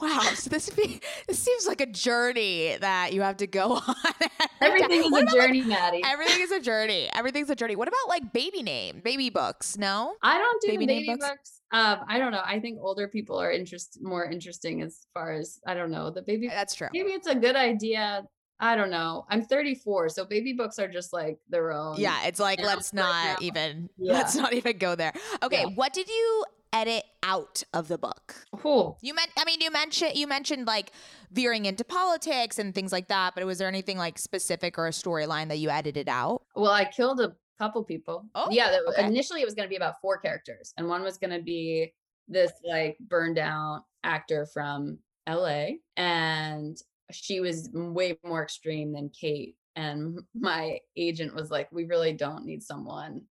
Wow. 0.00 0.20
So 0.34 0.48
this 0.50 0.70
be, 0.70 1.00
this 1.26 1.38
seems 1.38 1.66
like 1.66 1.80
a 1.80 1.86
journey 1.86 2.76
that 2.80 3.12
you 3.12 3.22
have 3.22 3.36
to 3.38 3.46
go 3.46 3.74
on. 3.86 3.94
Everything 4.60 4.92
is 5.00 5.04
a 5.04 5.08
about, 5.08 5.24
like, 5.24 5.34
journey, 5.34 5.62
Maddie. 5.62 6.02
Everything 6.04 6.40
is 6.40 6.50
a 6.50 6.60
journey. 6.60 7.08
Everything's 7.14 7.50
a 7.50 7.54
journey. 7.56 7.76
What 7.76 7.88
about 7.88 8.08
like 8.08 8.32
baby 8.32 8.62
name, 8.62 9.00
baby 9.04 9.30
books? 9.30 9.76
No. 9.78 10.14
I 10.22 10.38
don't 10.38 10.60
do 10.62 10.68
baby 10.68 10.86
baby 10.86 11.06
books? 11.08 11.28
books. 11.28 11.60
Um, 11.72 11.98
I 12.08 12.18
don't 12.18 12.32
know. 12.32 12.42
I 12.44 12.60
think 12.60 12.78
older 12.80 13.08
people 13.08 13.38
are 13.38 13.50
interest 13.52 13.98
more 14.00 14.24
interesting 14.30 14.82
as 14.82 15.06
far 15.12 15.32
as 15.32 15.60
I 15.66 15.74
don't 15.74 15.90
know 15.90 16.10
the 16.10 16.22
baby. 16.22 16.48
That's 16.48 16.74
true. 16.74 16.88
Maybe 16.92 17.10
it's 17.10 17.26
a 17.26 17.34
good 17.34 17.56
idea. 17.56 18.22
I 18.60 18.74
don't 18.74 18.90
know. 18.90 19.24
I'm 19.30 19.42
34, 19.42 20.08
so 20.08 20.24
baby 20.24 20.52
books 20.52 20.80
are 20.80 20.88
just 20.88 21.12
like 21.12 21.38
their 21.48 21.70
own. 21.72 21.94
Yeah, 22.00 22.24
it's 22.26 22.40
like 22.40 22.60
let's 22.60 22.92
not 22.92 23.40
now. 23.40 23.46
even 23.46 23.88
Yeah. 23.98 24.14
let's 24.14 24.34
not 24.34 24.52
even 24.52 24.78
go 24.78 24.96
there. 24.96 25.12
Okay, 25.44 25.60
Yeah. 25.60 25.74
what 25.76 25.92
did 25.92 26.08
you 26.08 26.44
edit 26.72 27.04
out 27.22 27.62
of 27.72 27.88
the 27.88 27.98
book? 27.98 28.34
Cool. 28.56 28.98
You 29.02 29.14
meant 29.14 29.30
I 29.38 29.44
mean 29.44 29.60
you 29.60 29.70
mentioned 29.70 30.12
you 30.14 30.26
mentioned 30.26 30.66
like 30.66 30.92
veering 31.30 31.66
into 31.66 31.84
politics 31.84 32.58
and 32.58 32.74
things 32.74 32.92
like 32.92 33.08
that, 33.08 33.34
but 33.34 33.44
was 33.46 33.58
there 33.58 33.68
anything 33.68 33.98
like 33.98 34.18
specific 34.18 34.78
or 34.78 34.86
a 34.86 34.90
storyline 34.90 35.48
that 35.48 35.58
you 35.58 35.70
edited 35.70 36.08
out? 36.08 36.42
Well, 36.54 36.70
I 36.72 36.84
killed 36.84 37.20
a 37.20 37.34
couple 37.58 37.82
people. 37.84 38.24
Oh, 38.34 38.48
yeah. 38.50 38.70
that- 38.70 38.82
okay. 38.88 39.06
Initially, 39.06 39.42
it 39.42 39.44
was 39.44 39.54
going 39.54 39.66
to 39.66 39.70
be 39.70 39.76
about 39.76 40.00
four 40.00 40.18
characters, 40.18 40.72
and 40.76 40.88
one 40.88 41.02
was 41.02 41.18
going 41.18 41.36
to 41.36 41.42
be 41.42 41.92
this 42.28 42.52
like 42.64 42.96
burned 43.00 43.38
out 43.38 43.84
actor 44.04 44.46
from 44.46 44.98
LA, 45.28 45.70
and 45.96 46.76
she 47.10 47.40
was 47.40 47.68
way 47.72 48.18
more 48.24 48.42
extreme 48.42 48.92
than 48.92 49.10
Kate. 49.10 49.56
And 49.76 50.20
my 50.34 50.78
agent 50.96 51.34
was 51.34 51.50
like, 51.50 51.70
"We 51.72 51.84
really 51.84 52.12
don't 52.12 52.44
need 52.44 52.62
someone 52.62 53.22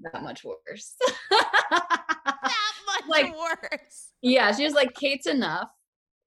that 0.00 0.22
much 0.22 0.44
worse." 0.44 0.94
That 2.24 2.38
much 2.86 3.02
Like- 3.08 3.34
worse. 3.36 4.10
yeah, 4.22 4.52
she 4.52 4.64
was 4.64 4.74
like, 4.74 4.94
"Kate's 4.94 5.26
enough." 5.26 5.70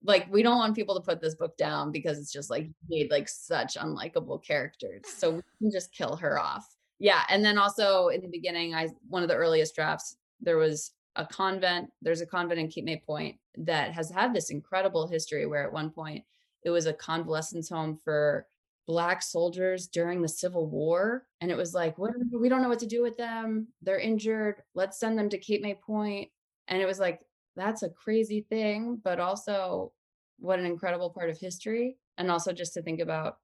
Like 0.03 0.31
we 0.31 0.43
don't 0.43 0.57
want 0.57 0.75
people 0.75 0.95
to 0.95 1.01
put 1.05 1.21
this 1.21 1.35
book 1.35 1.57
down 1.57 1.91
because 1.91 2.19
it's 2.19 2.31
just 2.31 2.49
like 2.49 2.65
you 2.65 2.73
made 2.87 3.11
like 3.11 3.27
such 3.27 3.75
unlikable 3.75 4.43
characters. 4.43 5.01
So 5.07 5.31
we 5.31 5.41
can 5.59 5.71
just 5.71 5.91
kill 5.91 6.15
her 6.17 6.39
off. 6.39 6.67
Yeah. 6.99 7.23
And 7.29 7.43
then 7.43 7.57
also 7.57 8.09
in 8.09 8.21
the 8.21 8.27
beginning, 8.27 8.75
I 8.75 8.89
one 9.09 9.23
of 9.23 9.29
the 9.29 9.35
earliest 9.35 9.75
drafts, 9.75 10.17
there 10.39 10.57
was 10.57 10.91
a 11.15 11.25
convent. 11.25 11.89
There's 12.01 12.21
a 12.21 12.27
convent 12.27 12.59
in 12.59 12.67
Cape 12.69 12.85
May 12.85 12.97
Point 13.05 13.37
that 13.57 13.91
has 13.91 14.09
had 14.11 14.33
this 14.35 14.51
incredible 14.51 15.07
history 15.07 15.47
where 15.47 15.63
at 15.63 15.73
one 15.73 15.89
point 15.89 16.23
it 16.63 16.69
was 16.69 16.85
a 16.85 16.93
convalescence 16.93 17.67
home 17.69 17.97
for 18.03 18.45
black 18.87 19.21
soldiers 19.21 19.87
during 19.87 20.21
the 20.21 20.29
Civil 20.29 20.67
War. 20.67 21.27
And 21.41 21.51
it 21.51 21.57
was 21.57 21.73
like, 21.73 21.97
what 21.97 22.11
mm. 22.11 22.39
we 22.39 22.49
don't 22.49 22.61
know 22.61 22.69
what 22.69 22.79
to 22.79 22.87
do 22.87 23.03
with 23.03 23.17
them. 23.17 23.67
They're 23.81 23.99
injured. 23.99 24.63
Let's 24.73 24.99
send 24.99 25.19
them 25.19 25.29
to 25.29 25.37
Cape 25.37 25.61
May 25.61 25.75
Point. 25.75 26.29
And 26.69 26.81
it 26.81 26.85
was 26.85 26.99
like, 26.99 27.19
that's 27.55 27.83
a 27.83 27.89
crazy 27.89 28.45
thing, 28.49 28.99
but 29.03 29.19
also 29.19 29.91
what 30.39 30.59
an 30.59 30.65
incredible 30.65 31.09
part 31.09 31.29
of 31.29 31.37
history. 31.37 31.97
And 32.17 32.31
also 32.31 32.53
just 32.53 32.73
to 32.75 32.81
think 32.81 32.99
about, 32.99 33.37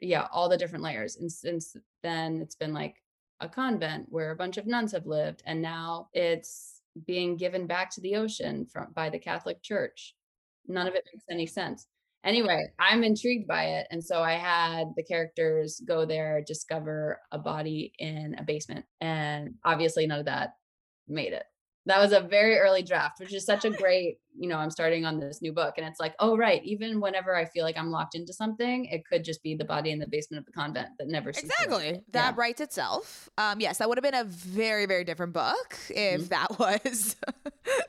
yeah, 0.00 0.26
all 0.32 0.48
the 0.48 0.56
different 0.56 0.84
layers. 0.84 1.16
And 1.16 1.30
since 1.30 1.76
then, 2.02 2.40
it's 2.40 2.56
been 2.56 2.74
like 2.74 2.96
a 3.40 3.48
convent 3.48 4.06
where 4.08 4.32
a 4.32 4.36
bunch 4.36 4.56
of 4.56 4.66
nuns 4.66 4.92
have 4.92 5.06
lived. 5.06 5.42
And 5.46 5.62
now 5.62 6.08
it's 6.12 6.80
being 7.06 7.36
given 7.36 7.66
back 7.66 7.90
to 7.90 8.00
the 8.00 8.16
ocean 8.16 8.66
from 8.66 8.88
by 8.92 9.08
the 9.08 9.18
Catholic 9.18 9.62
Church. 9.62 10.14
None 10.66 10.88
of 10.88 10.94
it 10.94 11.04
makes 11.12 11.24
any 11.30 11.46
sense. 11.46 11.86
Anyway, 12.24 12.66
I'm 12.78 13.02
intrigued 13.02 13.46
by 13.46 13.64
it. 13.64 13.86
And 13.90 14.04
so 14.04 14.22
I 14.22 14.34
had 14.34 14.88
the 14.96 15.02
characters 15.02 15.80
go 15.86 16.04
there, 16.04 16.42
discover 16.46 17.20
a 17.32 17.38
body 17.38 17.92
in 17.98 18.36
a 18.38 18.42
basement. 18.42 18.84
And 19.00 19.54
obviously, 19.64 20.06
none 20.06 20.20
of 20.20 20.26
that 20.26 20.54
made 21.08 21.32
it. 21.32 21.44
That 21.86 21.98
was 21.98 22.12
a 22.12 22.20
very 22.20 22.58
early 22.58 22.82
draft, 22.82 23.20
which 23.20 23.32
is 23.32 23.46
such 23.46 23.64
a 23.64 23.70
great, 23.70 24.18
you 24.38 24.48
know, 24.48 24.56
I'm 24.56 24.70
starting 24.70 25.04
on 25.04 25.18
this 25.20 25.42
new 25.42 25.52
book. 25.52 25.74
And 25.76 25.86
it's 25.86 26.00
like, 26.00 26.14
oh, 26.18 26.36
right. 26.36 26.62
Even 26.64 27.00
whenever 27.00 27.34
I 27.36 27.44
feel 27.44 27.64
like 27.64 27.76
I'm 27.76 27.90
locked 27.90 28.14
into 28.14 28.32
something, 28.32 28.86
it 28.86 29.04
could 29.06 29.24
just 29.24 29.42
be 29.42 29.54
the 29.54 29.64
body 29.64 29.90
in 29.90 29.98
the 29.98 30.06
basement 30.06 30.40
of 30.40 30.46
the 30.46 30.52
convent 30.52 30.88
that 30.98 31.08
never. 31.08 31.30
Exactly. 31.30 32.00
That 32.12 32.30
Yeah. 32.30 32.40
writes 32.40 32.60
itself. 32.60 33.28
Um, 33.38 33.60
yes, 33.60 33.78
that 33.78 33.88
would 33.88 33.98
have 33.98 34.02
been 34.02 34.14
a 34.14 34.24
very, 34.24 34.86
very 34.86 35.04
different 35.04 35.32
book 35.32 35.76
if 35.90 36.22
Mhm. 36.22 36.28
that 36.28 36.58
was 36.58 37.16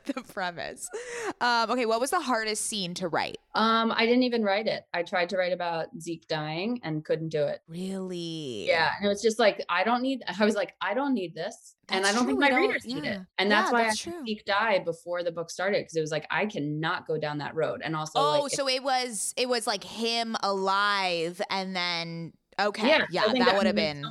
the 0.06 0.22
premise. 0.34 0.90
Um, 1.40 1.72
okay, 1.72 1.86
what 1.86 2.00
was 2.02 2.12
the 2.12 2.20
hardest 2.20 2.66
scene 2.66 2.94
to 2.96 3.08
write? 3.08 3.38
Um, 3.56 3.92
I 3.96 4.06
didn't 4.06 4.24
even 4.24 4.44
write 4.44 4.68
it. 4.68 4.84
I 4.94 5.04
tried 5.04 5.30
to 5.30 5.38
write 5.38 5.54
about 5.54 5.88
Zeke 6.00 6.28
dying 6.28 6.80
and 6.84 7.04
couldn't 7.04 7.30
do 7.30 7.44
it. 7.44 7.62
Really? 7.68 8.66
Yeah. 8.68 8.90
And 8.98 9.06
it 9.06 9.10
was 9.10 9.22
just 9.22 9.40
like, 9.40 9.64
I 9.70 9.84
don't 9.84 10.02
need, 10.02 10.24
I 10.40 10.46
was 10.46 10.56
like, 10.56 10.74
I 10.82 10.94
don't 10.94 11.14
need 11.14 11.36
this. 11.36 11.76
and 11.90 12.06
I 12.06 12.14
don't 12.14 12.20
true, 12.24 12.28
think 12.28 12.40
my 12.40 12.50
don't- 12.50 12.62
readers 12.62 12.86
need 12.86 13.04
yeah. 13.04 13.12
it. 13.16 13.20
And 13.38 13.52
that's 13.52 13.68
Yeah, 13.68 13.74
why 13.74 13.84
that's 13.84 14.08
I 14.08 14.12
true. 14.12 14.24
Zeke 14.26 14.46
die 14.46 14.80
before 14.80 15.24
the 15.24 15.32
book 15.32 15.50
started 15.50 15.80
because 15.82 15.98
it 15.98 16.00
was 16.02 16.12
like, 16.12 16.26
I 16.32 16.41
cannot 16.46 17.08
go 17.08 17.18
down 17.20 17.40
that 17.40 17.56
road. 17.56 17.82
And 17.84 17.96
also, 17.96 18.20
Oh, 18.20 18.42
like, 18.44 18.52
so 18.54 18.68
it 18.68 18.84
was 18.84 19.34
it 19.38 19.48
was 19.50 19.68
like 19.68 19.84
him 19.84 20.36
alive 20.44 21.42
and 21.50 21.76
then 21.76 22.34
okay. 22.60 22.88
Yeah, 22.88 23.06
Yeah, 23.10 23.24
I 23.26 23.32
think 23.32 23.46
that 23.46 23.56
would 23.58 23.66
have 23.68 23.76
been 23.76 24.04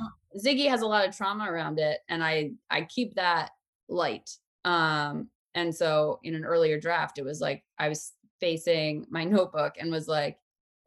Ziggy 0.45 0.69
has 0.69 0.81
a 0.81 0.87
lot 0.87 1.07
of 1.07 1.15
trauma 1.15 1.51
around 1.51 1.77
it, 1.79 1.99
and 2.07 2.23
I 2.23 2.51
I 2.69 2.83
keep 2.83 3.15
that 3.15 3.51
light. 3.89 4.29
Um, 4.63 5.29
and 5.53 5.75
so 5.75 6.19
in 6.23 6.35
an 6.35 6.45
earlier 6.45 6.79
draft, 6.79 7.17
it 7.17 7.25
was 7.25 7.41
like 7.41 7.63
I 7.77 7.89
was 7.89 8.13
facing 8.39 9.05
my 9.09 9.23
notebook 9.25 9.75
and 9.79 9.91
was 9.91 10.07
like, 10.07 10.37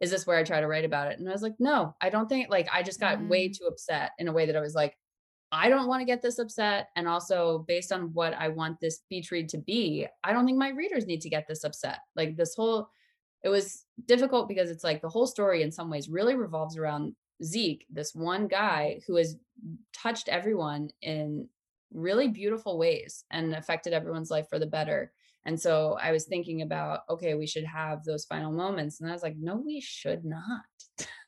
"Is 0.00 0.10
this 0.10 0.26
where 0.26 0.38
I 0.38 0.44
try 0.44 0.60
to 0.60 0.66
write 0.66 0.84
about 0.86 1.10
it?" 1.12 1.18
And 1.18 1.28
I 1.28 1.32
was 1.32 1.42
like, 1.42 1.56
"No, 1.58 1.94
I 2.00 2.08
don't 2.08 2.28
think." 2.28 2.48
Like 2.48 2.68
I 2.72 2.82
just 2.82 3.00
got 3.00 3.20
way 3.22 3.48
Mm. 3.50 3.58
too 3.58 3.64
upset 3.66 4.12
in 4.18 4.28
a 4.28 4.32
way 4.32 4.46
that 4.46 4.56
I 4.56 4.60
was 4.60 4.74
like, 4.74 4.96
"I 5.54 5.68
don't 5.68 5.88
want 5.88 6.00
to 6.00 6.06
get 6.06 6.22
this 6.22 6.38
upset," 6.38 6.88
and 6.96 7.08
also 7.08 7.64
based 7.68 7.92
on 7.92 8.12
what 8.12 8.34
I 8.34 8.48
want 8.48 8.80
this 8.80 9.00
beach 9.08 9.30
read 9.30 9.48
to 9.50 9.58
be, 9.58 10.06
I 10.22 10.32
don't 10.32 10.44
think 10.46 10.58
my 10.58 10.70
readers 10.70 11.06
need 11.06 11.20
to 11.22 11.30
get 11.30 11.46
this 11.48 11.64
upset. 11.64 12.00
Like 12.16 12.36
this 12.36 12.54
whole 12.54 12.88
it 13.44 13.50
was 13.50 13.84
difficult 14.06 14.48
because 14.48 14.70
it's 14.70 14.82
like 14.82 15.02
the 15.02 15.08
whole 15.08 15.26
story 15.26 15.62
in 15.62 15.70
some 15.70 15.90
ways 15.90 16.08
really 16.08 16.34
revolves 16.34 16.78
around 16.78 17.14
Zeke, 17.42 17.86
this 17.90 18.14
one 18.14 18.48
guy 18.48 19.00
who 19.06 19.16
has 19.16 19.36
touched 19.92 20.28
everyone 20.28 20.88
in 21.02 21.48
really 21.92 22.28
beautiful 22.28 22.78
ways 22.78 23.24
and 23.30 23.54
affected 23.54 23.92
everyone's 23.92 24.30
life 24.30 24.46
for 24.48 24.58
the 24.58 24.66
better. 24.66 25.12
And 25.44 25.60
so 25.60 25.98
I 26.00 26.10
was 26.10 26.24
thinking 26.24 26.62
about, 26.62 27.00
okay, 27.10 27.34
we 27.34 27.46
should 27.46 27.66
have 27.66 28.02
those 28.02 28.24
final 28.24 28.50
moments. 28.50 29.00
And 29.00 29.10
I 29.10 29.12
was 29.12 29.22
like, 29.22 29.36
no, 29.36 29.56
we 29.56 29.80
should 29.80 30.24
not. 30.24 30.62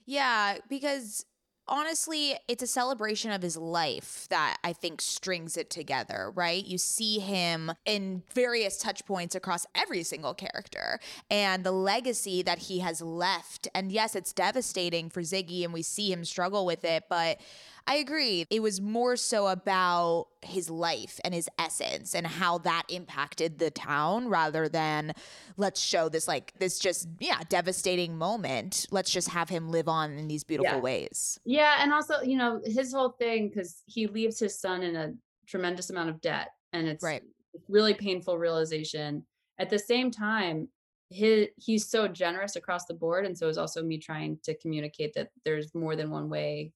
Yeah, 0.06 0.58
because 0.70 1.26
honestly, 1.68 2.36
it's 2.48 2.62
a 2.62 2.66
celebration 2.66 3.30
of 3.30 3.42
his 3.42 3.56
life 3.56 4.26
that 4.30 4.58
I 4.62 4.72
think 4.72 5.00
strings 5.00 5.56
it 5.56 5.70
together, 5.70 6.32
right? 6.34 6.64
You 6.64 6.78
see 6.78 7.18
him 7.18 7.72
in 7.84 8.22
various 8.34 8.78
touch 8.78 9.04
points 9.04 9.34
across 9.34 9.66
every 9.74 10.02
single 10.02 10.34
character 10.34 11.00
and 11.30 11.64
the 11.64 11.72
legacy 11.72 12.42
that 12.42 12.58
he 12.58 12.80
has 12.80 13.02
left. 13.02 13.68
And 13.74 13.90
yes, 13.90 14.14
it's 14.14 14.32
devastating 14.32 15.10
for 15.10 15.22
Ziggy 15.22 15.64
and 15.64 15.72
we 15.72 15.82
see 15.82 16.12
him 16.12 16.24
struggle 16.24 16.66
with 16.66 16.84
it, 16.84 17.04
but 17.08 17.40
I 17.88 17.96
agree. 17.96 18.46
It 18.50 18.60
was 18.62 18.80
more 18.80 19.16
so 19.16 19.46
about 19.46 20.26
his 20.42 20.68
life 20.68 21.20
and 21.24 21.32
his 21.32 21.48
essence 21.58 22.14
and 22.14 22.26
how 22.26 22.58
that 22.58 22.84
impacted 22.88 23.58
the 23.58 23.70
town 23.70 24.28
rather 24.28 24.68
than 24.68 25.12
let's 25.56 25.80
show 25.80 26.08
this 26.08 26.26
like 26.28 26.52
this 26.58 26.78
just 26.78 27.08
yeah 27.20 27.40
devastating 27.48 28.16
moment 28.16 28.86
let's 28.92 29.10
just 29.10 29.28
have 29.30 29.48
him 29.48 29.70
live 29.70 29.88
on 29.88 30.12
in 30.12 30.28
these 30.28 30.44
beautiful 30.44 30.78
Yeah. 30.78 30.80
ways 30.80 31.38
Yeah. 31.44 31.76
And 31.80 31.92
also, 31.92 32.20
you 32.22 32.36
know, 32.36 32.60
his 32.64 32.92
whole 32.92 33.10
thing, 33.10 33.48
because 33.48 33.82
he 33.86 34.06
leaves 34.06 34.38
his 34.38 34.58
son 34.58 34.82
in 34.82 34.96
a 34.96 35.14
tremendous 35.46 35.90
amount 35.90 36.10
of 36.10 36.20
debt. 36.20 36.48
And 36.72 36.88
it's 36.88 37.02
Right. 37.02 37.22
really 37.68 37.94
painful 37.94 38.38
realization. 38.38 39.26
At 39.58 39.70
the 39.70 39.78
same 39.78 40.10
time, 40.10 40.68
his, 41.10 41.48
he's 41.56 41.88
so 41.88 42.08
generous 42.08 42.56
across 42.56 42.86
the 42.86 42.94
board. 42.94 43.26
And 43.26 43.36
so 43.38 43.48
is 43.48 43.58
also 43.58 43.82
me 43.82 43.98
trying 43.98 44.38
to 44.42 44.56
communicate 44.58 45.14
that 45.14 45.30
there's 45.44 45.72
more 45.74 45.94
than 45.96 46.10
one 46.10 46.28
way. 46.28 46.72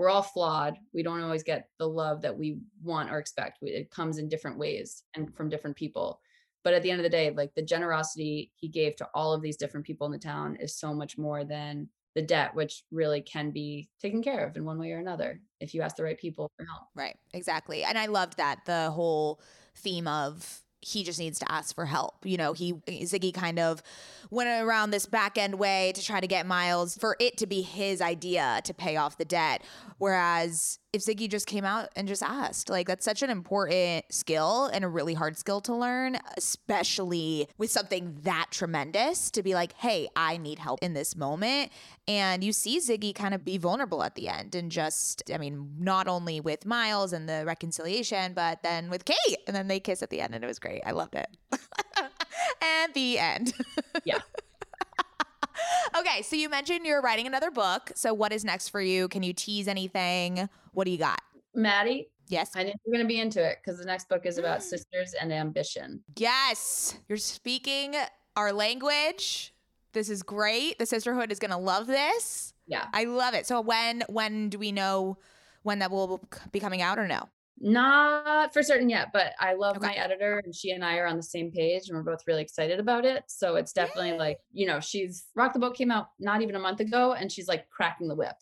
We're 0.00 0.08
all 0.08 0.22
flawed. 0.22 0.78
We 0.94 1.02
don't 1.02 1.20
always 1.20 1.42
get 1.42 1.68
the 1.78 1.86
love 1.86 2.22
that 2.22 2.34
we 2.34 2.56
want 2.82 3.10
or 3.10 3.18
expect. 3.18 3.58
It 3.60 3.90
comes 3.90 4.16
in 4.16 4.30
different 4.30 4.56
ways 4.56 5.02
and 5.14 5.30
from 5.36 5.50
different 5.50 5.76
people. 5.76 6.22
But 6.64 6.72
at 6.72 6.82
the 6.82 6.90
end 6.90 7.00
of 7.00 7.02
the 7.02 7.10
day, 7.10 7.28
like 7.28 7.54
the 7.54 7.60
generosity 7.60 8.50
he 8.56 8.66
gave 8.66 8.96
to 8.96 9.08
all 9.14 9.34
of 9.34 9.42
these 9.42 9.58
different 9.58 9.84
people 9.84 10.06
in 10.06 10.12
the 10.12 10.18
town 10.18 10.56
is 10.56 10.74
so 10.74 10.94
much 10.94 11.18
more 11.18 11.44
than 11.44 11.86
the 12.14 12.22
debt, 12.22 12.54
which 12.54 12.84
really 12.90 13.20
can 13.20 13.50
be 13.50 13.90
taken 14.00 14.22
care 14.22 14.46
of 14.46 14.56
in 14.56 14.64
one 14.64 14.78
way 14.78 14.90
or 14.92 15.00
another 15.00 15.38
if 15.60 15.74
you 15.74 15.82
ask 15.82 15.96
the 15.96 16.02
right 16.02 16.18
people 16.18 16.50
for 16.56 16.64
help. 16.64 16.84
right 16.94 17.18
exactly 17.34 17.84
and 17.84 17.98
i 17.98 18.06
loved 18.06 18.38
that 18.38 18.60
the 18.64 18.90
whole 18.90 19.38
theme 19.76 20.08
of 20.08 20.62
he 20.80 21.04
just 21.04 21.18
needs 21.18 21.38
to 21.38 21.50
ask 21.50 21.74
for 21.74 21.86
help. 21.86 22.14
You 22.24 22.36
know 22.36 22.52
he 22.52 22.74
ziggy 22.74 23.32
kind 23.32 23.58
of 23.58 23.82
went 24.30 24.48
around 24.48 24.90
this 24.90 25.06
back 25.06 25.36
end 25.36 25.56
way 25.56 25.92
to 25.94 26.04
try 26.04 26.20
to 26.20 26.26
get 26.26 26.46
miles 26.46 26.96
for 26.96 27.16
it 27.20 27.36
to 27.38 27.46
be 27.46 27.62
his 27.62 28.00
idea 28.00 28.60
to 28.64 28.74
pay 28.74 28.96
off 28.96 29.18
the 29.18 29.24
debt. 29.24 29.62
Whereas 29.98 30.78
if 30.92 31.02
Ziggy 31.02 31.28
just 31.28 31.46
came 31.46 31.64
out 31.64 31.88
and 31.94 32.08
just 32.08 32.22
asked. 32.22 32.68
Like 32.68 32.86
that's 32.86 33.04
such 33.04 33.22
an 33.22 33.30
important 33.30 34.04
skill 34.10 34.66
and 34.66 34.84
a 34.84 34.88
really 34.88 35.14
hard 35.14 35.38
skill 35.38 35.60
to 35.62 35.74
learn, 35.74 36.18
especially 36.36 37.48
with 37.58 37.70
something 37.70 38.18
that 38.22 38.46
tremendous 38.50 39.30
to 39.32 39.42
be 39.42 39.54
like, 39.54 39.72
"Hey, 39.74 40.08
I 40.16 40.36
need 40.36 40.58
help 40.58 40.80
in 40.82 40.94
this 40.94 41.16
moment." 41.16 41.70
And 42.08 42.42
you 42.42 42.52
see 42.52 42.78
Ziggy 42.78 43.14
kind 43.14 43.34
of 43.34 43.44
be 43.44 43.56
vulnerable 43.58 44.02
at 44.02 44.16
the 44.16 44.28
end 44.28 44.54
and 44.54 44.70
just 44.70 45.22
I 45.32 45.38
mean, 45.38 45.74
not 45.78 46.08
only 46.08 46.40
with 46.40 46.66
Miles 46.66 47.12
and 47.12 47.28
the 47.28 47.44
reconciliation, 47.46 48.34
but 48.34 48.62
then 48.62 48.90
with 48.90 49.04
Kate 49.04 49.38
and 49.46 49.54
then 49.54 49.68
they 49.68 49.80
kiss 49.80 50.02
at 50.02 50.10
the 50.10 50.20
end 50.20 50.34
and 50.34 50.42
it 50.42 50.46
was 50.46 50.58
great. 50.58 50.82
I 50.84 50.90
loved 50.90 51.14
it. 51.14 51.28
and 52.62 52.94
the 52.94 53.18
end. 53.18 53.54
Yeah. 54.04 54.18
okay, 55.98 56.22
so 56.22 56.36
you 56.36 56.48
mentioned 56.48 56.86
you're 56.86 57.02
writing 57.02 57.26
another 57.26 57.50
book. 57.50 57.92
So 57.94 58.14
what 58.14 58.32
is 58.32 58.44
next 58.44 58.68
for 58.68 58.80
you? 58.80 59.08
Can 59.08 59.22
you 59.22 59.32
tease 59.32 59.68
anything? 59.68 60.48
What 60.72 60.84
do 60.84 60.90
you 60.90 60.98
got? 60.98 61.20
Maddie, 61.54 62.08
Yes. 62.30 62.52
I 62.54 62.62
you 62.62 62.72
were 62.86 62.92
going 62.92 63.04
to 63.04 63.08
be 63.08 63.20
into 63.20 63.44
it 63.44 63.58
because 63.62 63.78
the 63.78 63.84
next 63.84 64.08
book 64.08 64.24
is 64.24 64.38
about 64.38 64.62
sisters 64.62 65.14
and 65.20 65.32
ambition. 65.32 66.02
Yes. 66.16 66.96
You're 67.08 67.18
speaking 67.18 67.96
our 68.36 68.52
language. 68.52 69.52
This 69.92 70.08
is 70.08 70.22
great. 70.22 70.78
The 70.78 70.86
sisterhood 70.86 71.32
is 71.32 71.40
going 71.40 71.50
to 71.50 71.56
love 71.56 71.88
this. 71.88 72.54
Yeah. 72.66 72.86
I 72.94 73.04
love 73.04 73.34
it. 73.34 73.46
So 73.46 73.60
when 73.60 74.04
when 74.08 74.48
do 74.48 74.58
we 74.58 74.70
know 74.70 75.18
when 75.62 75.80
that 75.80 75.90
will 75.90 76.20
be 76.52 76.60
coming 76.60 76.80
out 76.80 76.98
or 76.98 77.08
no? 77.08 77.28
Not 77.62 78.54
for 78.54 78.62
certain 78.62 78.88
yet, 78.88 79.08
but 79.12 79.34
I 79.38 79.52
love 79.52 79.76
Okay. 79.76 79.88
my 79.88 79.94
editor 79.94 80.40
and 80.44 80.54
she 80.54 80.70
and 80.70 80.82
I 80.82 80.96
are 80.96 81.06
on 81.06 81.16
the 81.16 81.22
same 81.22 81.52
page 81.52 81.88
and 81.88 81.96
we're 81.96 82.02
both 82.02 82.26
really 82.26 82.40
excited 82.42 82.80
about 82.80 83.04
it. 83.04 83.24
So 83.28 83.56
it's 83.56 83.72
definitely 83.72 84.12
like, 84.12 84.38
you 84.52 84.66
know, 84.66 84.80
she's 84.80 85.26
Rock 85.34 85.52
the 85.52 85.58
Boat 85.58 85.76
came 85.76 85.90
out 85.90 86.08
not 86.18 86.40
even 86.40 86.56
a 86.56 86.58
month 86.58 86.80
ago 86.80 87.12
and 87.12 87.30
she's 87.30 87.48
like 87.48 87.68
cracking 87.68 88.08
the 88.08 88.14
whip, 88.14 88.34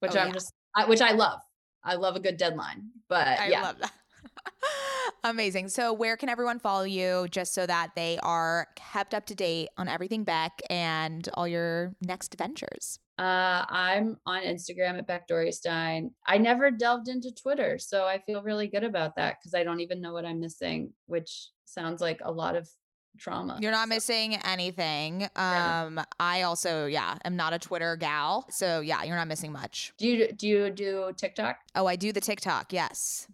which 0.00 0.16
Oh, 0.16 0.20
I'm 0.20 0.28
yeah. 0.28 0.32
just, 0.32 0.52
I, 0.74 0.86
which 0.86 1.02
I 1.02 1.12
love. 1.12 1.40
I 1.84 1.96
love 1.96 2.16
a 2.16 2.20
good 2.20 2.38
deadline, 2.38 2.90
but 3.08 3.38
I 3.38 3.48
yeah. 3.48 3.60
love 3.62 3.78
that. 3.80 3.92
Amazing. 5.24 5.68
So, 5.68 5.92
where 5.92 6.16
can 6.16 6.30
everyone 6.30 6.58
follow 6.58 6.84
you 6.84 7.28
just 7.30 7.52
so 7.52 7.66
that 7.66 7.90
they 7.94 8.18
are 8.22 8.68
kept 8.76 9.12
up 9.12 9.26
to 9.26 9.34
date 9.34 9.68
on 9.76 9.88
everything 9.88 10.24
Beck 10.24 10.60
and 10.70 11.28
all 11.34 11.46
your 11.46 11.94
next 12.00 12.34
ventures? 12.38 12.98
Uh, 13.18 13.64
I'm 13.68 14.16
on 14.26 14.42
Instagram 14.42 14.98
at 14.98 15.06
Beck 15.06 15.28
Dorey-Stein. 15.28 16.10
I 16.26 16.38
never 16.38 16.70
delved 16.72 17.08
into 17.08 17.30
Twitter, 17.32 17.78
so 17.78 18.04
I 18.06 18.18
feel 18.18 18.42
really 18.42 18.66
good 18.66 18.82
about 18.84 19.14
that 19.16 19.36
because 19.40 19.54
I 19.54 19.62
don't 19.62 19.80
even 19.80 20.00
know 20.00 20.12
what 20.12 20.24
I'm 20.24 20.40
missing, 20.40 20.92
which 21.06 21.48
sounds 21.64 22.00
like 22.00 22.20
a 22.24 22.32
lot 22.32 22.56
of 22.56 22.68
trauma. 23.16 23.58
You're 23.62 23.70
not 23.70 23.88
So- 23.88 23.94
missing 23.94 24.34
anything. 24.44 25.28
Yeah. 25.36 25.84
Um, 25.86 26.00
I 26.18 26.42
also, 26.42 26.86
yeah, 26.86 27.16
am 27.24 27.36
not 27.36 27.52
a 27.52 27.58
Twitter 27.60 27.94
gal. 27.96 28.46
So, 28.50 28.80
yeah, 28.80 29.04
you're 29.04 29.14
not 29.16 29.28
missing 29.28 29.52
much. 29.52 29.92
Do 29.98 30.08
you 30.08 30.32
do 30.32 30.48
you 30.48 30.70
do 30.70 31.12
TikTok? 31.16 31.58
Oh, 31.76 31.86
I 31.86 31.94
do 31.94 32.10
the 32.12 32.20
TikTok. 32.20 32.72
Yes, 32.72 33.28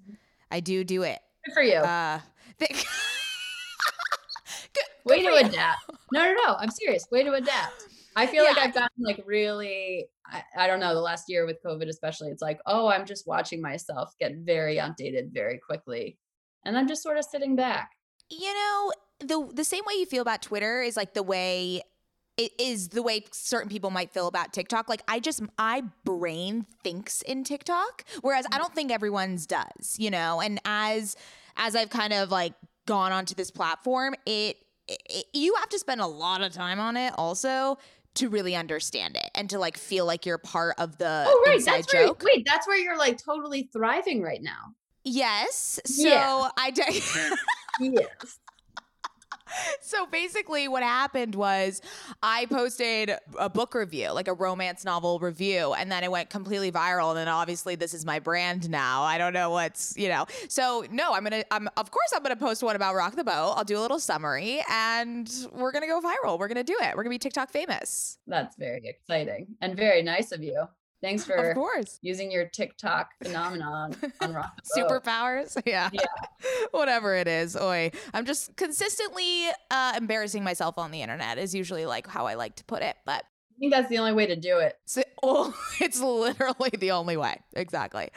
I 0.51 0.61
do 0.61 0.85
do 0.85 1.05
it. 1.05 1.20
Good 1.47 1.55
for 1.55 1.62
you. 1.62 1.76
Uh, 1.76 2.20
th- 2.59 2.87
Way 5.07 5.22
to 5.22 5.33
adapt. 5.37 5.91
No, 6.12 6.22
no, 6.24 6.35
no. 6.47 6.57
I'm 6.59 6.70
serious. 6.70 7.07
Way 7.11 7.22
to 7.24 7.33
adapt. 7.33 7.85
I 8.17 8.27
feel 8.27 8.45
like 8.45 8.59
I've 8.59 8.75
gotten 8.75 9.03
like 9.05 9.23
really, 9.27 10.09
I, 10.27 10.43
I 10.57 10.67
don't 10.67 10.81
know, 10.81 10.95
the 10.95 11.01
last 11.01 11.25
year 11.29 11.47
with 11.47 11.59
COVID, 11.65 11.89
especially, 11.89 12.29
it's 12.31 12.43
like, 12.43 12.61
oh, 12.67 12.89
I'm 12.89 13.07
just 13.07 13.27
watching 13.27 13.63
myself 13.63 14.13
get 14.19 14.33
very 14.37 14.81
outdated 14.81 15.31
very 15.33 15.59
quickly. 15.59 16.19
And 16.65 16.77
I'm 16.77 16.89
just 16.89 17.03
sort 17.03 17.17
of 17.19 17.25
sitting 17.25 17.57
back. 17.57 17.91
you 18.31 18.53
know 18.53 18.93
the 19.21 19.51
the 19.55 19.65
same 19.65 19.85
way 19.87 19.95
you 19.95 20.07
feel 20.07 20.23
about 20.23 20.43
Twitter 20.43 20.83
is 20.83 20.97
like 20.97 21.15
the 21.15 21.23
way 21.23 21.83
it 22.37 22.53
is 22.59 22.89
the 22.89 23.03
way 23.03 23.25
certain 23.33 23.69
people 23.69 23.91
might 23.91 24.11
feel 24.11 24.27
about 24.27 24.53
TikTok. 24.53 24.89
Like 24.89 25.03
I 25.07 25.21
just 25.21 25.43
my 25.59 25.83
brain 26.05 26.67
thinks 26.83 27.23
in 27.23 27.45
TikTok, 27.45 28.05
whereas 28.23 28.47
I 28.51 28.57
mm. 28.57 28.61
don't 28.61 28.75
think 28.75 28.91
everyone's 28.91 29.47
does. 29.47 29.97
You 29.99 30.11
know, 30.11 30.41
and 30.41 30.59
as 30.65 31.17
as 31.57 31.77
I've 31.77 31.91
kind 31.91 32.13
of 32.13 32.31
like 32.31 32.55
gone 32.87 33.13
onto 33.13 33.35
this 33.35 33.51
platform, 33.51 34.15
it, 34.25 34.57
it 34.89 35.27
you 35.35 35.55
have 35.57 35.69
to 35.69 35.79
spend 35.79 36.01
a 36.01 36.07
lot 36.07 36.41
of 36.41 36.53
time 36.53 36.81
on 36.81 36.97
it 36.97 37.13
also 37.19 37.79
to 38.15 38.29
really 38.29 38.57
understand 38.57 39.17
it 39.17 39.31
and 39.35 39.49
to 39.51 39.59
like 39.59 39.77
feel 39.77 40.05
like 40.07 40.27
you're 40.27 40.39
part 40.39 40.75
of 40.79 40.99
the 40.99 41.25
oh, 41.27 41.45
right. 41.47 41.65
That's 41.65 41.93
where, 41.93 42.07
joke. 42.07 42.23
wait, 42.25 42.45
that's 42.47 42.67
where 42.67 42.77
you're 42.79 42.99
like 42.99 43.23
totally 43.23 43.69
thriving 43.73 44.23
right 44.23 44.43
now. 44.43 44.75
Yes. 45.05 45.81
So 45.87 46.09
Yeah. 46.09 46.49
I 46.59 46.71
did. 46.71 47.03
Yes. 47.81 48.39
So 49.81 50.07
basically 50.07 50.69
what 50.69 50.83
happened 50.83 51.35
was 51.35 51.81
i 52.23 52.47
posted 52.47 53.13
a 53.39 53.49
book 53.49 53.75
review 53.75 54.11
like 54.13 54.29
a 54.29 54.35
romance 54.35 54.85
novel 54.85 55.19
review 55.19 55.73
and 55.75 55.91
then 55.91 56.05
it 56.05 56.11
went 56.11 56.31
completely 56.31 56.71
viral 56.71 57.11
and 57.11 57.19
then 57.19 57.29
obviously 57.29 57.75
this 57.75 57.95
is 57.95 58.05
my 58.05 58.19
brand 58.19 58.71
now. 58.71 59.03
I 59.03 59.19
don't 59.19 59.33
know 59.33 59.51
what's 59.51 59.97
you 59.97 60.09
know. 60.09 60.27
So 60.49 60.85
no 60.91 61.13
i'm 61.13 61.25
gonna 61.25 61.45
i'm 61.51 61.69
of 61.77 61.91
course 61.91 62.13
i'm 62.15 62.23
gonna 62.23 62.37
post 62.37 62.63
one 62.63 62.77
about 62.77 62.95
rock 62.95 63.17
the 63.17 63.25
boat. 63.25 63.55
I'll 63.57 63.65
do 63.65 63.79
a 63.79 63.81
little 63.81 64.01
summary 64.01 64.63
and 64.71 65.31
we're 65.53 65.73
gonna 65.73 65.87
go 65.87 66.01
viral. 66.01 66.39
We're 66.39 66.49
gonna 66.49 66.65
do 66.65 66.77
it. 66.81 66.97
We're 66.97 67.03
gonna 67.03 67.15
be 67.15 67.19
tiktok 67.19 67.51
famous. 67.51 68.19
That's 68.27 68.57
very 68.57 68.83
exciting 68.85 69.57
and 69.61 69.77
very 69.77 70.03
nice 70.03 70.33
of 70.33 70.43
you. 70.43 70.67
Thanks 71.03 71.23
of 71.23 71.29
for 71.29 71.55
course. 71.55 71.99
using 72.03 72.31
your 72.31 72.45
TikTok 72.47 73.11
phenomenon 73.23 73.97
on 74.21 74.35
Rock 74.35 74.61
superpowers? 74.77 75.57
Yeah. 75.67 75.91
Yeah. 75.93 76.03
whatever 76.73 77.15
it 77.15 77.29
is 77.29 77.57
oi. 77.57 77.91
I'm 78.15 78.25
just 78.25 78.57
consistently 78.57 79.47
uh 79.71 79.95
embarrassing 79.97 80.43
myself 80.45 80.79
on 80.79 80.91
the 80.91 81.03
internet 81.03 81.39
is 81.39 81.55
usually 81.55 81.87
like 81.87 82.07
how 82.07 82.27
i 82.27 82.35
like 82.35 82.57
to 82.57 82.65
put 82.65 82.83
it 82.83 82.97
but 83.05 83.25
think 83.61 83.73
that's 83.73 83.89
the 83.89 83.99
only 83.99 84.13
way 84.13 84.27
to 84.27 84.37
do 84.37 84.59
it. 84.59 84.79
So, 84.87 85.03
oh, 85.23 85.55
it's 85.81 86.01
literally 86.01 86.71
the 86.79 86.91
only 86.93 87.17
way. 87.17 87.41
Exactly. 87.55 88.09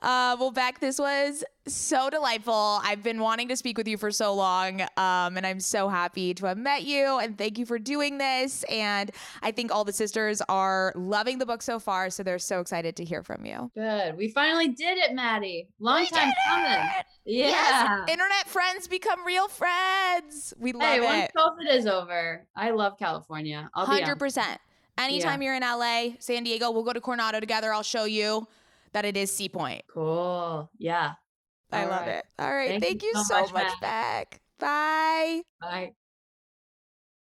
Uh, 0.00 0.36
well, 0.38 0.52
Beck, 0.52 0.80
this 0.80 0.98
was 0.98 1.44
so 1.66 2.10
delightful. 2.10 2.80
I've 2.82 3.02
been 3.02 3.20
wanting 3.20 3.48
to 3.48 3.56
speak 3.56 3.76
with 3.76 3.88
you 3.88 3.96
for 3.96 4.10
so 4.10 4.34
long, 4.34 4.82
um, 4.82 5.36
and 5.36 5.46
I'm 5.46 5.60
so 5.60 5.88
happy 5.88 6.32
to 6.34 6.46
have 6.46 6.58
met 6.58 6.84
you. 6.84 7.18
And 7.18 7.36
thank 7.36 7.58
you 7.58 7.66
for 7.66 7.78
doing 7.78 8.18
this. 8.18 8.62
And 8.64 9.10
I 9.42 9.50
think 9.50 9.72
all 9.72 9.84
the 9.84 9.92
sisters 9.92 10.40
are 10.48 10.92
loving 10.94 11.38
the 11.38 11.46
book 11.46 11.62
so 11.62 11.78
far, 11.80 12.08
so 12.10 12.22
they're 12.22 12.38
so 12.38 12.60
excited 12.60 12.96
to 12.96 13.04
hear 13.04 13.22
from 13.22 13.44
you. 13.44 13.70
Good. 13.74 14.16
We 14.16 14.30
finally 14.30 14.68
did 14.68 14.98
it, 14.98 15.12
Maddie. 15.12 15.68
Long 15.80 16.02
we 16.02 16.06
time 16.06 16.32
coming. 16.46 16.70
It! 16.70 17.06
Yeah. 17.24 17.46
Yes. 17.46 18.10
Internet 18.10 18.46
friends 18.46 18.86
become 18.86 19.24
real 19.26 19.48
friends. 19.48 20.54
We 20.58 20.72
love 20.72 20.82
hey, 20.82 20.96
it. 20.98 21.02
Once 21.02 21.30
COVID 21.36 21.74
is 21.74 21.86
over, 21.86 22.46
I 22.54 22.70
love 22.70 22.98
California. 22.98 23.68
I'll 23.74 23.86
100%. 23.86 24.58
Anytime 24.96 25.42
yeah. 25.42 25.46
you're 25.46 25.56
in 25.56 25.62
LA, 25.62 26.16
San 26.20 26.44
Diego, 26.44 26.70
we'll 26.70 26.84
go 26.84 26.92
to 26.92 27.00
Coronado 27.00 27.40
together. 27.40 27.72
I'll 27.72 27.82
show 27.82 28.04
you 28.04 28.46
that 28.92 29.04
it 29.04 29.16
is 29.16 29.30
Sea 29.30 29.48
Point. 29.48 29.82
Cool. 29.88 30.70
Yeah. 30.78 31.14
I 31.72 31.84
All 31.84 31.90
love 31.90 32.06
right. 32.06 32.08
it. 32.10 32.26
All 32.38 32.54
right. 32.54 32.68
Thank, 32.68 32.84
Thank 32.84 33.02
you, 33.02 33.12
so 33.24 33.40
much, 33.40 33.52
much 33.52 33.80
Bye. 33.80 35.42
Bye. 35.60 35.92